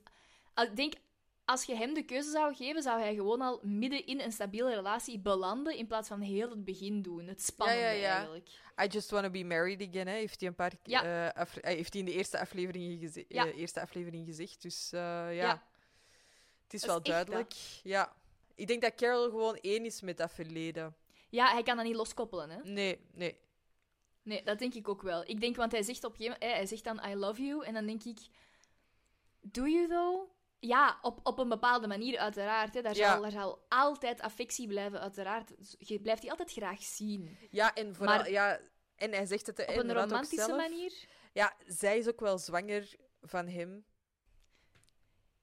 [0.57, 0.93] ik denk,
[1.45, 4.75] als je hem de keuze zou geven, zou hij gewoon al midden in een stabiele
[4.75, 7.27] relatie belanden in plaats van heel het begin doen.
[7.27, 8.15] Het spannende Ja, ja, ja.
[8.17, 8.49] eigenlijk.
[8.83, 11.03] I Just Wanna Be Married Again, hè, heeft hij een paar Ja.
[11.05, 11.47] eh, eh,
[11.77, 13.47] heeft hij in de eerste aflevering, geze- Ja.
[13.47, 14.63] eh, eerste aflevering gezegd.
[14.63, 15.29] Dus ja.
[15.29, 15.63] Ja.
[16.65, 17.55] het is Dat is wel echt duidelijk.
[17.83, 18.13] Ja.
[18.55, 20.95] Ik denk dat Carol gewoon één is met dat verleden.
[21.31, 22.57] Ja, hij kan dat niet loskoppelen, hè?
[22.63, 23.39] Nee, nee.
[24.23, 25.23] Nee, dat denk ik ook wel.
[25.29, 28.05] Ik denk, want hij zegt op hij zegt dan I love you, en dan denk
[28.05, 28.19] ik,
[29.41, 30.31] do you though?
[30.59, 32.75] Ja, op, op een bepaalde manier uiteraard.
[32.75, 32.83] Hè.
[32.83, 33.13] Daar, Ja.
[33.13, 35.53] zal, daar zal altijd affectie blijven, uiteraard.
[35.79, 37.39] Je blijft die altijd graag zien.
[37.51, 38.61] Ja, en vooral, Maar- ja,
[38.97, 40.57] en hij zegt het Op een romantische zelf.
[40.57, 41.05] manier.
[41.33, 43.85] Ja, zij is ook wel zwanger van hem.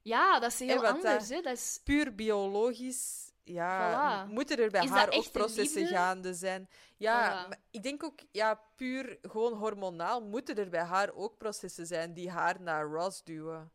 [0.02, 1.28] Ja, dat is heel anders.
[1.28, 1.42] dat- Hè.
[1.42, 1.80] Dat is...
[1.84, 3.27] Puur biologisch.
[3.54, 4.32] Ja, Voilà.
[4.32, 5.96] moeten er bij Is haar ook processen liefde?
[5.96, 6.70] gaande zijn.
[6.98, 7.60] Ja, Voilà.
[7.72, 12.30] ik denk ook, ja, puur gewoon hormonaal moeten er bij haar ook processen zijn die
[12.30, 13.72] haar naar Ross duwen.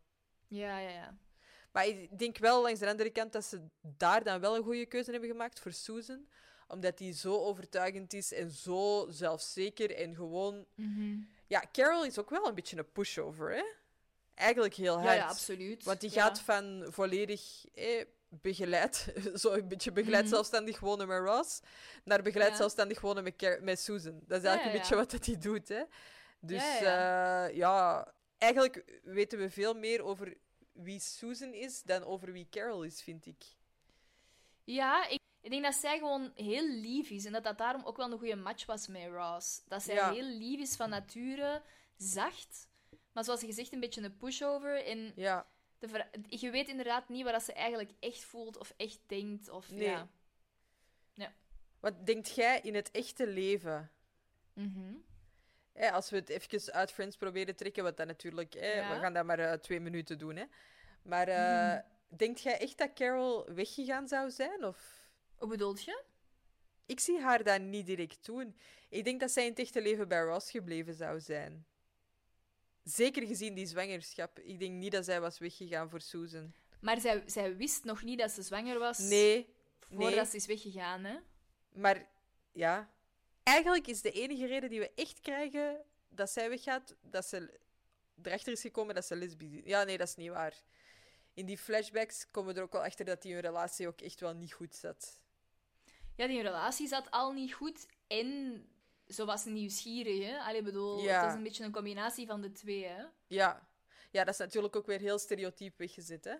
[0.47, 1.17] Ja, ja, ja.
[1.71, 4.85] Maar ik denk wel langs de andere kant dat ze daar dan wel een goede
[4.85, 6.27] keuze hebben gemaakt voor Susan.
[6.67, 10.65] Omdat die zo overtuigend is en zo zelfzeker en gewoon...
[10.75, 11.17] Mhm.
[11.47, 13.63] Ja, Carol is ook wel een beetje een pushover, hè?
[14.33, 15.05] Eigenlijk heel hard.
[15.07, 15.83] Ja, ja, absoluut.
[15.83, 16.21] Want die Ja.
[16.21, 18.05] gaat van volledig eh,
[18.41, 20.33] begeleid, zo een beetje begeleid Mhm.
[20.33, 21.59] zelfstandig wonen met Ross,
[22.03, 22.55] naar begeleid Ja.
[22.57, 24.19] zelfstandig wonen met, Car- met Susan.
[24.27, 25.83] Dat is eigenlijk ja, een beetje wat dat hij doet, hè.
[26.39, 30.33] Dus Ja, ja, ja, eigenlijk weten we veel meer over
[30.71, 33.43] wie Susan is dan over wie Carol is, vind ik.
[34.63, 37.25] Ja, ik, ik denk dat zij gewoon heel lief is.
[37.25, 39.61] En dat dat daarom ook wel een goede match was met Ross.
[39.67, 41.61] Dat zij heel lief is van nature,
[41.97, 42.67] zacht.
[43.11, 44.85] Maar zoals gezegd, een beetje een pushover.
[44.85, 45.47] En Ja,
[45.87, 49.49] de je weet inderdaad niet wat ze eigenlijk echt voelt of echt denkt.
[49.49, 49.97] Of, Nee.
[51.13, 51.33] ja.
[51.79, 53.91] wat denkt jij in het echte leven?
[54.53, 54.93] Mhm.
[55.91, 58.53] Als we het even uit Friends proberen te trekken, wat dat natuurlijk...
[58.53, 58.93] Ja.
[58.93, 60.45] We gaan dat maar eh, twee minuten doen, hè.
[61.01, 64.65] Maar eh, denkt jij echt dat Carol weggegaan zou zijn?
[64.65, 65.07] Of...
[65.35, 66.03] Hoe bedoelt je?
[66.85, 68.57] Ik zie haar dat niet direct doen.
[68.89, 71.65] Ik denk dat zij in het echte leven bij Ross gebleven zou zijn.
[72.83, 74.39] Zeker gezien die zwangerschap.
[74.39, 76.53] Ik denk niet dat zij was weggegaan voor Susan.
[76.79, 80.25] Maar zij, zij wist nog niet dat ze zwanger was Nee, voordat nee.
[80.25, 81.03] ze is weggegaan.
[81.03, 81.17] Hè?
[81.73, 82.07] Maar
[82.51, 82.91] ja.
[83.43, 87.59] Eigenlijk is de enige reden die we echt krijgen dat zij weggaat, dat ze
[88.21, 89.61] erachter is gekomen dat ze lesbisch is.
[89.65, 90.63] Ja, nee, dat is niet waar.
[91.33, 94.19] In die flashbacks komen we er ook wel achter dat die hun relatie ook echt
[94.19, 95.19] wel niet goed zat.
[96.15, 97.85] Ja, die relatie zat al niet goed.
[98.07, 98.65] En
[99.13, 100.25] ze was nieuwsgierig.
[100.25, 100.39] Hè?
[100.39, 101.21] Allee, bedoel, Ja.
[101.21, 102.85] het is een beetje een combinatie van de twee.
[102.85, 103.03] Hè?
[103.27, 103.67] Ja.
[104.11, 106.35] Ja, dat is natuurlijk ook weer heel stereotyp weggezet, hè?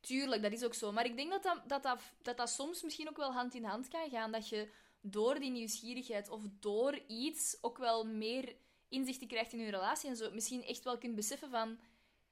[0.00, 0.92] Tuurlijk, dat is ook zo.
[0.92, 3.64] Maar ik denk dat dat, dat, dat, dat dat soms misschien ook wel hand in
[3.64, 4.32] hand kan gaan.
[4.32, 4.68] Dat je
[5.00, 8.56] door die nieuwsgierigheid of door iets ook wel meer
[8.88, 10.08] inzichten krijgt in je relatie.
[10.08, 11.78] En zo misschien echt wel kunt beseffen van...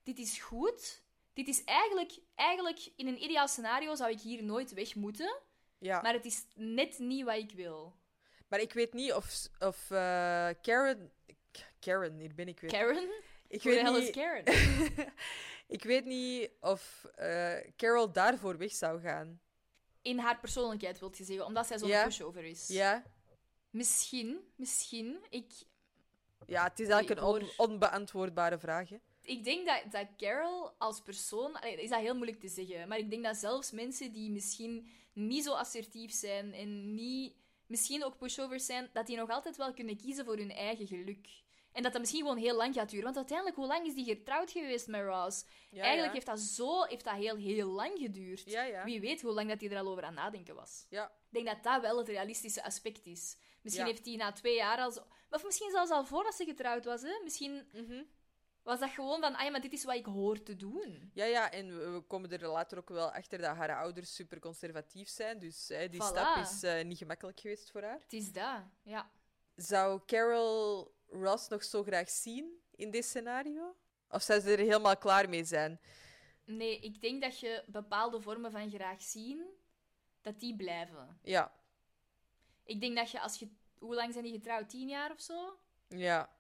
[0.03, 1.03] Dit is goed.
[1.33, 2.13] Dit is eigenlijk...
[2.35, 5.37] Eigenlijk, in een ideaal scenario zou ik hier nooit weg moeten.
[5.79, 6.01] Ja.
[6.03, 7.95] Maar het is net niet wat ik wil.
[8.49, 11.13] Maar ik weet niet of, of eh, Karen...
[11.81, 12.71] Karen, hier ben ik weer.
[12.71, 13.09] Karen?
[13.49, 14.11] ik Hoe de weet is niet...
[14.15, 14.45] Karen?
[15.77, 19.41] ik weet niet of eh, Carol daarvoor weg zou gaan.
[20.03, 21.47] In haar persoonlijkheid, wil je zeggen.
[21.47, 22.05] Omdat zij zo'n Ja.
[22.05, 22.69] pushover is.
[22.69, 23.03] Ja?
[23.71, 24.41] Misschien.
[24.57, 25.19] Misschien.
[25.31, 25.53] Ik...
[26.47, 28.89] Ja, het is eigenlijk een on- onbeantwoordbare vraag.
[28.89, 28.97] Hè?
[29.23, 31.57] Ik denk dat, dat Carol als persoon...
[31.63, 32.89] Is dat heel moeilijk te zeggen.
[32.89, 37.35] Maar ik denk dat zelfs mensen die misschien niet zo assertief zijn en niet...
[37.67, 41.29] Misschien ook pushovers zijn, dat die nog altijd wel kunnen kiezen voor hun eigen geluk.
[41.73, 43.05] En dat dat misschien gewoon heel lang gaat duren.
[43.05, 45.45] Want uiteindelijk, hoe lang is die getrouwd geweest met Ross?
[45.71, 46.13] Ja, Eigenlijk ja.
[46.13, 48.43] heeft dat zo heeft dat heel, heel lang geduurd.
[48.51, 48.85] Ja.
[48.85, 50.87] Wie weet hoe lang dat hij er al over aan nadenken was.
[50.91, 51.05] Ja.
[51.05, 53.37] Ik denk dat dat wel het realistische aspect is.
[53.63, 55.01] Misschien heeft hij na twee jaar al zo...
[55.31, 57.21] Of misschien zelfs al voordat ze getrouwd was, hè?
[57.25, 58.03] Misschien Mhm.
[58.67, 59.35] Was dat gewoon van...
[59.35, 61.11] Ah ja, maar dit is wat ik hoor te doen.
[61.15, 64.39] Ja, ja, en we, we komen er later ook wel achter dat haar ouders super
[64.39, 65.39] conservatief zijn.
[65.39, 66.05] Dus hè, die Voilà.
[66.07, 67.99] stap is eh, niet gemakkelijk geweest voor haar.
[68.01, 69.11] Het is dat, ja.
[69.57, 73.77] Zou Carol Ross nog zo graag zien in dit scenario?
[74.09, 75.81] Of zou ze er helemaal klaar mee zijn?
[76.45, 79.45] Nee, ik denk dat je bepaalde vormen van graag zien,
[80.21, 81.19] dat die blijven.
[81.23, 81.53] Ja,
[82.65, 83.49] Ik denk dat je als je...
[83.79, 84.69] Hoe lang zijn die getrouwd?
[84.69, 85.59] Tien jaar of zo?
[85.89, 86.35] ja.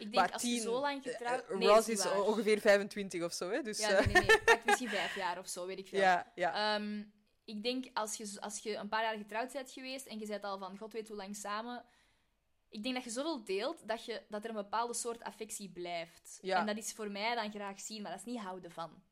[0.00, 1.48] Ik denk als tien, je zo lang eh, getrouwd...
[1.48, 3.62] eh, Nee, Ross is ongeveer 25 of zo, hè?
[3.62, 4.42] Dus, Ja, eh, nee, nee, nee.
[4.44, 6.00] Pak misschien vijf jaar of zo, weet ik veel.
[6.00, 6.76] ja, ja.
[6.76, 7.02] Ehm,
[7.44, 10.44] ik denk als je, als je een paar jaar getrouwd bent geweest en je bent
[10.44, 11.84] al van god weet hoe lang samen.
[12.68, 16.38] Ik denk dat je zoveel deelt dat, je, dat er een bepaalde soort affectie blijft.
[16.42, 16.58] Ja.
[16.60, 19.02] En dat is voor mij dan graag zien, maar dat is niet houden van.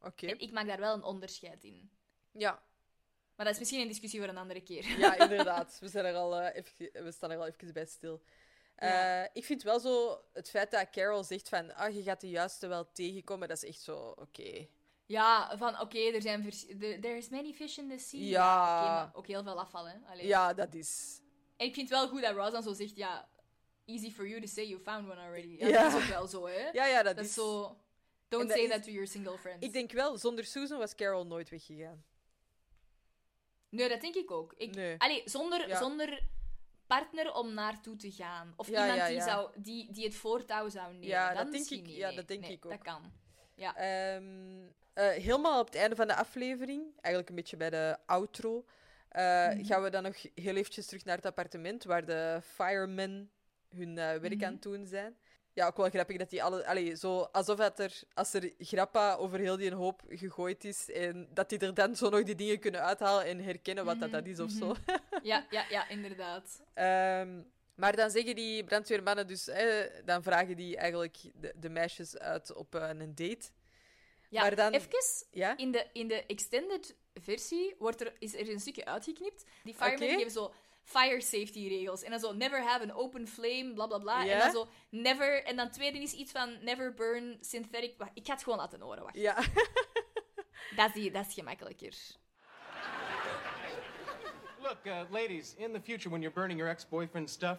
[0.00, 0.26] Oké.
[0.26, 1.90] En ik maak daar wel een onderscheid in.
[2.32, 2.62] Ja.
[3.36, 4.98] Maar dat is misschien een discussie voor een andere keer.
[4.98, 5.78] ja, inderdaad.
[5.80, 8.22] We, zijn er al, eh, even, we staan er al even bij stil.
[8.80, 9.22] Ja.
[9.24, 12.28] Eh, ik vind wel zo het feit dat Carol zegt van ah, je gaat de
[12.30, 14.66] juiste wel tegenkomen, dat is echt zo oké.
[15.06, 18.20] Ja, van oké, er zijn vers- there is many fish in the sea.
[18.20, 18.82] Ja.
[18.84, 19.94] maar ook heel veel afval, hè.
[20.10, 20.26] Allee.
[20.26, 21.20] Ja, dat is.
[21.56, 23.28] En ik vind het wel goed dat Ross dan zo zegt, ja,
[23.86, 25.56] easy for you to say you found one already.
[25.58, 25.82] Ja, Ja.
[25.82, 26.68] dat is ook wel zo, hè.
[26.72, 27.34] Ja, ja, dat, Dat is.
[27.34, 27.76] zo...
[28.28, 29.66] Don't dat say is- that to your single friends.
[29.66, 32.04] Ik denk wel, zonder Susan was Carol nooit weggegaan.
[33.68, 34.54] Nee, dat denk ik ook.
[34.56, 34.74] Ik...
[34.74, 34.94] Nee.
[34.98, 35.78] Allee, zonder, Ja.
[35.78, 36.22] zonder
[36.96, 38.52] partner om naartoe te gaan.
[38.56, 39.24] Of Ja, iemand die, ja.
[39.24, 41.06] zou, die, die het voortouw zou nemen.
[41.06, 42.16] Ja, Dan dat denk ik- niet, ja, nee.
[42.16, 42.70] dat denk Nee, ik ook.
[42.70, 43.12] Dat kan.
[43.54, 43.76] Ja.
[43.76, 44.24] Ehm,
[44.92, 48.64] eh, helemaal op het einde van de aflevering, eigenlijk een beetje bij de outro,
[49.08, 49.64] eh, Mhm.
[49.64, 53.30] gaan we dan nog heel eventjes terug naar het appartement waar de firemen
[53.68, 54.44] hun eh, werk Mhm.
[54.44, 55.16] aan het doen zijn.
[55.52, 56.66] Ja, ook wel grappig dat die alle...
[56.66, 61.28] Allee, zo alsof dat er, als er grappa over heel die hoop gegooid is, en
[61.34, 64.18] dat die er dan zo nog die dingen kunnen uithalen en herkennen wat dat, Mhm,
[64.18, 64.74] dat is of zo.
[65.22, 66.62] ja, ja, ja, inderdaad.
[66.74, 67.42] Ehm,
[67.74, 69.48] maar dan zeggen die brandweermannen dus...
[69.48, 73.48] eh, dan vragen die eigenlijk de, de meisjes uit op eh, een date.
[74.28, 74.88] Ja, Maar dan- even,
[75.30, 75.56] Ja?
[75.56, 79.44] in de, in de extended versie wordt er, is er een stukje uitgeknipt.
[79.64, 80.52] Die firemen geven zo
[80.82, 82.02] fire safety regels.
[82.02, 84.22] En dan zo, never have an open flame, bla bla bla.
[84.22, 84.32] Ja?
[84.32, 85.44] En dan zo, never...
[85.44, 87.94] En dan tweede is iets van, never burn synthetic...
[87.98, 89.16] Wacht, ik ga het gewoon laten horen, wacht.
[89.16, 89.34] Ja.
[90.76, 91.94] Dat, is, die- dat is gemakkelijker.
[94.62, 97.58] Look, uh, ladies, in the future when you're burning your ex boyfriend's stuff,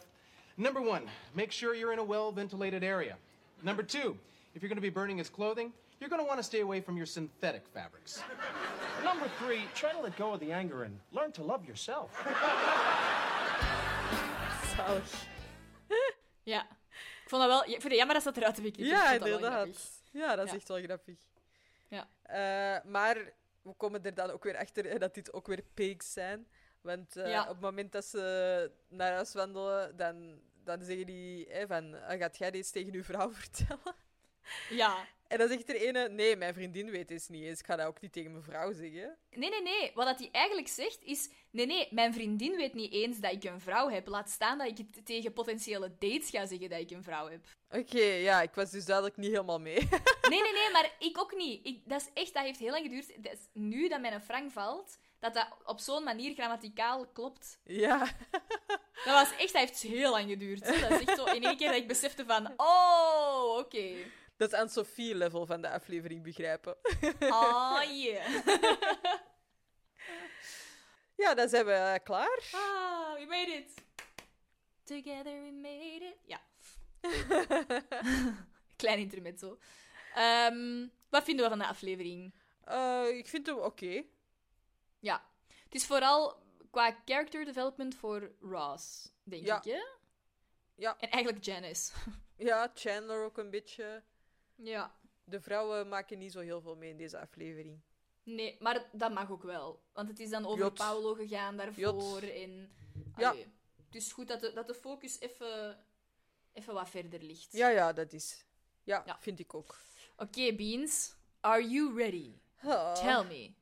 [0.57, 3.17] number one, make sure you're in a well ventilated area.
[3.63, 4.17] Number two,
[4.53, 6.81] if you're going to be burning his clothing, you're going to want to stay away
[6.81, 8.23] from your synthetic fabrics.
[9.03, 12.11] Number three, try to let go of the anger and learn to love yourself.
[14.75, 15.29] Zalig.
[16.43, 16.61] Ja.
[17.23, 17.61] Ik vond dat wel...
[17.63, 18.91] Ik vind het jammer dat ze dat eruit hebben geknipt.
[18.97, 20.01] Ja, Ik vond dat wel inderdaad.
[20.11, 20.57] Ja, dat is Ja.
[20.57, 21.17] echt wel grappig.
[21.87, 22.07] Ja.
[22.21, 23.15] Eh, maar
[23.61, 26.47] we komen er dan ook weer achter hè, dat dit ook weer pigs zijn.
[26.81, 27.41] Want eh, Ja.
[27.41, 32.37] op het moment dat ze naar huis wandelen, dan, dan zeggen die van, "Ah, gaat
[32.37, 33.95] jij dit tegen uw vrouw vertellen?
[34.69, 35.05] Ja.
[35.27, 37.59] En dan zegt er ene, nee, mijn vriendin weet het niet eens.
[37.59, 39.17] Ik ga dat ook niet tegen mijn vrouw zeggen.
[39.31, 39.91] Nee, nee, nee.
[39.93, 41.29] Wat dat hij eigenlijk zegt is...
[41.51, 44.07] Nee, nee, mijn vriendin weet niet eens dat ik een vrouw heb.
[44.07, 47.45] Laat staan dat ik het tegen potentiële dates ga zeggen dat ik een vrouw heb.
[47.69, 49.79] Oké, ja, ik was dus duidelijk niet helemaal mee.
[50.29, 51.65] Nee, nee, nee, maar ik ook niet.
[51.67, 53.23] Ik, dat, is echt, dat heeft heel lang geduurd.
[53.23, 57.59] Dat is nu dat mijn frank valt, dat dat op zo'n manier grammaticaal klopt.
[57.63, 58.07] ja.
[59.05, 59.53] Dat was echt...
[59.53, 60.63] Dat heeft heel lang geduurd.
[60.65, 60.79] hè.
[60.89, 62.53] Dat is echt zo in één keer dat ik besefte van...
[62.57, 63.93] Oh, oké.
[64.37, 66.77] Dat is aan Sophie-level van de aflevering begrijpen.
[67.19, 68.45] Oh, yeah.
[71.15, 72.49] Ja, dan zijn we eh, klaar.
[72.51, 73.73] Ah, we made it.
[74.83, 76.17] Together we made it.
[76.25, 76.41] Ja.
[78.75, 79.57] Klein intermezzo.
[80.15, 82.33] Ehm wat vinden we van de aflevering?
[82.63, 84.03] Eh, ik vind hem oké.
[85.01, 85.25] Ja.
[85.63, 89.57] Het is vooral qua character development voor Ross, denk Ja.
[89.57, 89.81] ik, hè?
[90.75, 90.97] Ja.
[90.99, 91.91] En eigenlijk Janice.
[92.37, 94.03] Ja, Chandler ook een beetje.
[94.55, 94.99] ja.
[95.23, 97.81] De vrouwen maken niet zo heel veel mee in deze aflevering.
[98.23, 99.81] Nee, maar dat mag ook wel.
[99.93, 100.73] Want het is dan over Jot.
[100.73, 102.21] Paolo gegaan daarvoor.
[102.21, 102.71] En,
[103.17, 103.29] Ja.
[103.29, 103.47] Allee,
[103.85, 105.85] Het is goed dat de, dat de focus even,
[106.53, 107.51] even wat verder ligt.
[107.51, 108.45] Ja, ja, dat is.
[108.83, 109.17] Ja, Ja.
[109.19, 109.75] vind ik ook.
[110.17, 111.15] Oké, Beans.
[111.39, 112.33] Are you ready?
[113.01, 113.53] Tell me,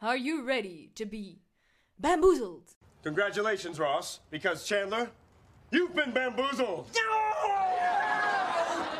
[0.00, 1.40] are you ready to be
[1.98, 2.74] bamboozled?
[3.02, 5.10] Congratulations, Ross, because Chandler,
[5.70, 6.88] you've been bamboozled.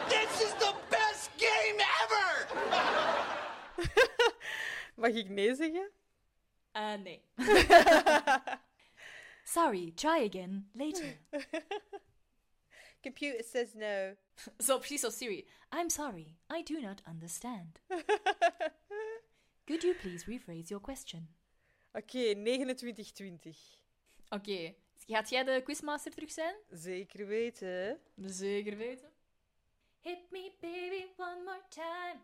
[0.08, 2.46] This is the best game ever!
[4.96, 5.90] Mag ik nee zeggen?
[6.74, 7.22] Uh, nee.
[9.44, 11.18] Sorry, try again later.
[13.02, 14.14] Computer says no.
[14.60, 15.46] Zo, precies zo Siri.
[15.72, 17.80] I'm sorry, I do not understand.
[19.68, 21.28] Could you please rephrase your question?
[21.92, 23.58] Oké, 2920.
[24.28, 24.74] Oké,
[25.06, 26.56] gaat jij de quizmaster terug zijn?
[26.70, 28.00] Zeker weten.
[28.16, 29.12] Zeker weten.
[30.00, 32.20] Hit me baby one more time.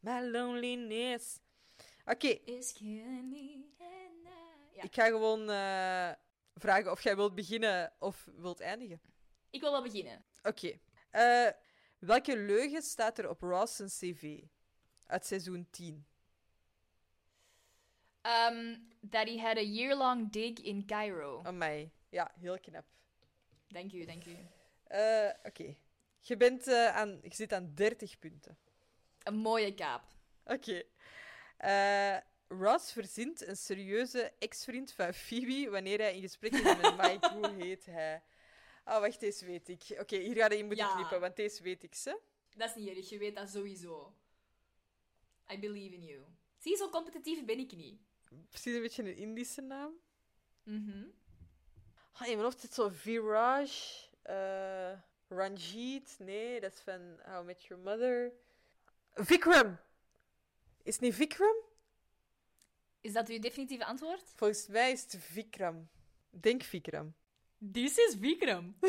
[0.00, 1.38] My loneliness.
[2.04, 4.76] Oké, Is killing me and I...
[4.76, 4.82] Ja.
[4.82, 6.12] ik ga gewoon eh,
[6.54, 9.00] vragen of jij wilt beginnen of wilt eindigen.
[9.50, 10.24] Ik wil wel beginnen.
[10.42, 10.78] Oké.
[11.10, 11.48] Eh,
[11.98, 14.40] welke leugen staat er op Ross' cv?
[15.06, 16.06] Uit seizoen 10.
[18.26, 21.42] Um, that he had a year-long dig in Cairo.
[21.44, 21.90] Amai.
[22.08, 22.84] Ja, heel knap.
[23.68, 24.36] Dank u, dank u.
[24.86, 25.74] Eh, Oké.
[26.20, 28.58] Je, bent, eh, aan, je zit aan 30 punten.
[29.22, 30.02] Een mooie kaap.
[30.44, 30.82] Oké.
[31.56, 32.16] Eh,
[32.48, 37.28] Ross verzint een serieuze ex-vriend van Phoebe wanneer hij in gesprek is met Mike.
[37.34, 38.22] Hoe heet hij?
[38.84, 39.82] Ah, wacht, deze weet ik.
[40.00, 40.94] Oké, hier ga je in moeten Ja.
[40.94, 42.18] knippen, want deze weet ik, ze.
[42.56, 44.14] Dat is niet erg, je weet dat sowieso.
[45.52, 46.22] I believe in you.
[46.58, 48.00] Zie, zo competitief ben ik niet.
[48.48, 49.92] Precies een beetje een Indische naam.
[50.62, 51.04] Mhm.
[52.12, 53.70] Ah, in mijn hoofd zit zo Viraj,
[54.22, 54.92] eh,
[55.28, 56.16] Ranjit.
[56.18, 58.32] Nee, dat is van How I Met Your Mother.
[59.14, 59.78] Vikram!
[60.82, 61.56] Is het niet Vikram?
[63.00, 64.32] Is dat uw definitieve antwoord?
[64.34, 65.88] Volgens mij is het Vikram.
[66.30, 67.14] Denk Vikram.
[67.72, 68.76] This is Vikram.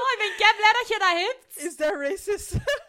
[0.00, 1.56] oh, ik ben kei blij dat je dat hebt.
[1.56, 2.52] Is dat racist?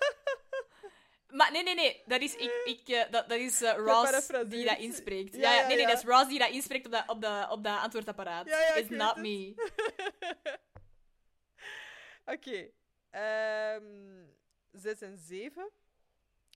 [1.29, 2.03] Maar nee, nee, nee.
[2.05, 5.35] Dat is, ik, ik, eh, dat, dat is eh, Ross die dat inspreekt.
[5.35, 7.63] Ja, Ja, nee, nee, dat is Ross die dat inspreekt op dat, op dat, op
[7.63, 8.47] dat antwoordapparaat.
[8.47, 9.23] Ja, ja, ik It's not het.
[9.23, 9.53] me.
[12.33, 12.69] Oké.
[13.09, 14.25] ehm,
[14.71, 15.69] zes en zeven.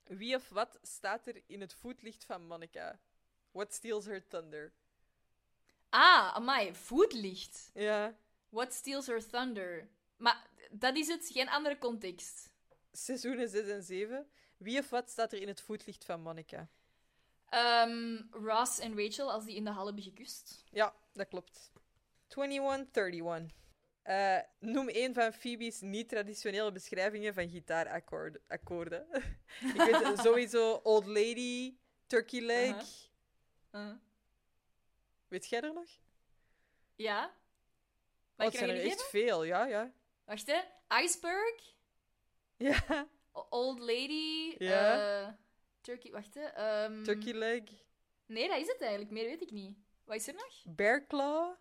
[0.03, 2.99] Wie of wat staat er in het voetlicht van Monica?
[3.51, 4.73] What steals her thunder?
[5.89, 6.73] Ah, amai.
[6.75, 7.69] Voetlicht.
[7.73, 8.15] Ja.
[8.49, 9.87] What steals her thunder?
[10.17, 12.49] Maar dat is het, geen andere context.
[12.91, 14.27] Seizoenen 6 en 7.
[14.63, 16.67] Wie of wat staat er in het voetlicht van Monica?
[17.49, 20.63] Ehm, Ross en Rachel als die in de hal hebben gekust.
[20.69, 21.71] Ja, dat klopt.
[22.27, 23.61] 2131.
[24.01, 28.41] Eh noem een van Phoebe's niet-traditionele beschrijvingen van gitaarakkoorden.
[28.47, 29.07] akkoorden.
[29.75, 32.75] Ik weet sowieso Old Lady, Turkey Leg.
[33.71, 33.89] Uh-huh.
[33.89, 33.95] Uh.
[35.27, 35.89] Weet jij er nog?
[36.95, 37.25] Ja?
[37.25, 37.31] Oh,
[38.35, 39.91] Mag het ik zijn er echt veel, ja, ja.
[40.25, 40.59] Wacht, hè.
[41.01, 41.75] Iceberg.
[42.57, 43.07] Ja,
[43.49, 44.55] Old Lady.
[44.57, 45.21] Ja.
[45.27, 45.33] eh,
[45.81, 46.11] Turkey...
[46.11, 46.41] Wacht, hè.
[46.45, 47.61] ehm, Turkey Leg,
[48.25, 49.11] Nee, dat is het eigenlijk.
[49.11, 49.77] Meer weet ik niet.
[50.05, 50.63] Wat is er nog?
[50.75, 51.55] Bear Claw,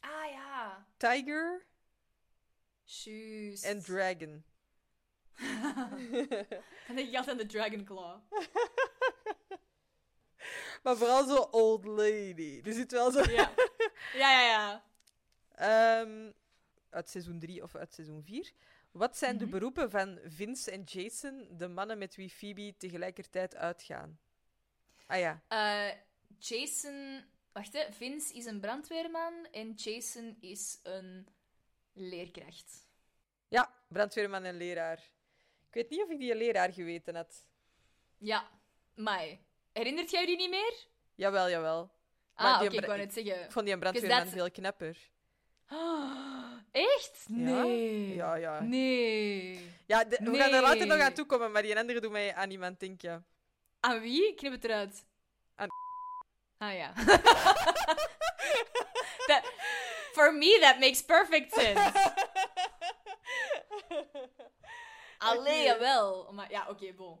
[0.00, 0.86] Ah, ja.
[0.96, 1.66] Tiger
[2.84, 3.64] Juist.
[3.64, 4.44] en Dragon.
[6.94, 8.20] Denk ik altijd aan de Dragon Claw.
[10.82, 12.60] Maar vooral zo Old Lady.
[12.64, 13.30] Er zit wel zo...
[13.30, 13.52] Ja.
[14.14, 14.84] Ja, ja, ja.
[16.02, 16.30] Ehm,
[16.90, 18.52] uit seizoen 3 of uit seizoen 4.
[18.92, 19.52] Wat zijn de Mhm.
[19.52, 24.18] beroepen van Vince en Jason, de mannen met wie Phoebe tegelijkertijd uitgaan?
[25.06, 25.94] Ah ja, Eh,
[26.38, 27.24] Jason...
[27.52, 27.92] Wacht, hè.
[27.92, 31.28] Vince is een brandweerman en Jason is een
[31.92, 32.86] leerkracht.
[33.48, 34.98] ja, brandweerman en leraar.
[35.68, 37.46] Ik weet niet of ik die leraar geweten had.
[38.18, 38.48] Ja.
[38.94, 39.38] Mai.
[39.72, 40.86] Herinnert jij die niet meer?
[41.14, 41.90] Jawel, jawel.
[42.36, 43.44] Maar Ah, oké, ik wou net zeggen.
[43.44, 45.10] Ik vond die een brandweerman veel knapper.
[46.72, 47.24] Echt?
[47.28, 48.14] Nee.
[48.14, 48.60] Ja, ja.
[48.60, 49.70] Nee.
[49.86, 52.50] Ja, de- we gaan er later nog aan toekomen, maar die andere doet mij aan
[52.50, 53.26] iemand denken.
[53.80, 54.34] Aan wie?
[54.34, 55.04] Knip het eruit.
[55.54, 55.68] Aan-
[56.58, 56.92] Ah ja.
[59.28, 59.42] that,
[60.12, 61.92] for me, that makes perfect sense.
[65.18, 66.32] Allee, jawel.
[66.32, 67.20] Maar ja, oké, bon.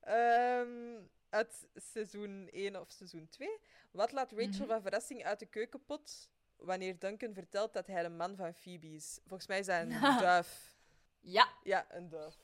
[0.00, 0.96] Ehm,
[1.30, 3.48] uit seizoen 1 of seizoen 2.
[3.90, 4.66] Wat laat Rachel Mhm.
[4.66, 6.30] van verrassing uit de keukenpot
[6.60, 9.18] wanneer Duncan vertelt dat hij de man van Phoebe is?
[9.26, 10.48] Volgens mij is hij een duif.
[11.20, 11.48] Ja.
[11.62, 12.34] Ja, een duif.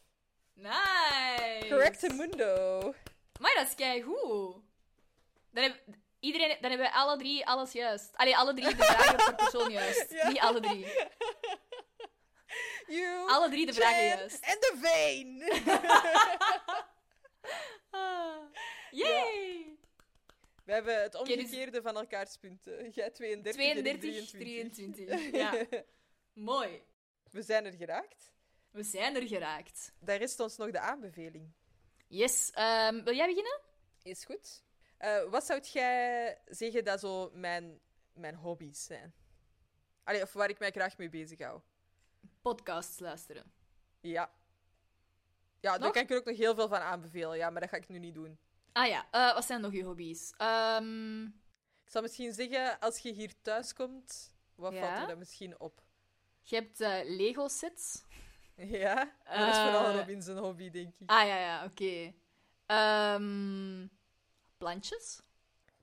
[0.55, 1.67] Nice.
[1.69, 2.81] Correct mundo.
[3.41, 4.57] Maar dat is keigoed.
[5.51, 5.83] Dan, heb,
[6.21, 8.17] iedereen, dan hebben we alle drie alles juist.
[8.17, 10.11] Allee, alle drie de vragen per persoon juist.
[10.11, 10.29] Ja.
[10.29, 10.87] Niet alle drie.
[12.87, 14.45] You, Alle drie de vragen juist.
[14.45, 15.43] En de veen.
[17.91, 18.37] Ah.
[18.91, 19.66] Yay!
[20.67, 22.91] We hebben het dus- omgekeerde van elkaars punten.
[22.91, 25.11] Jij 32 en ik 32, 23.
[25.11, 25.31] 23.
[25.31, 25.83] Ja.
[26.53, 26.83] Mooi.
[27.31, 28.33] We zijn er geraakt.
[28.71, 29.93] We zijn er geraakt.
[29.99, 31.53] Daar rest ons nog de aanbeveling.
[32.07, 32.51] Yes.
[32.51, 33.61] ehm, wil jij beginnen?
[34.03, 34.65] Is goed.
[34.97, 37.81] Eh, wat zou jij zeggen dat zo mijn,
[38.13, 39.15] mijn hobby's zijn?
[40.05, 41.61] Allee, of waar ik mij graag mee bezig hou?
[42.43, 43.53] Podcasts luisteren.
[44.01, 44.31] Ja.
[45.61, 45.93] Ja, daar Nog?
[45.93, 47.99] kan ik er ook nog heel veel van aanbevelen, ja, maar dat ga ik nu
[47.99, 48.39] niet doen.
[48.77, 50.33] Ah ja, eh, wat zijn nog je hobby's?
[50.37, 51.23] Ehm,
[51.85, 54.81] Ik zal misschien zeggen, als je hier thuis komt, wat Ja?
[54.81, 55.83] valt er dan misschien op?
[56.43, 58.03] Je hebt eh, Lego-sets.
[58.57, 61.11] Ja, dat is vooral Eh, Robin zijn hobby, denk ik.
[61.11, 62.13] Ah, ja, ja, oké.
[62.67, 63.87] Ehm,
[64.57, 65.21] plantjes?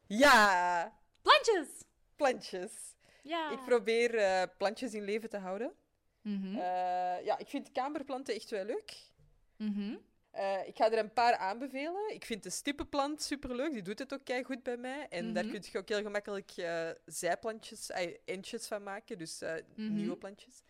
[0.07, 1.67] Ja, Plantjes!
[2.15, 2.95] plantjes.
[3.23, 3.51] Ja.
[3.51, 5.73] Ik probeer plantjes in leven te houden.
[6.21, 6.55] Mhm,
[7.23, 8.97] ja, ik vind kamerplanten echt wel leuk.
[9.57, 9.95] mhm.
[10.33, 12.13] Eh, ik ga er een paar aanbevelen.
[12.13, 13.71] Ik vind de stippenplant superleuk.
[13.73, 15.07] Die doet het ook goed bij mij.
[15.09, 15.53] En daar Mhm.
[15.53, 19.17] kun je ook heel gemakkelijk eh, zijplantjes, eh, eindjes van maken.
[19.17, 19.93] Dus eh, Mhm.
[19.93, 20.61] nieuwe plantjes.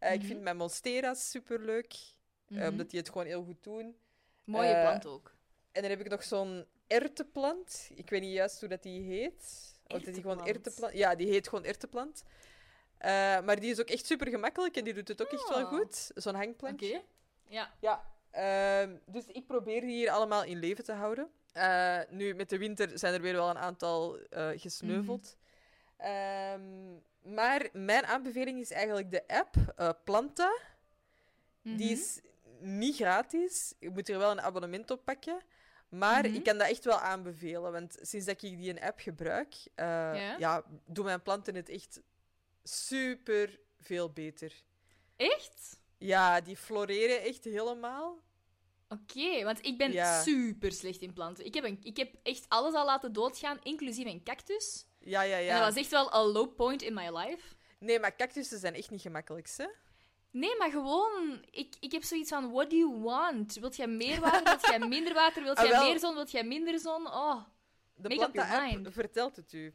[0.00, 0.26] Ik Mhm.
[0.26, 1.94] vind mijn monstera's superleuk.
[2.68, 3.96] omdat die het gewoon heel goed doen.
[4.44, 5.34] Mooie plant ook.
[5.72, 7.90] En dan heb ik nog zo'n erteplant.
[7.94, 9.74] Ik weet niet juist hoe dat die heet.
[9.86, 10.94] Of dat die gewoon Erteplant.
[10.94, 12.22] Ja, die heet gewoon erteplant.
[13.44, 15.68] Maar die is ook echt super gemakkelijk en die doet het ook echt wel Ah.
[15.68, 16.10] goed.
[16.14, 16.94] Zo'n hangplantje.
[16.96, 17.04] Oké.
[17.48, 17.74] Ja.
[17.80, 18.11] Ja,
[19.06, 21.30] dus ik probeer die hier allemaal in leven te houden.
[21.52, 25.36] Eh, nu, met de winter zijn er weer wel een aantal eh, gesneuveld.
[25.96, 30.58] Ehm, maar mijn aanbeveling is eigenlijk de app eh, Planta.
[31.62, 32.00] Die Mhm.
[32.00, 32.20] is
[32.60, 33.74] niet gratis.
[33.78, 35.40] Je moet er wel een abonnement op pakken.
[35.88, 36.34] Maar Mhm.
[36.34, 37.72] ik kan dat echt wel aanbevelen.
[37.72, 40.36] Want sinds dat ik die een app gebruik, Ja?
[40.38, 42.00] ja, doen mijn planten het echt
[42.62, 44.52] super veel beter.
[45.16, 45.80] Echt?
[46.02, 48.20] Ja, die floreren echt helemaal.
[48.88, 50.22] Oké, want ik ben Ja.
[50.22, 51.44] super slecht in planten.
[51.44, 54.86] Ik heb, een, ik heb echt alles al laten doodgaan, inclusief een cactus.
[54.98, 55.58] Ja, ja, En ja.
[55.58, 57.54] dat was echt wel een low point in my life.
[57.78, 59.66] Nee, maar cactussen zijn echt niet gemakkelijk, hè?
[60.30, 63.54] Nee, maar gewoon, ik, ik heb zoiets van, what do you want?
[63.54, 64.42] Wilt jij meer water?
[64.44, 65.42] Wilt jij minder water?
[65.42, 66.14] Wilt Ah, jij meer zon?
[66.14, 67.06] Wilt jij minder zon?
[67.06, 67.42] Oh,
[67.94, 68.88] De Make up your mind.
[68.92, 69.74] vertelt het u.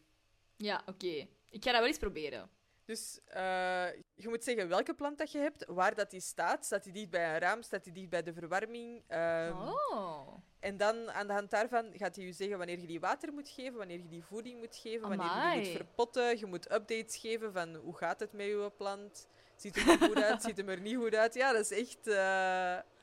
[0.58, 1.28] ja, oké.
[1.50, 2.50] Ik ga dat wel eens proberen.
[2.88, 3.86] Dus eh,
[4.16, 6.66] je moet zeggen welke plant dat je hebt, waar dat die staat.
[6.66, 7.62] Staat die dicht bij een raam?
[7.62, 9.04] Staat die dicht bij de verwarming?
[9.08, 10.28] Ehm, Oh,
[10.60, 13.50] En dan aan de hand daarvan gaat hij je zeggen wanneer je die water moet
[13.50, 15.32] geven, wanneer je die voeding moet geven, wanneer je
[15.62, 16.40] die moet verpotten.
[16.40, 19.28] Je moet updates geven van hoe gaat het met je plant.
[19.56, 20.42] Ziet het er goed uit?
[20.42, 21.34] Ziet het er niet goed uit?
[21.34, 22.08] Ja, dat is echt...
[22.08, 22.14] eh,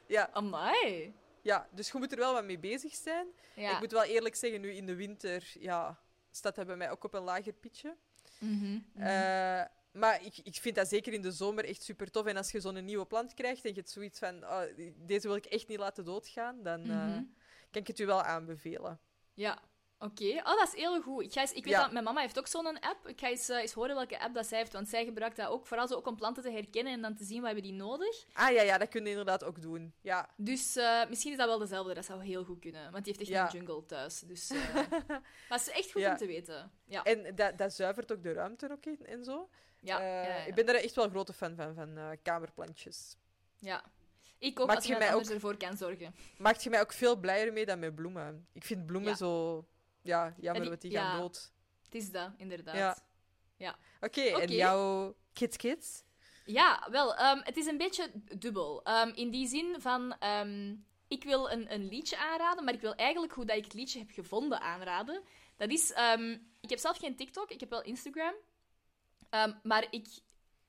[0.07, 1.15] ja, amai.
[1.43, 3.27] ja, dus je moet er wel wat mee bezig zijn.
[3.55, 3.73] Ja.
[3.75, 5.99] Ik moet wel eerlijk zeggen, nu in de winter ja,
[6.31, 7.97] staat dat bij mij ook op een lager pitje.
[8.39, 8.81] Mhm, mhm.
[9.07, 12.27] Eh, maar ik, ik vind dat zeker in de zomer echt super tof.
[12.27, 14.63] En als je zo'n nieuwe plant krijgt en je hebt zoiets van, oh,
[14.97, 17.23] deze wil ik echt niet laten doodgaan, dan eh, Mhm.
[17.71, 19.01] kan ik het u wel aanbevelen.
[19.35, 19.63] Ja,
[20.05, 20.25] oké.
[20.39, 21.23] Oh, dat is heel goed.
[21.25, 21.83] Ik, ga eens, ik weet Ja.
[21.83, 23.09] dat mijn mama heeft ook zo'n app.
[23.09, 25.49] Ik ga eens, eh, eens horen welke app dat zij heeft, want zij gebruikt dat
[25.49, 25.67] ook.
[25.67, 28.25] Vooral zo ook om planten te herkennen en dan te zien wat hebben die nodig.
[28.33, 29.95] Ah ja, ja, dat kun je inderdaad ook doen.
[30.01, 31.95] Ja, Dus eh, misschien is dat wel dezelfde.
[31.95, 32.91] Dat zou heel goed kunnen.
[32.93, 33.45] Want die heeft echt Ja.
[33.47, 34.21] een jungle thuis.
[34.21, 34.75] Dus, eh,
[35.49, 36.11] maar het is echt goed Ja.
[36.11, 36.71] om te weten.
[36.87, 37.03] Ja.
[37.03, 39.49] en dat, dat zuivert ook de ruimte ook in en zo.
[39.81, 40.47] Ja, Eh.
[40.47, 43.17] Ik ben daar echt wel een grote fan van, van eh, kamerplantjes.
[43.59, 43.85] ja.
[44.39, 46.15] Ik ook, Maakt als je mij anders ervoor kan zorgen.
[46.39, 48.47] Maakt je mij ook veel blijer mee dan met bloemen.
[48.53, 49.17] Ik vind bloemen Ja.
[49.17, 49.65] zo...
[50.05, 51.11] Ja, jammer die- dat die ja.
[51.11, 51.53] gaan dood.
[51.85, 52.77] Het is dat, inderdaad.
[52.77, 52.99] Ja.
[53.57, 53.79] Ja.
[54.01, 56.03] Oké, en jouw kids kids?
[56.45, 58.83] Ja, wel, ehm, het is een beetje dubbel.
[58.83, 60.75] Ehm, in die zin van, ehm,
[61.09, 63.99] ik wil een, een liedje aanraden, maar ik wil eigenlijk hoe dat ik het liedje
[63.99, 65.23] heb gevonden aanraden.
[65.57, 65.91] Dat is,
[66.61, 68.35] ik heb zelf geen TikTok, ik heb wel Instagram.
[69.63, 70.07] Maar ik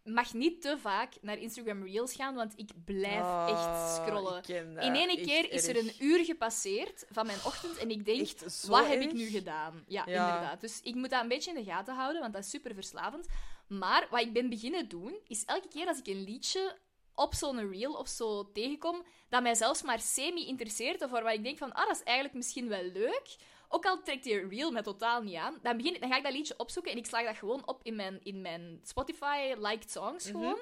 [0.06, 4.44] mag niet te vaak naar Instagram Reels gaan, want ik blijf Oh, echt scrollen.
[4.84, 8.28] In één keer is er een uur gepasseerd van mijn ochtend en ik denk,
[8.68, 9.84] wat heb ik nu gedaan?
[9.88, 10.26] Ja, Ja.
[10.28, 10.62] inderdaad.
[10.62, 13.28] Dus ik moet dat een beetje in de gaten houden, want dat is super verslavend.
[13.68, 16.78] Maar wat ik ben beginnen doen, is elke keer als ik een liedje
[17.16, 21.44] op zo'n reel of zo tegenkom, dat mij zelfs maar semi interesseert, of waar ik
[21.44, 23.36] denk van, ah, dat is eigenlijk misschien wel leuk.
[23.76, 26.34] Ook al trekt die reel mij totaal niet aan, dan, begin, dan ga ik dat
[26.34, 30.34] liedje opzoeken en ik sla dat gewoon op in mijn, in mijn Spotify-liked songs Mhm.
[30.38, 30.60] gewoon.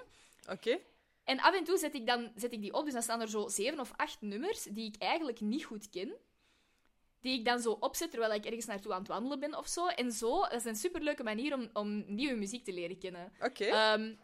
[0.50, 0.80] Oké.
[1.24, 3.30] En af en toe zet ik, dan, zet ik die op, dus dan staan er
[3.30, 6.14] zo zeven of acht nummers die ik eigenlijk niet goed ken.
[7.22, 9.88] Die ik dan zo opzet terwijl ik ergens naartoe aan het wandelen ben of zo.
[9.88, 13.34] En zo, dat is een superleuke manier om, om nieuwe muziek te leren kennen.
[13.40, 13.66] Oké.
[13.66, 14.16] Ehm,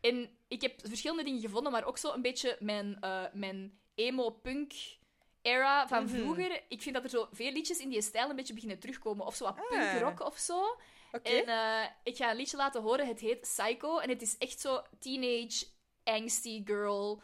[0.00, 4.72] en ik heb verschillende dingen gevonden, maar ook zo een beetje mijn, eh, mijn emo-punk
[5.48, 6.14] era van Mhm.
[6.16, 6.62] vroeger.
[6.68, 9.26] Ik vind dat er zo veel liedjes in die stijl een beetje beginnen terugkomen.
[9.26, 9.68] Of zo wat Ah.
[9.68, 10.76] punkrock of zo.
[11.22, 13.06] En eh, ik ga een liedje laten horen.
[13.06, 13.98] Het heet Psycho.
[13.98, 15.66] En het is echt zo teenage,
[16.04, 17.22] angsty girl.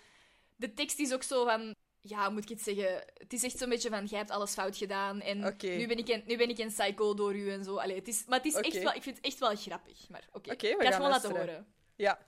[0.56, 1.74] De tekst is ook zo van...
[2.00, 3.04] Ja, hoe moet ik het zeggen?
[3.14, 4.04] Het is echt zo'n beetje van...
[4.04, 5.20] Jij hebt alles fout gedaan.
[5.20, 7.76] En nu, ben ik een, nu ben ik een psycho door u en zo.
[7.76, 8.94] Allee, het is, maar het is echt wel...
[8.94, 10.08] Ik vind het echt wel grappig.
[10.08, 10.50] Maar oké.
[10.52, 11.66] Ik ga het gewoon laten horen.
[11.96, 12.18] Ja.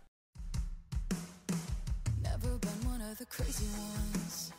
[2.23, 4.51] Never been one of the crazy ones.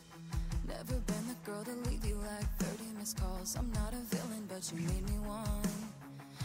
[0.66, 1.17] Never been
[1.48, 3.56] girl to leave you like 30 missed calls.
[3.58, 5.72] I'm not a villain, but you made me one.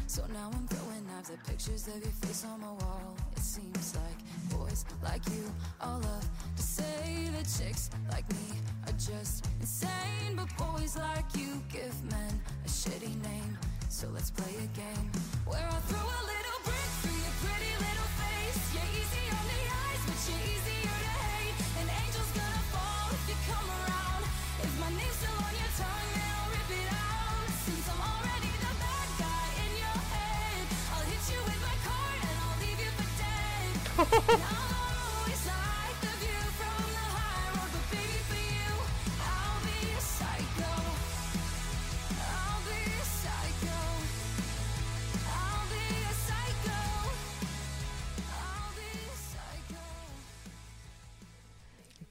[0.08, 3.18] So now I'm throwing knives at pictures of your face on my wall.
[3.36, 4.20] It seems like
[4.58, 5.44] boys like you
[5.82, 8.48] all love to say that chicks like me
[8.88, 10.36] are just insane.
[10.38, 13.58] But boys like you give men a shitty name.
[13.90, 15.12] So let's play a game
[15.46, 16.53] where I throw a little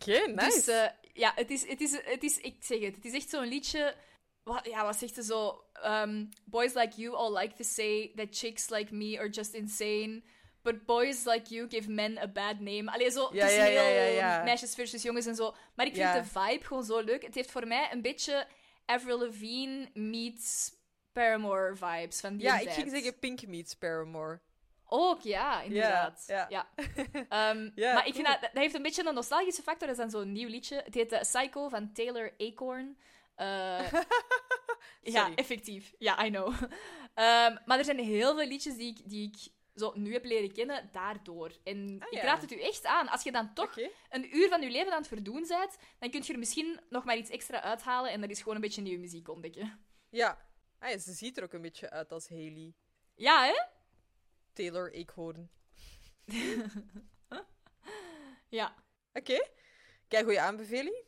[0.03, 0.55] Oké, nice.
[0.55, 3.29] Dus eh, ja, het is, het, is, het is, ik zeg het, het is echt
[3.29, 3.95] zo'n liedje.
[4.43, 5.65] Wat, ja, wat zegt ze zo?
[5.85, 10.23] Um, boys like you all like to say that chicks like me are just insane.
[10.63, 12.93] But boys like you give men a bad name.
[12.93, 15.55] Allee, zo, Ja, het is ja, heel ja, meisjes versus jongens en zo.
[15.75, 17.23] Maar ik vind de vibe gewoon zo leuk.
[17.23, 18.47] Het heeft voor mij een beetje
[18.87, 20.73] Avril Lavigne meets
[21.13, 22.21] Paramore vibes.
[22.21, 24.41] Van die ja, ik ging zeggen Pink meets Paramore.
[24.95, 26.25] Ook, ja, inderdaad.
[26.27, 26.47] ja.
[26.49, 26.69] Ja.
[27.29, 28.41] Ehm, Ja, maar ik vind cool.
[28.41, 29.89] dat, dat heeft een beetje een nostalgische factor.
[29.89, 30.83] Dat is dan zo'n nieuw liedje.
[30.85, 32.99] Het heet eh, Psycho van Taylor Acorn.
[33.35, 33.93] Eh,
[35.03, 35.93] ja, effectief.
[35.99, 36.53] Ja, I know.
[37.15, 40.53] Ehm, maar er zijn heel veel liedjes die ik, die ik zo nu heb leren
[40.53, 41.53] kennen daardoor.
[41.65, 43.09] En Ah, ik raad het u echt aan.
[43.09, 43.77] Als je dan toch
[44.11, 47.05] een uur van je leven aan het verdoen bent, dan kun je er misschien nog
[47.05, 48.11] maar iets extra uithalen.
[48.11, 49.81] En dat is gewoon een beetje nieuwe muziek ontdekken.
[50.09, 50.47] Ja.
[50.79, 52.75] Ah, ja, ze ziet er ook een beetje uit als Haley.
[53.15, 53.63] Ja, hè?
[54.53, 55.51] Taylor Eekhoorn.
[58.49, 58.75] Ja.
[59.13, 59.49] Oké.
[60.09, 61.05] Kijk, goede aanbeveling.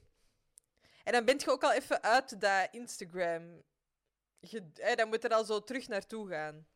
[1.03, 3.63] En dan bent je ook al even uit dat Instagram.
[4.41, 6.67] Je, eh, dan moet er al zo terug naartoe gaan.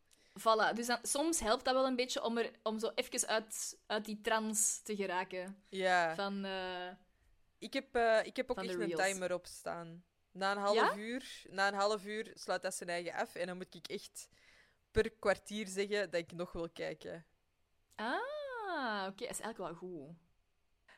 [0.41, 3.79] Voilà, dus dan, soms helpt dat wel een beetje om, er, om zo even uit,
[3.87, 5.63] uit die trance te geraken.
[5.69, 6.15] Ja.
[6.15, 6.89] Van, eh,
[7.59, 10.05] Ik heb, eh, ik heb ook echt een timer op staan.
[10.33, 10.97] Na een half Ja?
[10.97, 13.35] uur, na een half uur sluit dat zijn eigen af.
[13.35, 14.29] En dan moet ik echt
[14.91, 17.27] per kwartier zeggen dat ik nog wil kijken.
[17.95, 20.17] Ah, oké, dat is eigenlijk wel goed.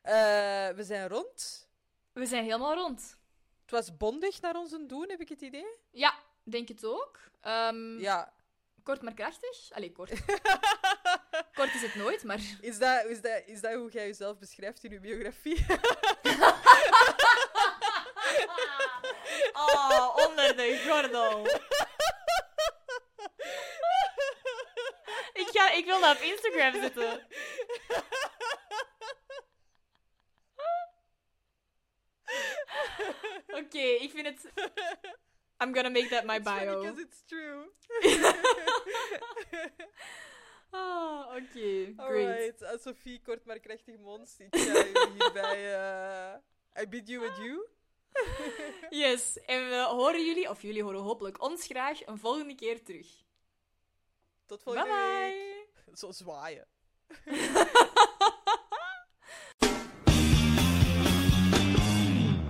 [0.03, 1.69] Eh, we zijn rond.
[2.13, 3.19] We zijn helemaal rond.
[3.63, 5.77] Het was bondig naar ons doen, heb ik het idee?
[5.91, 7.21] Ja, denk het ook.
[7.41, 8.33] Ehm, Ja.
[8.83, 9.71] Kort maar krachtig.
[9.71, 10.11] Allee, kort.
[11.59, 12.41] kort is het nooit, maar...
[12.61, 15.67] Is dat, is, dat, is dat hoe jij jezelf beschrijft in je biografie?
[19.53, 21.47] Oh, onder de gordel.
[25.33, 27.27] ik, ga, ik wil dat op Instagram zetten.
[33.65, 34.53] Oké, ik vind het...
[35.63, 36.83] I'm gonna make that my It's bio.
[36.83, 37.71] 'cause it's true.
[40.73, 41.93] Ah, oké.
[41.97, 41.99] Great.
[41.99, 44.37] Alright, uh, Sophie, kort maar krachtig mons.
[44.39, 44.85] Ik ga
[45.19, 45.73] hierbij...
[45.75, 47.67] eh I bid you adieu.
[49.03, 53.07] Yes, en we horen jullie, of jullie horen hopelijk ons graag, een volgende keer terug.
[54.47, 55.85] Tot volgende Bye week.
[55.85, 55.97] bye!
[55.97, 56.67] Zo zwaaien.